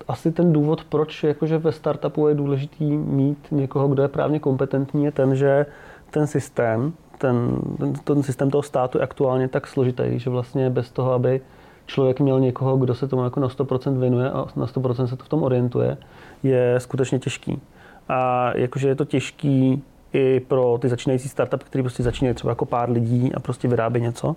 asi 0.07 0.31
ten 0.31 0.53
důvod, 0.53 0.83
proč 0.83 1.23
jakože 1.23 1.57
ve 1.57 1.71
startupu 1.71 2.27
je 2.27 2.35
důležitý 2.35 2.97
mít 2.97 3.47
někoho, 3.51 3.87
kdo 3.87 4.01
je 4.01 4.07
právně 4.07 4.39
kompetentní, 4.39 5.05
je 5.05 5.11
ten, 5.11 5.35
že 5.35 5.65
ten 6.11 6.27
systém, 6.27 6.93
ten, 7.17 7.61
ten, 7.77 7.93
ten 7.93 8.23
systém 8.23 8.51
toho 8.51 8.61
státu 8.61 8.97
je 8.97 9.03
aktuálně 9.03 9.47
tak 9.47 9.67
složitý, 9.67 10.03
že 10.19 10.29
vlastně 10.29 10.69
bez 10.69 10.91
toho, 10.91 11.11
aby 11.11 11.41
člověk 11.85 12.19
měl 12.19 12.39
někoho, 12.39 12.77
kdo 12.77 12.95
se 12.95 13.07
tomu 13.07 13.23
jako 13.23 13.39
na 13.39 13.47
100% 13.47 13.99
věnuje 13.99 14.31
a 14.31 14.47
na 14.55 14.65
100% 14.65 15.05
se 15.05 15.15
to 15.15 15.23
v 15.23 15.29
tom 15.29 15.43
orientuje, 15.43 15.97
je 16.43 16.75
skutečně 16.77 17.19
těžký. 17.19 17.61
A 18.09 18.51
jakože 18.57 18.87
je 18.87 18.95
to 18.95 19.05
těžký 19.05 19.83
i 20.13 20.39
pro 20.39 20.77
ty 20.81 20.89
začínající 20.89 21.29
startup, 21.29 21.63
který 21.63 21.81
prostě 21.83 22.03
začínají 22.03 22.35
třeba 22.35 22.51
jako 22.51 22.65
pár 22.65 22.91
lidí 22.91 23.31
a 23.35 23.39
prostě 23.39 23.67
vyrábí 23.67 24.01
něco. 24.01 24.35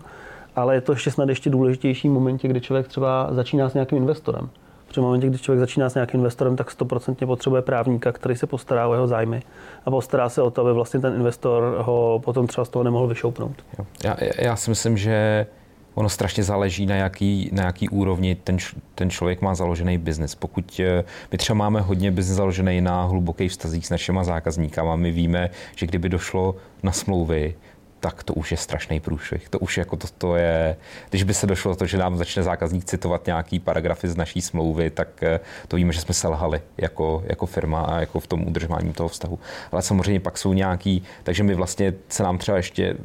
Ale 0.57 0.75
je 0.75 0.81
to 0.81 0.93
ještě 0.93 1.11
snad 1.11 1.29
ještě 1.29 1.51
důležitější 1.51 2.09
v 2.09 2.13
momentě, 2.13 2.49
kdy 2.49 2.61
člověk 2.61 2.89
třeba 2.89 3.29
začíná 3.31 3.69
s 3.69 3.75
nějakým 3.75 3.99
investorem. 3.99 4.49
Protože 4.87 5.01
v 5.01 5.05
momentě, 5.05 5.27
kdy 5.27 5.39
člověk 5.39 5.61
začíná 5.61 5.91
s 5.91 5.95
nějakým 5.95 6.21
investorem, 6.21 6.57
tak 6.57 6.71
stoprocentně 6.71 7.27
potřebuje 7.27 7.63
právníka, 7.63 8.13
který 8.13 8.37
se 8.37 8.47
postará 8.47 8.89
o 8.89 8.93
jeho 8.93 9.07
zájmy 9.07 9.43
a 9.87 9.91
postará 9.91 10.29
se 10.29 10.43
o 10.43 10.51
to, 10.51 10.61
aby 10.61 10.73
vlastně 10.73 11.01
ten 11.01 11.15
investor 11.15 11.77
ho 11.79 12.21
potom 12.25 12.47
třeba 12.47 12.65
z 12.65 12.69
toho 12.69 12.83
nemohl 12.83 13.07
vyšoupnout. 13.07 13.65
Já, 14.05 14.17
já 14.39 14.57
si 14.57 14.71
myslím, 14.71 14.97
že 14.97 15.47
ono 15.95 16.09
strašně 16.09 16.45
záleží, 16.45 16.87
na 16.87 16.95
jaký, 16.95 17.51
na 17.53 17.65
jaký 17.65 17.89
úrovni 17.89 18.35
ten, 18.35 18.57
ten 18.95 19.11
člověk 19.11 19.43
má 19.43 19.55
založený 19.55 19.99
biznis. 19.99 20.35
Pokud 20.35 20.81
eh, 20.81 21.05
my 21.33 21.39
třeba 21.39 21.57
máme 21.57 21.81
hodně 21.81 22.11
biznis 22.11 22.37
založený 22.37 22.81
na 22.81 23.05
hlubokých 23.05 23.51
vztazích 23.51 23.87
s 23.87 23.91
našimi 23.91 24.21
zákazníkama, 24.23 24.97
my 24.97 25.11
víme, 25.11 25.51
že 25.77 25.87
kdyby 25.87 26.09
došlo 26.09 26.57
na 26.83 26.93
smlouvy, 26.93 27.55
tak 28.03 28.23
to 28.23 28.35
už 28.35 28.51
je 28.51 28.57
strašný 28.57 29.01
průšvih. 29.01 29.49
To 29.49 29.59
už 29.59 29.79
jako 29.79 29.97
to, 29.97 30.07
to 30.19 30.37
je, 30.37 30.77
když 31.11 31.23
by 31.23 31.35
se 31.35 31.47
došlo 31.47 31.77
to, 31.77 31.87
že 31.87 31.99
nám 31.99 32.17
začne 32.17 32.43
zákazník 32.43 32.85
citovat 32.85 33.27
nějaký 33.27 33.59
paragrafy 33.59 34.09
z 34.09 34.17
naší 34.17 34.41
smlouvy, 34.41 34.91
tak 34.91 35.23
eh, 35.23 35.41
to 35.69 35.77
víme, 35.77 35.93
že 35.93 36.01
jsme 36.01 36.15
selhali 36.15 36.61
jako, 36.79 37.23
jako 37.27 37.47
firma 37.47 37.81
a 37.81 38.01
jako 38.01 38.21
v 38.21 38.27
tom 38.27 38.49
udržování 38.49 38.93
toho 38.93 39.09
vztahu. 39.09 39.39
Ale 39.73 39.83
samozřejmě 39.83 40.21
pak 40.21 40.39
jsou 40.39 40.53
nějaký, 40.53 41.03
takže 41.23 41.43
my 41.43 41.55
vlastně 41.55 41.95
se 42.09 42.23
nám 42.23 42.39
třeba 42.39 42.57
ještě 42.57 42.97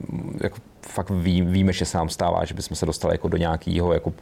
jako 0.42 0.58
fakt 0.82 1.10
ví, 1.10 1.42
víme, 1.42 1.74
že 1.74 1.86
se 1.86 1.98
nám 1.98 2.10
stává, 2.10 2.46
že 2.46 2.54
bychom 2.54 2.78
se 2.78 2.86
dostali 2.86 3.14
jako 3.14 3.28
do 3.28 3.38
nějakého, 3.38 3.94
jako, 3.94 4.14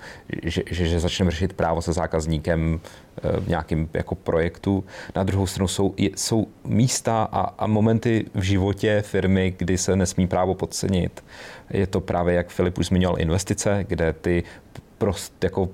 že, 0.43 0.63
že, 0.71 0.87
že 0.87 0.99
začneme 0.99 1.31
řešit 1.31 1.53
právo 1.53 1.81
se 1.81 1.93
zákazníkem 1.93 2.79
eh, 3.17 3.39
v 3.39 3.47
nějakém 3.47 3.89
jako 3.93 4.15
projektu. 4.15 4.83
Na 5.15 5.23
druhou 5.23 5.47
stranu 5.47 5.67
jsou, 5.67 5.93
jsou 5.97 6.47
místa 6.63 7.23
a, 7.31 7.41
a 7.41 7.67
momenty 7.67 8.25
v 8.33 8.41
životě 8.41 9.03
firmy, 9.05 9.55
kdy 9.57 9.77
se 9.77 9.95
nesmí 9.95 10.27
právo 10.27 10.55
podcenit. 10.55 11.23
Je 11.69 11.87
to 11.87 12.01
právě, 12.01 12.35
jak 12.35 12.49
Filip 12.49 12.77
už 12.77 12.85
zmiňoval, 12.85 13.21
investice, 13.21 13.85
kde 13.87 14.13
ty 14.13 14.43
prost 14.97 15.43
jako 15.43 15.69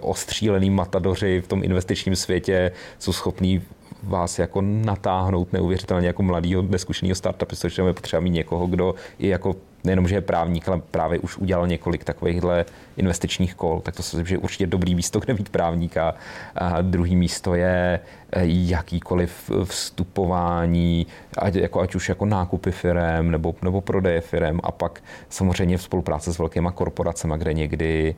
ostřílený 0.00 0.70
matadoři 0.70 1.40
v 1.40 1.48
tom 1.48 1.64
investičním 1.64 2.16
světě 2.16 2.72
jsou 2.98 3.12
schopní 3.12 3.62
vás 4.02 4.38
jako 4.38 4.60
natáhnout 4.62 5.52
neuvěřitelně 5.52 6.06
jako 6.06 6.22
mladýho, 6.22 6.62
neskušeného 6.62 7.14
startupu, 7.14 7.56
protože 7.60 7.82
je 7.82 7.92
potřeba 7.92 8.20
mít 8.20 8.30
někoho, 8.30 8.66
kdo 8.66 8.94
i 9.18 9.28
jako 9.28 9.56
nejenom, 9.84 10.08
že 10.08 10.14
je 10.14 10.20
právník, 10.20 10.68
ale 10.68 10.82
právě 10.90 11.18
už 11.18 11.38
udělal 11.38 11.66
několik 11.66 12.04
takovýchhle 12.04 12.64
investičních 12.96 13.54
kol, 13.54 13.80
tak 13.80 13.96
to 13.96 14.00
myslím, 14.00 14.26
že 14.26 14.34
je 14.34 14.38
určitě 14.38 14.66
dobrý 14.66 14.94
místo, 14.94 15.20
kde 15.20 15.34
mít 15.34 15.48
právníka. 15.48 16.14
A 16.54 16.82
druhý 16.82 17.16
místo 17.16 17.54
je 17.54 18.00
eh, 18.32 18.40
jakýkoliv 18.44 19.50
vstupování, 19.64 21.06
ať, 21.38 21.54
jako, 21.54 21.80
ať 21.80 21.94
už 21.94 22.08
jako 22.08 22.26
nákupy 22.26 22.70
firem 22.70 23.30
nebo, 23.30 23.54
nebo 23.62 23.80
prodeje 23.80 24.20
firem 24.20 24.60
a 24.62 24.72
pak 24.72 25.02
samozřejmě 25.28 25.78
v 25.78 25.82
spolupráce 25.82 26.32
s 26.32 26.38
velkýma 26.38 26.70
korporacemi, 26.70 27.34
kde 27.36 27.52
někdy, 27.52 28.14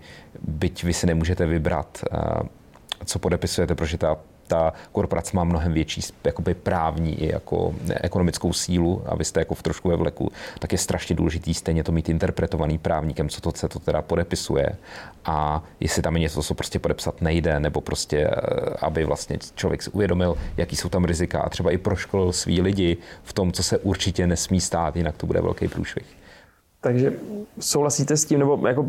byť 0.49 0.85
vy 0.85 0.93
si 0.93 1.07
nemůžete 1.07 1.47
vybrat, 1.47 2.05
eh, 2.13 2.19
co 3.05 3.19
podepisujete, 3.19 3.75
protože 3.75 3.99
ta 3.99 4.17
ta 4.47 4.73
korporace 4.93 5.37
má 5.37 5.45
mnohem 5.45 5.73
větší 5.73 6.01
jakoby 6.25 6.55
právní 6.55 7.23
i 7.23 7.33
jako 7.33 7.75
ekonomickou 8.01 8.53
sílu 8.53 9.03
a 9.07 9.17
vy 9.17 9.25
jste 9.25 9.41
jako 9.41 9.55
v 9.55 9.63
trošku 9.63 9.89
ve 9.89 9.97
vleku, 9.97 10.33
tak 10.59 10.73
je 10.73 10.79
strašně 10.79 11.17
důležitý 11.17 11.55
stejně 11.55 11.85
to 11.85 11.93
mít 11.93 12.09
interpretovaný 12.09 12.79
právníkem, 12.79 13.29
co 13.29 13.41
to 13.41 13.53
se 13.55 13.69
to 13.69 13.79
teda 13.79 14.03
podepisuje 14.03 14.77
a 15.25 15.65
jestli 15.81 16.03
tam 16.03 16.17
je 16.17 16.21
něco, 16.21 16.43
co 16.43 16.55
prostě 16.55 16.79
podepsat 16.79 17.23
nejde, 17.23 17.61
nebo 17.61 17.81
prostě, 17.81 18.19
eh, 18.19 18.41
aby 18.81 19.05
vlastně 19.05 19.39
člověk 19.55 19.83
si 19.83 19.91
uvědomil, 19.91 20.37
jaký 20.57 20.77
jsou 20.77 20.89
tam 20.89 21.05
rizika 21.05 21.41
a 21.41 21.49
třeba 21.49 21.71
i 21.71 21.79
proškolil 21.79 22.33
svý 22.33 22.61
lidi 22.61 22.97
v 23.23 23.33
tom, 23.33 23.53
co 23.53 23.63
se 23.63 23.79
určitě 23.79 24.27
nesmí 24.27 24.61
stát, 24.61 24.97
jinak 24.97 25.17
to 25.17 25.27
bude 25.27 25.41
velký 25.41 25.69
průšvih. 25.69 26.07
Takže 26.81 27.13
souhlasíte 27.61 28.17
s 28.17 28.25
tím, 28.25 28.39
nebo 28.39 28.67
jako 28.69 28.87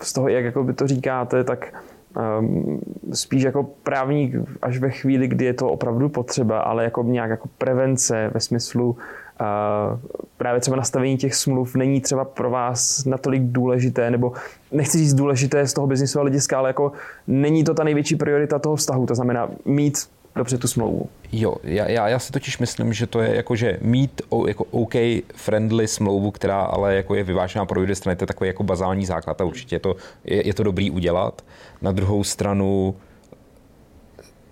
z 0.00 0.12
toho, 0.12 0.28
jak 0.28 0.44
jako 0.44 0.64
by 0.64 0.72
to 0.72 0.86
říkáte, 0.86 1.44
tak 1.44 1.74
spíš 3.12 3.42
jako 3.42 3.62
právník 3.82 4.34
až 4.62 4.78
ve 4.78 4.90
chvíli, 4.90 5.28
kdy 5.28 5.44
je 5.44 5.54
to 5.54 5.68
opravdu 5.68 6.08
potřeba, 6.08 6.60
ale 6.60 6.84
jako 6.84 7.02
nějak 7.02 7.30
jako 7.30 7.48
prevence 7.58 8.30
ve 8.34 8.40
smyslu 8.40 8.90
uh, 8.90 8.96
právě 10.36 10.60
třeba 10.60 10.76
nastavení 10.76 11.16
těch 11.16 11.34
smluv 11.34 11.76
není 11.76 12.00
třeba 12.00 12.24
pro 12.24 12.50
vás 12.50 13.04
natolik 13.04 13.42
důležité, 13.42 14.10
nebo 14.10 14.32
nechci 14.72 14.98
říct 14.98 15.14
důležité 15.14 15.66
z 15.66 15.72
toho 15.72 15.86
biznisového 15.86 16.22
hlediska, 16.22 16.58
ale 16.58 16.68
jako 16.68 16.92
není 17.26 17.64
to 17.64 17.74
ta 17.74 17.84
největší 17.84 18.16
priorita 18.16 18.58
toho 18.58 18.76
vztahu, 18.76 19.06
to 19.06 19.14
znamená 19.14 19.48
mít 19.64 20.08
dobře 20.36 20.58
tu 20.58 20.68
smlouvu. 20.68 21.08
Jo, 21.32 21.54
já, 21.62 21.88
já, 21.88 22.08
já 22.08 22.18
si 22.18 22.32
totiž 22.32 22.58
myslím, 22.58 22.92
že 22.92 23.06
to 23.06 23.20
je 23.20 23.36
jako, 23.36 23.56
že 23.56 23.78
mít 23.80 24.22
o, 24.28 24.48
jako 24.48 24.64
OK 24.70 24.94
friendly 25.34 25.88
smlouvu, 25.88 26.30
která 26.30 26.60
ale 26.60 26.94
jako 26.94 27.14
je 27.14 27.24
vyvážená 27.24 27.66
pro 27.66 27.82
obě 27.82 27.94
strany, 27.94 28.16
to 28.16 28.22
je 28.22 28.26
takový 28.26 28.48
jako 28.48 28.62
bazální 28.62 29.06
základ 29.06 29.40
a 29.40 29.44
určitě 29.44 29.76
je 29.76 29.80
to, 29.80 29.96
je, 30.24 30.46
je 30.46 30.54
to 30.54 30.62
dobrý 30.62 30.90
udělat. 30.90 31.44
Na 31.82 31.92
druhou 31.92 32.24
stranu 32.24 32.94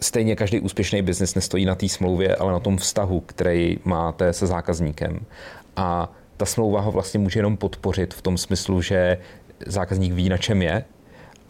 stejně 0.01 0.37
každý 0.37 0.61
úspěšný 0.61 1.03
biznis 1.03 1.35
nestojí 1.35 1.65
na 1.65 1.75
té 1.75 1.89
smlouvě, 1.89 2.37
ale 2.37 2.53
na 2.53 2.61
tom 2.61 2.77
vztahu, 2.77 3.21
který 3.21 3.79
máte 3.85 4.33
se 4.33 4.47
zákazníkem. 4.47 5.21
A 5.77 6.13
ta 6.37 6.47
smlouva 6.47 6.81
ho 6.81 6.93
vlastně 6.93 7.21
může 7.21 7.39
jenom 7.39 7.57
podpořit 7.57 8.15
v 8.15 8.23
tom 8.23 8.39
smyslu, 8.39 8.83
že 8.83 9.19
zákazník 9.67 10.13
ví, 10.13 10.29
na 10.29 10.37
čem 10.37 10.63
je, 10.63 10.85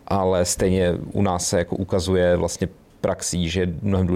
ale 0.07 0.45
stejně 0.45 0.93
u 1.13 1.23
nás 1.23 1.49
se 1.49 1.59
jako 1.59 1.77
ukazuje 1.77 2.37
vlastně 2.37 2.69
praxí, 3.01 3.49
že 3.49 3.61
je 3.61 3.69
mnohem 3.83 4.07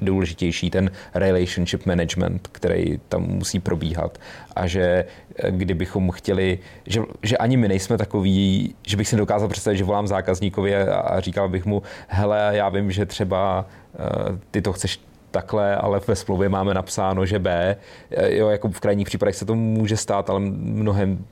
důležitější 0.00 0.70
ten 0.70 0.90
relationship 1.14 1.86
management, 1.86 2.48
který 2.52 2.98
tam 3.08 3.22
musí 3.22 3.60
probíhat 3.60 4.18
a 4.56 4.66
že 4.66 5.04
eh, 5.36 5.50
kdybychom 5.50 6.10
chtěli, 6.10 6.58
že, 6.86 7.00
že 7.22 7.36
ani 7.36 7.56
my 7.56 7.68
nejsme 7.68 7.98
takový, 7.98 8.74
že 8.86 8.96
bych 8.96 9.08
si 9.08 9.16
dokázal 9.16 9.48
představit, 9.48 9.76
že 9.76 9.84
volám 9.84 10.06
zákazníkovi 10.06 10.76
a 10.76 11.20
říkal 11.20 11.48
bych 11.48 11.64
mu, 11.64 11.82
hele, 12.08 12.50
já 12.52 12.68
vím, 12.68 12.92
že 12.92 13.06
třeba 13.06 13.66
eh, 13.94 14.38
ty 14.50 14.62
to 14.62 14.72
chceš 14.72 15.00
takhle, 15.30 15.76
ale 15.76 16.00
ve 16.06 16.16
smlouvě 16.16 16.48
máme 16.48 16.74
napsáno, 16.74 17.26
že 17.26 17.38
B. 17.38 17.76
Eh, 18.10 18.36
jo, 18.36 18.48
jako 18.48 18.68
v 18.68 18.80
krajních 18.80 19.06
případech 19.06 19.36
se 19.36 19.44
to 19.44 19.54
může 19.54 19.96
stát, 19.96 20.30
ale 20.30 20.40
mnohem 20.40 21.24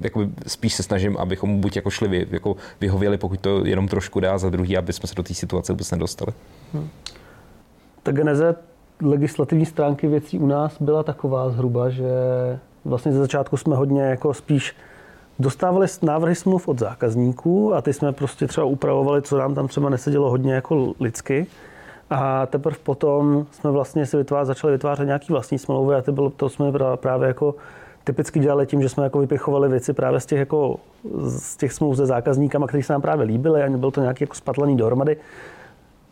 jakoby 0.00 0.28
spíš 0.46 0.74
se 0.74 0.82
snažím, 0.82 1.16
abychom 1.16 1.60
buď 1.60 1.76
jako 1.76 1.90
šli 1.90 2.08
vy, 2.08 2.26
jako 2.30 2.56
vyhověli, 2.80 3.18
pokud 3.18 3.40
to 3.40 3.66
jenom 3.66 3.88
trošku 3.88 4.20
dá, 4.20 4.38
za 4.38 4.50
druhý, 4.50 4.76
aby 4.76 4.92
jsme 4.92 5.06
se 5.06 5.14
do 5.14 5.22
té 5.22 5.34
situace 5.34 5.72
vůbec 5.72 5.90
nedostali. 5.90 6.32
Hmm. 6.72 6.88
Ta 8.02 8.12
geneze 8.12 8.54
legislativní 9.02 9.66
stránky 9.66 10.06
věcí 10.06 10.38
u 10.38 10.46
nás 10.46 10.76
byla 10.80 11.02
taková 11.02 11.50
zhruba, 11.50 11.90
že 11.90 12.08
vlastně 12.84 13.12
ze 13.12 13.18
začátku 13.18 13.56
jsme 13.56 13.76
hodně 13.76 14.02
jako 14.02 14.34
spíš 14.34 14.76
dostávali 15.38 15.86
návrhy 16.02 16.34
smluv 16.34 16.68
od 16.68 16.78
zákazníků 16.78 17.74
a 17.74 17.82
ty 17.82 17.92
jsme 17.92 18.12
prostě 18.12 18.46
třeba 18.46 18.66
upravovali, 18.66 19.22
co 19.22 19.38
nám 19.38 19.54
tam 19.54 19.68
třeba 19.68 19.90
nesedělo 19.90 20.30
hodně 20.30 20.54
jako 20.54 20.94
lidsky. 21.00 21.46
A 22.10 22.46
teprve 22.46 22.76
potom 22.82 23.46
jsme 23.50 23.70
vlastně 23.70 24.06
si 24.06 24.16
vytvářeli, 24.16 24.46
začali 24.46 24.72
vytvářet 24.72 25.06
nějaký 25.06 25.32
vlastní 25.32 25.58
smlouvy 25.58 25.94
a 25.94 26.02
to, 26.02 26.12
bylo, 26.12 26.30
to 26.30 26.48
jsme 26.48 26.72
právě 26.96 27.28
jako 27.28 27.54
typicky 28.04 28.40
dělali 28.40 28.66
tím, 28.66 28.82
že 28.82 28.88
jsme 28.88 29.04
jako 29.04 29.18
vypichovali 29.18 29.68
věci 29.68 29.92
právě 29.92 30.20
z 30.20 30.26
těch, 30.26 30.38
jako, 30.38 30.76
z 31.18 31.56
těch 31.56 31.72
smluv 31.72 31.96
se 31.96 32.06
zákazníkama, 32.06 32.66
které 32.66 32.82
se 32.82 32.92
nám 32.92 33.02
právě 33.02 33.26
líbily 33.26 33.62
a 33.62 33.70
byl 33.70 33.90
to 33.90 34.00
nějaký 34.00 34.24
jako 34.24 34.34
spatlaný 34.34 34.76
dohromady. 34.76 35.16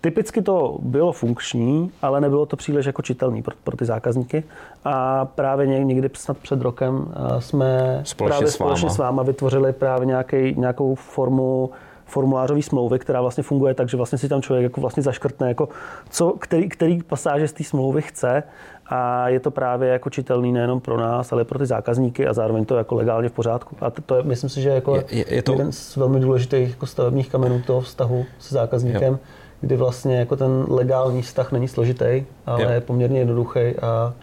Typicky 0.00 0.42
to 0.42 0.78
bylo 0.82 1.12
funkční, 1.12 1.90
ale 2.02 2.20
nebylo 2.20 2.46
to 2.46 2.56
příliš 2.56 2.86
jako 2.86 3.02
čitelný 3.02 3.42
pro, 3.42 3.54
pro 3.64 3.76
ty 3.76 3.84
zákazníky. 3.84 4.44
A 4.84 5.24
právě 5.24 5.66
někdy 5.66 6.10
snad 6.14 6.38
před 6.38 6.60
rokem 6.60 7.12
eh, 7.12 7.40
jsme 7.40 8.00
společně 8.04 8.36
právě 8.36 8.48
s 8.48 8.58
váma. 8.58 8.68
společně 8.68 8.90
s 8.90 8.98
váma 8.98 9.22
vytvořili 9.22 9.72
právě 9.72 10.06
nějaký, 10.06 10.54
nějakou 10.56 10.94
formu 10.94 11.70
formulářové 12.10 12.62
smlouvy, 12.62 12.98
která 12.98 13.20
vlastně 13.20 13.42
funguje 13.42 13.74
tak, 13.74 13.88
že 13.88 13.96
vlastně 13.96 14.18
si 14.18 14.28
tam 14.28 14.42
člověk 14.42 14.62
jako 14.62 14.80
vlastně 14.80 15.02
zaškrtne, 15.02 15.48
jako 15.48 15.68
co, 16.10 16.30
který, 16.30 16.68
který 16.68 17.02
pasáže 17.02 17.48
z 17.48 17.52
té 17.52 17.64
smlouvy 17.64 18.02
chce 18.02 18.42
a 18.86 19.28
je 19.28 19.40
to 19.40 19.50
právě 19.50 19.88
jako 19.88 20.10
čitelný 20.10 20.52
nejenom 20.52 20.80
pro 20.80 21.00
nás, 21.00 21.32
ale 21.32 21.44
pro 21.44 21.58
ty 21.58 21.66
zákazníky 21.66 22.26
a 22.26 22.32
zároveň 22.32 22.64
to 22.64 22.76
jako 22.76 22.94
legálně 22.94 23.28
v 23.28 23.32
pořádku. 23.32 23.76
A 23.80 23.90
to, 23.90 24.02
to 24.02 24.14
je, 24.16 24.22
myslím 24.22 24.50
si, 24.50 24.60
že 24.60 24.68
jako 24.68 24.96
je, 24.96 25.04
je, 25.10 25.34
je 25.34 25.42
to... 25.42 25.52
jeden 25.52 25.72
z 25.72 25.96
velmi 25.96 26.20
důležitých 26.20 26.70
jako 26.70 26.86
stavebních 26.86 27.28
kamenů 27.28 27.62
toho 27.66 27.80
vztahu 27.80 28.24
se 28.38 28.54
zákazníkem, 28.54 29.12
jo. 29.12 29.18
kdy 29.60 29.76
vlastně 29.76 30.18
jako 30.18 30.36
ten 30.36 30.64
legální 30.68 31.22
vztah 31.22 31.52
není 31.52 31.68
složitý, 31.68 32.24
ale 32.46 32.62
jo. 32.62 32.70
je 32.70 32.80
poměrně 32.80 33.18
jednoduchý 33.18 33.60
a 33.82 34.14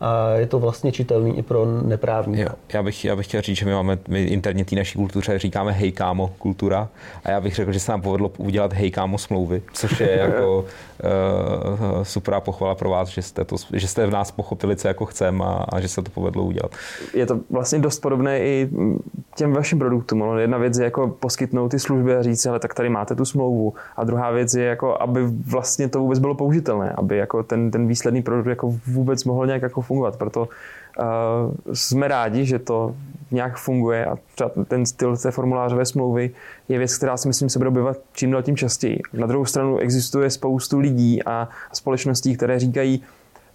a 0.00 0.30
je 0.30 0.46
to 0.46 0.58
vlastně 0.58 0.92
čitelný 0.92 1.38
i 1.38 1.42
pro 1.42 1.66
neprávníka. 1.82 2.42
Jo, 2.42 2.48
já, 2.72 2.82
bych, 2.82 3.04
já 3.04 3.16
bych 3.16 3.26
chtěl 3.26 3.40
říct, 3.40 3.56
že 3.56 3.66
my 3.66 3.72
máme 3.72 3.98
my 4.08 4.24
interně 4.24 4.64
té 4.64 4.76
naší 4.76 4.98
kultuře 4.98 5.38
říkáme 5.38 5.72
hej 5.72 5.92
kámo 5.92 6.32
kultura 6.38 6.88
a 7.24 7.30
já 7.30 7.40
bych 7.40 7.54
řekl, 7.54 7.72
že 7.72 7.80
se 7.80 7.92
nám 7.92 8.02
povedlo 8.02 8.30
udělat 8.38 8.72
hej 8.72 8.90
kámo 8.90 9.18
smlouvy, 9.18 9.62
což 9.72 10.00
je 10.00 10.10
jako 10.18 10.58
uh, 10.58 12.02
super 12.02 12.34
pochvala 12.40 12.74
pro 12.74 12.90
vás, 12.90 13.08
že 13.08 13.22
jste, 13.22 13.44
to, 13.44 13.56
že 13.72 13.88
jste 13.88 14.06
v 14.06 14.10
nás 14.10 14.30
pochopili, 14.30 14.76
co 14.76 14.88
jako 14.88 15.06
chceme 15.06 15.44
a, 15.44 15.64
a, 15.68 15.80
že 15.80 15.88
se 15.88 16.02
to 16.02 16.10
povedlo 16.10 16.44
udělat. 16.44 16.70
Je 17.14 17.26
to 17.26 17.40
vlastně 17.50 17.78
dost 17.78 18.00
podobné 18.00 18.40
i 18.40 18.70
těm 19.36 19.52
vašim 19.52 19.78
produktům. 19.78 20.18
No, 20.18 20.38
jedna 20.38 20.58
věc 20.58 20.78
je 20.78 20.84
jako 20.84 21.08
poskytnout 21.08 21.68
ty 21.68 21.78
služby 21.78 22.16
a 22.16 22.22
říct, 22.22 22.46
ale 22.46 22.58
tak 22.58 22.74
tady 22.74 22.88
máte 22.88 23.14
tu 23.14 23.24
smlouvu. 23.24 23.74
A 23.96 24.04
druhá 24.04 24.30
věc 24.30 24.54
je, 24.54 24.64
jako, 24.64 25.02
aby 25.02 25.20
vlastně 25.26 25.88
to 25.88 26.00
vůbec 26.00 26.18
bylo 26.18 26.34
použitelné, 26.34 26.92
aby 26.96 27.16
jako 27.16 27.42
ten, 27.42 27.70
ten 27.70 27.88
výsledný 27.88 28.22
produkt 28.22 28.46
jako 28.46 28.74
vůbec 28.86 29.24
mohl 29.24 29.46
nějak 29.46 29.62
jako 29.62 29.82
fungovat. 29.86 30.16
Proto 30.16 30.40
uh, 30.40 31.74
jsme 31.74 32.08
rádi, 32.08 32.44
že 32.44 32.58
to 32.58 32.94
nějak 33.30 33.56
funguje 33.56 34.06
a 34.06 34.18
třeba 34.34 34.50
ten 34.68 34.86
styl 34.86 35.16
té 35.16 35.30
formulářové 35.30 35.86
smlouvy 35.86 36.30
je 36.68 36.78
věc, 36.78 36.96
která 36.96 37.16
si 37.16 37.28
myslím 37.28 37.48
se 37.48 37.58
bude 37.58 37.68
objevovat 37.68 37.96
čím 38.12 38.30
dál 38.30 38.42
tím 38.42 38.56
častěji. 38.56 39.00
Na 39.12 39.26
druhou 39.26 39.44
stranu 39.44 39.78
existuje 39.78 40.30
spoustu 40.30 40.78
lidí 40.78 41.22
a 41.22 41.48
společností, 41.72 42.36
které 42.36 42.58
říkají, 42.58 43.02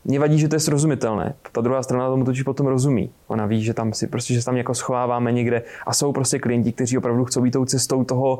mě 0.05 0.19
vadí, 0.19 0.39
že 0.39 0.47
to 0.47 0.55
je 0.55 0.59
srozumitelné. 0.59 1.33
Ta 1.51 1.61
druhá 1.61 1.83
strana 1.83 2.09
tomu 2.09 2.25
totiž 2.25 2.43
potom 2.43 2.67
rozumí. 2.67 3.09
Ona 3.27 3.45
ví, 3.45 3.63
že 3.63 3.73
tam 3.73 3.93
si 3.93 4.07
prostě, 4.07 4.33
že 4.33 4.45
tam 4.45 4.57
jako 4.57 4.73
schováváme 4.73 5.31
někde 5.31 5.61
a 5.85 5.93
jsou 5.93 6.11
prostě 6.13 6.39
klienti, 6.39 6.71
kteří 6.71 6.97
opravdu 6.97 7.25
chcou 7.25 7.41
být 7.41 7.51
tou 7.51 7.65
cestou 7.65 8.03
toho 8.03 8.39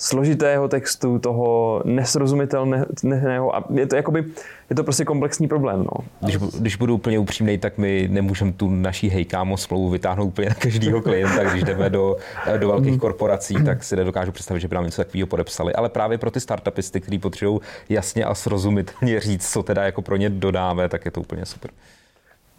složitého 0.00 0.68
textu, 0.68 1.18
toho 1.18 1.82
nesrozumitelného 1.84 3.56
a 3.56 3.64
je 3.74 3.86
to, 3.86 3.96
jakoby, 3.96 4.24
je 4.70 4.76
to 4.76 4.84
prostě 4.84 5.04
komplexní 5.04 5.48
problém. 5.48 5.78
No. 5.78 6.04
Když, 6.20 6.36
když 6.36 6.76
budu 6.76 6.94
úplně 6.94 7.18
upřímný, 7.18 7.58
tak 7.58 7.78
my 7.78 8.08
nemůžeme 8.10 8.52
tu 8.52 8.70
naší 8.70 9.08
hejkámo 9.08 9.56
smlouvu 9.56 9.90
vytáhnout 9.90 10.26
úplně 10.26 10.48
na 10.48 10.54
každého 10.54 11.02
klienta. 11.02 11.44
Když 11.44 11.64
jdeme 11.64 11.90
do, 11.90 12.16
do 12.56 12.68
velkých 12.68 12.90
mhm. 12.90 13.00
korporací, 13.00 13.54
tak 13.64 13.84
si 13.84 13.96
nedokážu 13.96 14.32
představit, 14.32 14.60
že 14.60 14.68
by 14.68 14.74
nám 14.74 14.84
něco 14.84 15.04
takového 15.04 15.26
podepsali. 15.26 15.74
Ale 15.74 15.88
právě 15.88 16.18
pro 16.18 16.30
ty 16.30 16.40
startupisty, 16.40 17.00
kteří 17.00 17.18
potřebují 17.18 17.60
jasně 17.88 18.24
a 18.24 18.34
srozumitelně 18.34 19.20
říct, 19.20 19.52
co 19.52 19.62
teda 19.62 19.84
jako 19.84 20.02
pro 20.02 20.16
ně 20.16 20.30
dodáme, 20.30 20.88
tak 20.88 21.04
je 21.04 21.10
to 21.10 21.20
úplně 21.20 21.46
super 21.46 21.70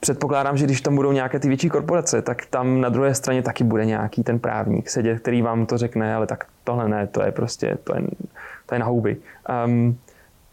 předpokládám, 0.01 0.57
že 0.57 0.65
když 0.65 0.81
tam 0.81 0.95
budou 0.95 1.11
nějaké 1.11 1.39
ty 1.39 1.47
větší 1.47 1.69
korporace, 1.69 2.21
tak 2.21 2.45
tam 2.45 2.81
na 2.81 2.89
druhé 2.89 3.15
straně 3.15 3.41
taky 3.41 3.63
bude 3.63 3.85
nějaký 3.85 4.23
ten 4.23 4.39
právník 4.39 4.89
sedět, 4.89 5.19
který 5.19 5.41
vám 5.41 5.65
to 5.65 5.77
řekne, 5.77 6.15
ale 6.15 6.27
tak 6.27 6.45
tohle 6.63 6.89
ne, 6.89 7.07
to 7.07 7.23
je 7.23 7.31
prostě, 7.31 7.77
to 7.83 7.95
je, 7.95 8.01
to 8.65 8.75
je 8.75 8.79
na 8.79 8.85
houby. 8.85 9.17
Um, 9.65 9.97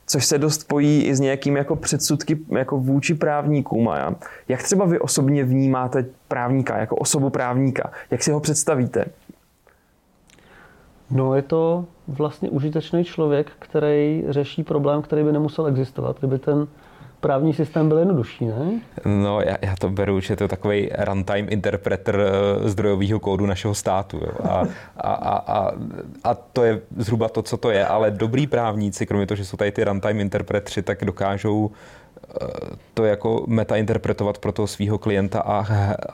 což 0.07 0.25
se 0.25 0.39
dost 0.39 0.69
pojí 0.69 1.05
i 1.05 1.17
s 1.17 1.21
nějakými 1.21 1.59
jako 1.59 1.77
předsudky 1.77 2.39
jako 2.49 2.79
vůči 2.79 3.15
právníkům. 3.15 3.89
A 3.89 4.15
jak 4.49 4.63
třeba 4.63 4.85
vy 4.85 4.99
osobně 4.99 5.45
vnímáte 5.45 6.05
právníka, 6.29 6.79
jako 6.79 6.97
osobu 6.97 7.31
právníka? 7.31 7.91
Jak 8.11 8.23
si 8.23 8.31
ho 8.31 8.41
představíte? 8.41 9.05
No 11.11 11.35
je 11.35 11.43
to 11.43 11.85
vlastně 12.09 12.51
užitečný 12.51 13.05
člověk, 13.05 13.53
který 13.59 14.25
řeší 14.29 14.65
problém, 14.65 15.03
který 15.03 15.25
by 15.25 15.33
nemusel 15.33 15.67
existovat, 15.67 16.19
kdyby 16.19 16.39
ten 16.39 16.67
právní 17.21 17.55
systém 17.55 17.89
byl 17.89 17.99
jednodušší, 17.99 18.47
ne? 18.47 18.81
No, 19.05 19.41
já, 19.41 19.57
já 19.63 19.75
to 19.77 19.91
beru, 19.91 20.21
že 20.21 20.37
to 20.37 20.45
je 20.45 20.49
takový 20.49 20.91
runtime 20.99 21.49
interpreter 21.49 22.21
eh, 22.21 22.69
zdrojového 22.69 23.21
kódu 23.21 23.47
našeho 23.47 23.75
státu. 23.75 24.17
Jo. 24.17 24.33
A, 24.45 24.65
a, 24.97 25.13
a, 25.13 25.59
a, 25.59 25.73
a 26.25 26.35
to 26.35 26.65
je 26.65 26.81
zhruba 26.97 27.29
to, 27.29 27.43
co 27.43 27.57
to 27.57 27.71
je. 27.71 27.87
Ale 27.87 28.11
dobrý 28.11 28.47
právníci, 28.47 29.07
kromě 29.07 29.27
toho, 29.27 29.37
že 29.37 29.45
jsou 29.45 29.57
tady 29.57 29.73
ty 29.73 29.85
runtime 29.85 30.21
interpretři, 30.21 30.83
tak 30.83 31.05
dokážou 31.05 31.71
eh, 31.71 32.47
to 32.95 33.05
jako 33.05 33.45
meta 33.47 33.77
interpretovat 33.77 34.39
pro 34.39 34.53
toho 34.53 34.67
svého 34.67 34.99
klienta 34.99 35.41
a, 35.41 35.67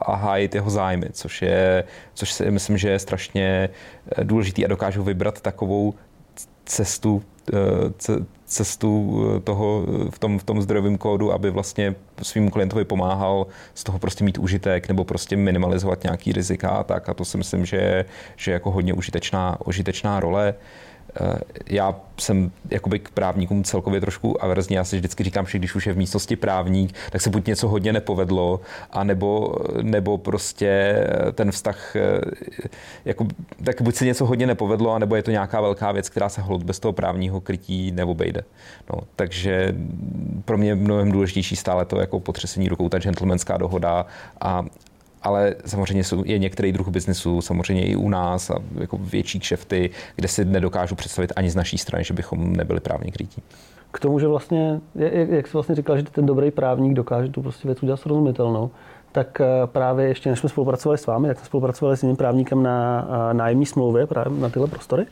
a 0.03 0.15
hájit 0.15 0.55
jeho 0.55 0.71
zájmy, 0.71 1.07
což, 1.13 1.43
je, 1.43 1.85
což 2.15 2.33
si 2.33 2.51
myslím, 2.51 2.79
že 2.79 2.91
je 2.91 2.99
strašně 2.99 3.71
eh, 4.19 4.25
důležitý 4.25 4.65
a 4.65 4.69
dokážou 4.69 5.03
vybrat 5.03 5.41
takovou 5.41 5.95
cestu, 6.65 7.23
cestu 8.55 8.91
eh, 9.37 9.41
toho 9.41 9.85
eh, 9.87 10.11
v 10.11 10.19
tom, 10.19 10.39
v 10.39 10.45
tom 10.45 10.63
zdrojovém 10.63 10.99
kódu, 10.99 11.33
aby 11.33 11.51
vlastně 11.51 11.95
svým 12.23 12.51
klientovi 12.51 12.85
pomáhal 12.85 13.47
z 13.75 13.85
toho 13.85 13.99
prostě 13.99 14.25
mít 14.25 14.39
užitek 14.39 14.89
nebo 14.89 15.05
prostě 15.05 15.37
minimalizovat 15.37 16.03
nějaký 16.03 16.33
rizika 16.33 16.69
a 16.69 16.83
tak. 16.83 17.09
A 17.09 17.15
to 17.15 17.25
si 17.25 17.39
myslím, 17.39 17.67
že, 17.67 18.05
že 18.37 18.51
je 18.51 18.53
jako 18.53 18.71
hodně 18.71 18.95
užitečná, 18.95 19.59
užitečná 19.65 20.21
role. 20.21 20.55
Eh, 20.55 20.94
já 21.67 21.97
jsem 22.21 22.51
jakoby 22.71 22.99
k 22.99 23.11
právníkům 23.11 23.65
celkově 23.65 24.01
trošku 24.01 24.45
averzní. 24.45 24.77
Já 24.77 24.85
si 24.85 24.97
vždycky 24.97 25.25
říkám, 25.25 25.47
že 25.47 25.59
když 25.59 25.75
už 25.75 25.87
je 25.87 25.93
v 25.93 25.97
místnosti 25.97 26.37
právník, 26.37 26.95
tak 27.11 27.21
se 27.21 27.31
buď 27.31 27.47
něco 27.47 27.69
hodně 27.69 27.93
nepovedlo, 27.93 28.61
a 28.91 29.05
nebo, 29.05 30.19
prostě 30.19 31.05
ten 31.33 31.53
vztah, 31.53 31.97
eh, 31.97 32.21
jako, 33.05 33.27
tak 33.65 33.83
buď 33.83 33.95
se 33.95 34.05
něco 34.05 34.27
hodně 34.27 34.47
nepovedlo, 34.47 34.93
a 34.93 34.99
nebo 34.99 35.17
je 35.17 35.23
to 35.23 35.31
nějaká 35.31 35.61
velká 35.61 35.93
věc, 35.93 36.09
která 36.09 36.29
se 36.29 36.41
hold 36.41 36.63
bez 36.63 36.79
toho 36.79 36.93
právního 36.93 37.41
krytí 37.41 37.93
neobejde. 37.93 38.45
No, 38.93 39.01
takže 39.17 39.75
pro 40.45 40.59
mě 40.59 40.69
je 40.69 40.75
mnohem 40.75 41.13
důležitější 41.13 41.57
stále 41.57 41.85
to 41.85 42.01
jako 42.01 42.21
potřesení 42.21 42.69
rukou, 42.69 42.89
ta 42.89 42.99
gentlemanská 42.99 43.57
dohoda 43.57 44.07
a, 44.41 44.65
ale 45.25 45.55
samozřejmě 45.67 46.05
jsou, 46.05 46.23
je 46.27 46.39
některý 46.39 46.73
druh 46.73 46.89
biznesu, 46.89 47.41
samozřejmě 47.41 47.87
i 47.87 47.97
u 47.97 48.09
nás, 48.09 48.51
a 48.51 48.55
jako 48.81 48.97
větší 48.97 49.41
kšefty, 49.41 49.91
kde 50.17 50.29
si 50.29 50.45
nedokážu 50.45 50.95
představit 50.95 51.33
ani 51.37 51.51
z 51.51 51.57
naší 51.57 51.79
strany, 51.79 52.05
že 52.05 52.15
bychom 52.15 52.53
nebyli 52.57 52.81
právně 52.81 53.11
krytí. 53.11 53.43
K 53.93 54.01
tomu, 54.01 54.19
že 54.19 54.29
vlastně, 54.29 54.81
jak, 55.31 55.47
jsi 55.47 55.53
vlastně 55.53 55.75
říkal, 55.75 55.97
že 55.97 56.03
ten 56.03 56.27
dobrý 56.27 56.51
právník 56.51 56.95
dokáže 56.95 57.29
tu 57.29 57.43
prostě 57.43 57.69
věc 57.69 57.83
udělat 57.83 58.01
srozumitelnou, 58.01 58.71
tak 59.13 59.41
eh, 59.41 59.47
právě 59.67 60.09
ještě 60.09 60.31
než 60.31 60.39
jsme 60.39 60.49
spolupracovali 60.49 60.99
s 60.99 61.07
vámi, 61.07 61.29
tak 61.29 61.39
jsme 61.39 61.47
spolupracovali 61.47 61.97
s 61.97 62.03
jiným 62.03 62.17
právníkem 62.17 62.63
na 62.63 63.09
eh, 63.31 63.35
nájemní 63.35 63.67
smlouvě 63.67 64.07
právě 64.07 64.39
na 64.39 64.49
tyhle 64.49 64.69
prostory. 64.69 65.07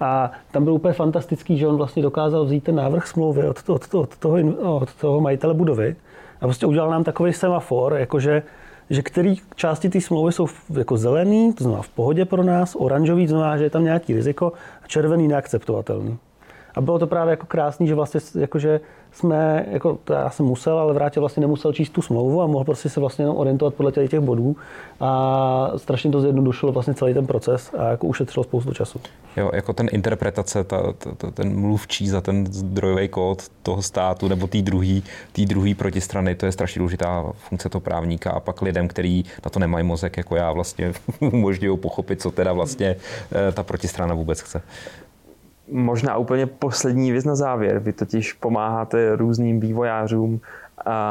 A 0.00 0.32
tam 0.50 0.64
byl 0.64 0.72
úplně 0.72 0.94
fantastický, 0.94 1.58
že 1.58 1.66
on 1.66 1.76
vlastně 1.76 2.02
dokázal 2.02 2.44
vzít 2.44 2.64
ten 2.64 2.74
návrh 2.74 3.06
smlouvy 3.06 3.48
od, 3.48 3.68
od, 3.68 3.94
od, 3.94 4.16
toho, 4.16 4.38
od 4.62 4.94
toho 4.94 5.20
majitele 5.20 5.54
budovy 5.54 5.96
a 6.40 6.46
prostě 6.46 6.66
udělal 6.66 6.90
nám 6.90 7.04
takový 7.04 7.32
semafor, 7.32 7.94
jakože 7.94 8.42
že 8.90 9.02
který 9.02 9.36
části 9.54 9.88
té 9.88 10.00
smlouvy 10.00 10.32
jsou 10.32 10.46
jako 10.78 10.96
zelený, 10.96 11.52
to 11.52 11.64
znamená 11.64 11.82
v 11.82 11.88
pohodě 11.88 12.24
pro 12.24 12.44
nás, 12.44 12.74
oranžový, 12.74 13.26
to 13.26 13.30
znamená, 13.30 13.56
že 13.56 13.64
je 13.64 13.70
tam 13.70 13.84
nějaký 13.84 14.14
riziko, 14.14 14.52
a 14.82 14.86
červený 14.86 15.28
neakceptovatelný. 15.28 16.18
A 16.78 16.80
bylo 16.80 16.98
to 16.98 17.06
právě 17.06 17.30
jako 17.30 17.46
krásný, 17.46 17.86
že 17.86 17.94
vlastně 17.94 18.20
jakože 18.40 18.80
jsme, 19.12 19.66
jako 19.70 19.98
to 20.04 20.12
já 20.12 20.30
jsem 20.30 20.46
musel, 20.46 20.78
ale 20.78 20.94
vrátě 20.94 21.20
vlastně 21.20 21.40
nemusel 21.40 21.72
číst 21.72 21.90
tu 21.90 22.02
smlouvu 22.02 22.42
a 22.42 22.46
mohl 22.46 22.64
prostě 22.64 22.88
se 22.88 23.00
vlastně 23.00 23.22
jenom 23.22 23.36
orientovat 23.36 23.74
podle 23.74 23.92
těch, 23.92 24.10
těch 24.10 24.20
bodů. 24.20 24.56
A 25.00 25.72
strašně 25.76 26.10
to 26.10 26.20
zjednodušilo 26.20 26.72
vlastně 26.72 26.94
celý 26.94 27.14
ten 27.14 27.26
proces 27.26 27.74
a 27.78 27.88
jako 27.88 28.06
ušetřilo 28.06 28.44
spoustu 28.44 28.72
času. 28.72 29.00
Jo, 29.36 29.50
jako 29.54 29.72
ten 29.72 29.88
interpretace, 29.92 30.64
ta, 30.64 30.92
ta, 31.16 31.30
ten 31.30 31.60
mluvčí 31.60 32.08
za 32.08 32.20
ten 32.20 32.46
zdrojový 32.46 33.08
kód 33.08 33.42
toho 33.62 33.82
státu 33.82 34.28
nebo 34.28 34.46
té 34.46 34.62
druhé 34.62 35.00
tý 35.32 35.46
druhý 35.46 35.74
protistrany, 35.74 36.34
to 36.34 36.46
je 36.46 36.52
strašně 36.52 36.78
důležitá 36.78 37.32
funkce 37.48 37.68
toho 37.68 37.80
právníka. 37.80 38.30
A 38.30 38.40
pak 38.40 38.62
lidem, 38.62 38.88
kteří 38.88 39.24
na 39.44 39.50
to 39.50 39.58
nemají 39.58 39.84
mozek, 39.84 40.16
jako 40.16 40.36
já 40.36 40.52
vlastně 40.52 40.92
umožňují 41.20 41.78
pochopit, 41.78 42.22
co 42.22 42.30
teda 42.30 42.52
vlastně 42.52 42.96
eh, 43.48 43.52
ta 43.52 43.62
protistrana 43.62 44.14
vůbec 44.14 44.40
chce 44.40 44.62
možná 45.70 46.16
úplně 46.16 46.46
poslední 46.46 47.12
věc 47.12 47.24
na 47.24 47.34
závěr. 47.34 47.78
Vy 47.78 47.92
totiž 47.92 48.32
pomáháte 48.32 49.16
různým 49.16 49.60
vývojářům, 49.60 50.40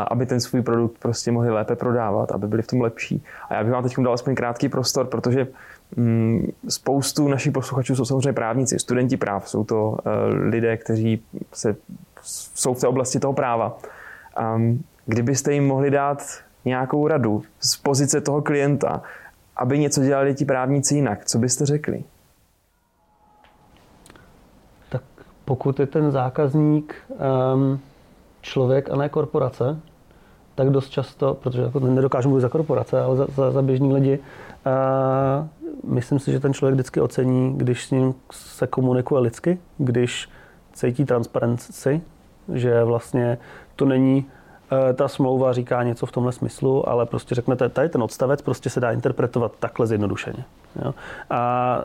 aby 0.08 0.26
ten 0.26 0.40
svůj 0.40 0.62
produkt 0.62 1.00
prostě 1.00 1.32
mohli 1.32 1.50
lépe 1.50 1.76
prodávat, 1.76 2.32
aby 2.32 2.48
byli 2.48 2.62
v 2.62 2.68
tom 2.68 2.82
lepší. 2.82 3.24
A 3.50 3.54
já 3.54 3.64
bych 3.64 3.74
vám 3.74 3.84
teď 3.84 4.00
dal 4.00 4.14
aspoň 4.14 4.36
krátký 4.36 4.70
prostor, 4.70 5.08
protože 5.08 5.48
mm, 5.96 6.52
spoustu 6.70 7.28
našich 7.28 7.52
posluchačů 7.52 7.96
jsou 7.96 8.06
samozřejmě 8.06 8.34
právníci, 8.34 8.80
studenti 8.80 9.18
práv, 9.18 9.50
jsou 9.50 9.64
to 9.64 9.98
e, 10.06 10.10
lidé, 10.34 10.78
kteří 10.78 11.24
se, 11.54 11.76
jsou 12.56 12.74
v 12.74 12.80
té 12.80 12.88
oblasti 12.88 13.20
toho 13.20 13.34
práva. 13.34 13.78
kdybyste 15.06 15.54
jim 15.54 15.68
mohli 15.68 15.92
dát 15.92 16.24
nějakou 16.66 17.08
radu 17.08 17.44
z 17.60 17.78
pozice 17.78 18.22
toho 18.22 18.42
klienta, 18.42 19.02
aby 19.56 19.80
něco 19.80 20.04
dělali 20.04 20.34
ti 20.34 20.46
právníci 20.46 20.96
jinak, 20.96 21.26
co 21.26 21.40
byste 21.40 21.66
řekli? 21.66 22.04
Pokud 25.48 25.80
je 25.80 25.86
ten 25.86 26.12
zákazník 26.12 26.96
um, 27.54 27.80
člověk 28.42 28.90
a 28.90 28.96
ne 28.96 29.10
korporace, 29.10 29.80
tak 30.56 30.70
dost 30.70 30.90
často, 30.90 31.34
protože 31.34 31.62
jako 31.62 31.80
nedokážu 31.80 32.30
mluvit 32.30 32.42
za 32.42 32.50
korporace, 32.50 33.02
ale 33.02 33.16
za, 33.16 33.28
za, 33.36 33.52
za 33.52 33.62
běžní 33.62 33.94
lidi, 33.94 34.20
uh, 34.20 35.48
myslím 35.92 36.20
si, 36.20 36.32
že 36.32 36.40
ten 36.40 36.54
člověk 36.54 36.74
vždycky 36.74 37.02
ocení, 37.02 37.58
když 37.58 37.86
s 37.86 37.92
ním 37.92 38.14
se 38.32 38.68
komunikuje 38.68 39.22
lidsky, 39.22 39.60
když 39.78 40.30
cítí 40.74 41.06
transparenci, 41.06 42.02
že 42.54 42.84
vlastně 42.84 43.38
to 43.76 43.86
není 43.86 44.26
uh, 44.72 44.94
ta 44.94 45.08
smlouva 45.08 45.54
říká 45.54 45.84
něco 45.84 46.06
v 46.06 46.12
tomhle 46.12 46.32
smyslu, 46.32 46.90
ale 46.90 47.06
prostě 47.06 47.36
řeknete, 47.36 47.70
tady 47.70 47.90
ten 47.90 48.04
odstavec 48.04 48.42
prostě 48.42 48.70
se 48.70 48.80
dá 48.80 48.92
interpretovat 48.92 49.52
takhle 49.60 49.88
zjednodušeně. 49.88 50.44
Jo? 50.84 50.94
A 51.30 51.84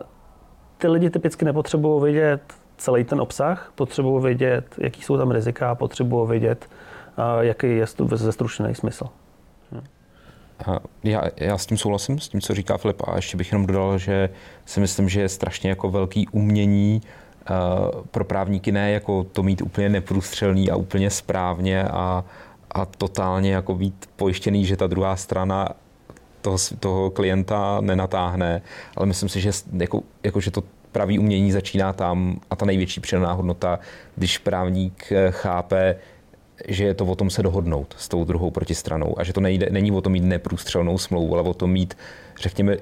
ty 0.79 0.89
lidi 0.89 1.11
typicky 1.11 1.45
nepotřebují 1.45 2.03
vědět 2.03 2.43
celý 2.77 3.05
ten 3.05 3.21
obsah, 3.21 3.73
potřebuji 3.75 4.21
vědět, 4.21 4.65
jaký 4.79 5.03
jsou 5.03 5.19
tam 5.19 5.31
rizika, 5.31 5.75
potřebuji 5.75 6.27
vědět, 6.27 6.69
jaký 7.41 7.77
je 7.77 7.87
zestručený 8.15 8.75
smysl. 8.75 9.05
Já, 11.05 11.23
já 11.37 11.59
s 11.59 11.67
tím 11.67 11.79
souhlasím, 11.79 12.19
s 12.19 12.29
tím, 12.29 12.41
co 12.41 12.55
říká 12.55 12.77
Filip, 12.77 13.03
a 13.07 13.17
ještě 13.17 13.37
bych 13.37 13.53
jenom 13.53 13.67
dodal, 13.67 13.99
že 13.99 14.31
si 14.67 14.81
myslím, 14.81 15.09
že 15.09 15.21
je 15.21 15.29
strašně 15.29 15.71
jako 15.71 15.91
velký 15.91 16.29
umění 16.29 17.03
pro 18.11 18.25
právníky 18.25 18.73
ne 18.73 18.91
jako 18.91 19.25
to 19.25 19.43
mít 19.43 19.63
úplně 19.63 19.89
neprůstřelný 19.89 20.71
a 20.71 20.77
úplně 20.77 21.11
správně 21.11 21.85
a, 21.85 22.25
a 22.71 22.87
totálně 22.87 23.55
jako 23.55 23.75
být 23.75 24.11
pojištěný, 24.17 24.65
že 24.65 24.77
ta 24.77 24.87
druhá 24.87 25.17
strana 25.17 25.69
toho, 26.41 26.57
toho 26.81 27.11
klienta 27.11 27.81
nenatáhne, 27.81 28.63
ale 28.97 29.07
myslím 29.07 29.29
si, 29.29 29.41
že, 29.41 29.51
jako, 29.73 30.03
jako, 30.23 30.41
že 30.41 30.51
to 30.51 30.63
pravý 30.93 31.19
umění 31.19 31.53
začíná 31.53 31.93
tam 31.93 32.41
a 32.51 32.57
ta 32.57 32.67
největší 32.67 33.01
přidaná 33.01 33.33
hodnota, 33.33 33.79
když 34.17 34.39
právník 34.39 35.13
eh, 35.13 35.31
chápe, 35.31 35.97
že 36.69 36.85
je 36.85 36.95
to 36.95 37.05
o 37.05 37.15
tom 37.15 37.31
se 37.31 37.43
dohodnout 37.43 37.95
s 37.99 38.09
tou 38.09 38.25
druhou 38.25 38.51
protistranou 38.51 39.19
a 39.19 39.25
že 39.25 39.33
to 39.33 39.41
nejde, 39.41 39.69
není 39.71 39.93
o 39.93 40.01
tom 40.01 40.13
mít 40.13 40.25
neprůstřelnou 40.25 40.99
smlouvu, 40.99 41.35
ale 41.35 41.43
o 41.43 41.55
tom 41.55 41.71
mít, 41.71 41.97
řekněme, 42.41 42.77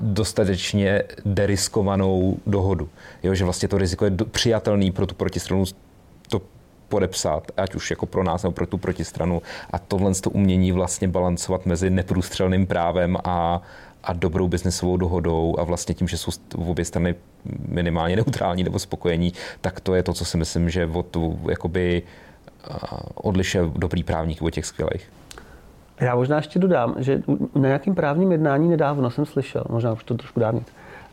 dostatečně 0.00 1.02
deriskovanou 1.24 2.36
dohodu. 2.46 2.88
Jo, 3.22 3.34
že 3.34 3.44
vlastně 3.44 3.68
to 3.68 3.78
riziko 3.78 4.04
je 4.04 4.10
přijatelný 4.30 4.90
pro 4.90 5.06
tu 5.06 5.14
protistranu 5.14 5.64
to 6.28 6.42
podepsat, 6.88 7.52
ať 7.56 7.74
už 7.74 7.90
jako 7.90 8.06
pro 8.06 8.24
nás 8.24 8.42
nebo 8.42 8.52
pro 8.52 8.66
tu 8.66 8.78
protistranu. 8.78 9.42
A 9.70 9.78
tohle 9.78 10.14
to 10.14 10.30
umění 10.30 10.72
vlastně 10.72 11.08
balancovat 11.08 11.66
mezi 11.66 11.90
neprůstřelným 11.90 12.66
právem 12.66 13.16
a, 13.24 13.62
a 14.04 14.12
dobrou 14.12 14.48
biznesovou 14.48 14.96
dohodou 14.96 15.54
a 15.58 15.64
vlastně 15.64 15.94
tím, 15.94 16.08
že 16.08 16.16
jsou 16.16 16.30
v 16.56 16.70
obě 16.70 16.84
strany 16.84 17.14
minimálně 17.68 18.16
neutrální 18.16 18.64
nebo 18.64 18.78
spokojení, 18.78 19.32
tak 19.60 19.80
to 19.80 19.94
je 19.94 20.02
to, 20.02 20.12
co 20.12 20.24
si 20.24 20.36
myslím, 20.36 20.70
že 20.70 20.86
od, 20.86 21.16
jakoby, 21.48 22.02
odlišuje 23.14 23.64
dobrý 23.76 24.02
právník 24.02 24.42
od 24.42 24.50
těch 24.50 24.66
skvělých. 24.66 25.10
Já 26.00 26.14
možná 26.14 26.36
ještě 26.36 26.58
dodám, 26.58 26.94
že 26.98 27.22
na 27.54 27.68
nějakým 27.68 27.94
právním 27.94 28.32
jednání 28.32 28.68
nedávno 28.68 29.10
jsem 29.10 29.26
slyšel, 29.26 29.64
možná 29.68 29.92
už 29.92 30.04
to 30.04 30.14
trošku 30.14 30.40
dávno, 30.40 30.62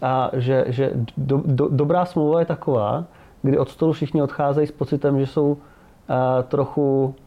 a 0.01 0.29
že, 0.33 0.65
že 0.67 0.91
do, 1.17 1.41
do, 1.45 1.67
dobrá 1.67 2.05
smlouva 2.05 2.39
je 2.39 2.45
taková, 2.45 3.05
kdy 3.41 3.57
od 3.57 3.69
stolu 3.69 3.93
všichni 3.93 4.21
odcházejí 4.21 4.67
s 4.67 4.71
pocitem, 4.71 5.19
že 5.19 5.27
jsou 5.27 5.57
a, 6.07 6.41
trochu 6.41 7.15
a 7.17 7.24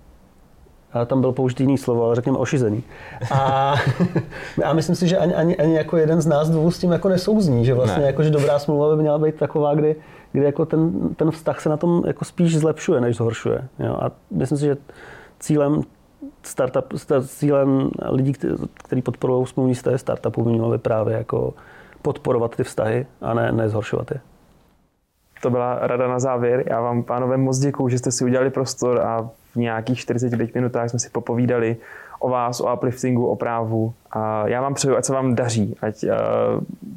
tam 1.07 1.21
byl 1.21 1.33
použitý 1.33 1.63
jiný 1.63 1.79
slovo, 1.79 2.05
ale 2.05 2.15
řekněme 2.15 2.39
ošizený. 2.39 2.83
A, 3.31 3.75
a 4.65 4.73
myslím 4.73 4.97
si, 4.97 5.09
že 5.09 5.19
ani, 5.19 5.35
ani, 5.35 5.57
ani, 5.57 5.75
jako 5.75 5.97
jeden 5.97 6.21
z 6.21 6.27
nás 6.27 6.51
dvou 6.51 6.71
s 6.71 6.79
tím 6.79 6.93
jako 6.93 7.09
nesouzní, 7.09 7.65
že 7.65 7.75
vlastně 7.75 8.01
ne. 8.01 8.07
jako, 8.07 8.23
že 8.23 8.31
dobrá 8.31 8.59
smlouva 8.59 8.97
by 8.97 9.03
měla 9.03 9.19
být 9.19 9.35
taková, 9.35 9.75
kdy, 9.75 9.97
kdy 10.33 10.45
jako 10.45 10.67
ten, 10.67 11.15
ten 11.15 11.31
vztah 11.31 11.61
se 11.61 11.69
na 11.69 11.77
tom 11.77 12.03
jako 12.07 12.25
spíš 12.25 12.59
zlepšuje, 12.59 13.01
než 13.01 13.17
zhoršuje. 13.17 13.69
Jo? 13.79 13.99
A 14.01 14.11
myslím 14.31 14.59
si, 14.59 14.65
že 14.65 14.77
cílem 15.41 15.83
startup, 16.43 16.95
cílem 17.27 17.91
lidí, 18.11 18.33
kteří 18.75 19.03
podporují 19.03 19.47
smluvní 19.47 19.75
vztahy 19.75 19.99
startupů, 19.99 20.45
by 20.45 20.51
mělo 20.51 20.71
by 20.71 20.79
právě 20.79 21.17
jako 21.17 21.55
podporovat 22.03 22.57
ty 22.57 22.65
vztahy 22.65 23.07
a 23.21 23.35
ne, 23.35 23.53
ne 23.53 23.69
zhoršovat 23.69 24.11
je. 24.11 24.21
To 25.43 25.51
byla 25.51 25.79
rada 25.81 26.09
na 26.09 26.19
závěr. 26.19 26.65
Já 26.67 26.81
vám, 26.81 27.03
pánové, 27.03 27.37
moc 27.37 27.59
děkuju, 27.59 27.89
že 27.89 27.99
jste 27.99 28.11
si 28.13 28.25
udělali 28.25 28.51
prostor 28.51 29.01
a 29.01 29.31
nějakých 29.59 29.99
45 29.99 30.55
minutách 30.55 30.91
jsme 30.91 30.99
si 30.99 31.11
popovídali 31.11 31.77
o 32.19 32.29
vás, 32.29 32.61
o 32.61 32.75
upliftingu, 32.75 33.27
o 33.27 33.37
právu. 33.37 33.95
A 34.11 34.49
já 34.49 34.61
vám 34.61 34.75
přeju, 34.75 34.97
ať 34.97 35.05
se 35.05 35.13
vám 35.13 35.35
daří, 35.35 35.77
ať 35.83 36.05
uh, 36.05 36.11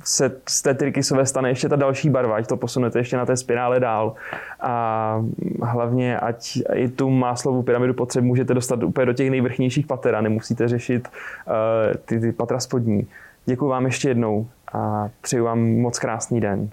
se 0.04 0.32
z 0.50 0.62
té 0.62 0.74
trikysové 0.74 1.26
stane 1.26 1.50
ještě 1.50 1.70
ta 1.70 1.76
další 1.76 2.10
barva, 2.10 2.36
ať 2.36 2.48
to 2.48 2.58
posunete 2.58 3.00
ještě 3.00 3.18
na 3.18 3.26
té 3.26 3.38
spirále 3.38 3.80
dál. 3.80 4.14
A 4.60 5.24
hlavně, 5.64 6.20
ať 6.20 6.60
i 6.74 6.88
tu 6.90 7.10
máslovou 7.10 7.62
pyramidu 7.62 7.94
potřeb 7.94 8.24
můžete 8.24 8.54
dostat 8.54 8.84
úplně 8.84 9.06
do 9.06 9.14
těch 9.14 9.30
nejvrchnějších 9.30 9.88
pater 9.88 10.16
a 10.16 10.22
nemusíte 10.22 10.68
řešit 10.68 11.08
uh, 11.08 11.54
ty, 12.06 12.20
ty 12.20 12.32
patra 12.32 12.60
spodní. 12.60 13.08
Děkuji 13.46 13.68
vám 13.68 13.86
ještě 13.86 14.08
jednou 14.08 14.48
a 14.74 15.10
přeju 15.22 15.46
vám 15.46 15.60
moc 15.60 16.00
krásný 16.00 16.42
den. 16.42 16.70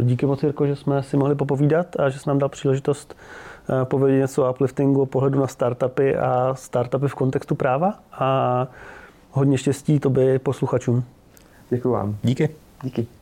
Díky 0.00 0.26
moc, 0.26 0.42
Jirko, 0.42 0.66
že 0.66 0.76
jsme 0.76 1.02
si 1.02 1.16
mohli 1.16 1.34
popovídat 1.34 2.00
a 2.00 2.08
že 2.08 2.18
jsi 2.18 2.28
nám 2.28 2.38
dal 2.38 2.48
příležitost 2.48 3.16
eh, 3.16 3.47
povědět 3.84 4.18
něco 4.18 4.44
o 4.44 4.50
upliftingu, 4.50 5.02
o 5.02 5.06
pohledu 5.06 5.40
na 5.40 5.46
startupy 5.46 6.16
a 6.16 6.54
startupy 6.54 7.08
v 7.08 7.14
kontextu 7.14 7.54
práva 7.54 7.94
a 8.12 8.66
hodně 9.30 9.58
štěstí 9.58 10.00
tobě 10.00 10.38
posluchačům. 10.38 11.04
Děkuji 11.70 11.90
vám. 11.92 12.16
Díky. 12.22 12.48
Díky. 12.82 13.17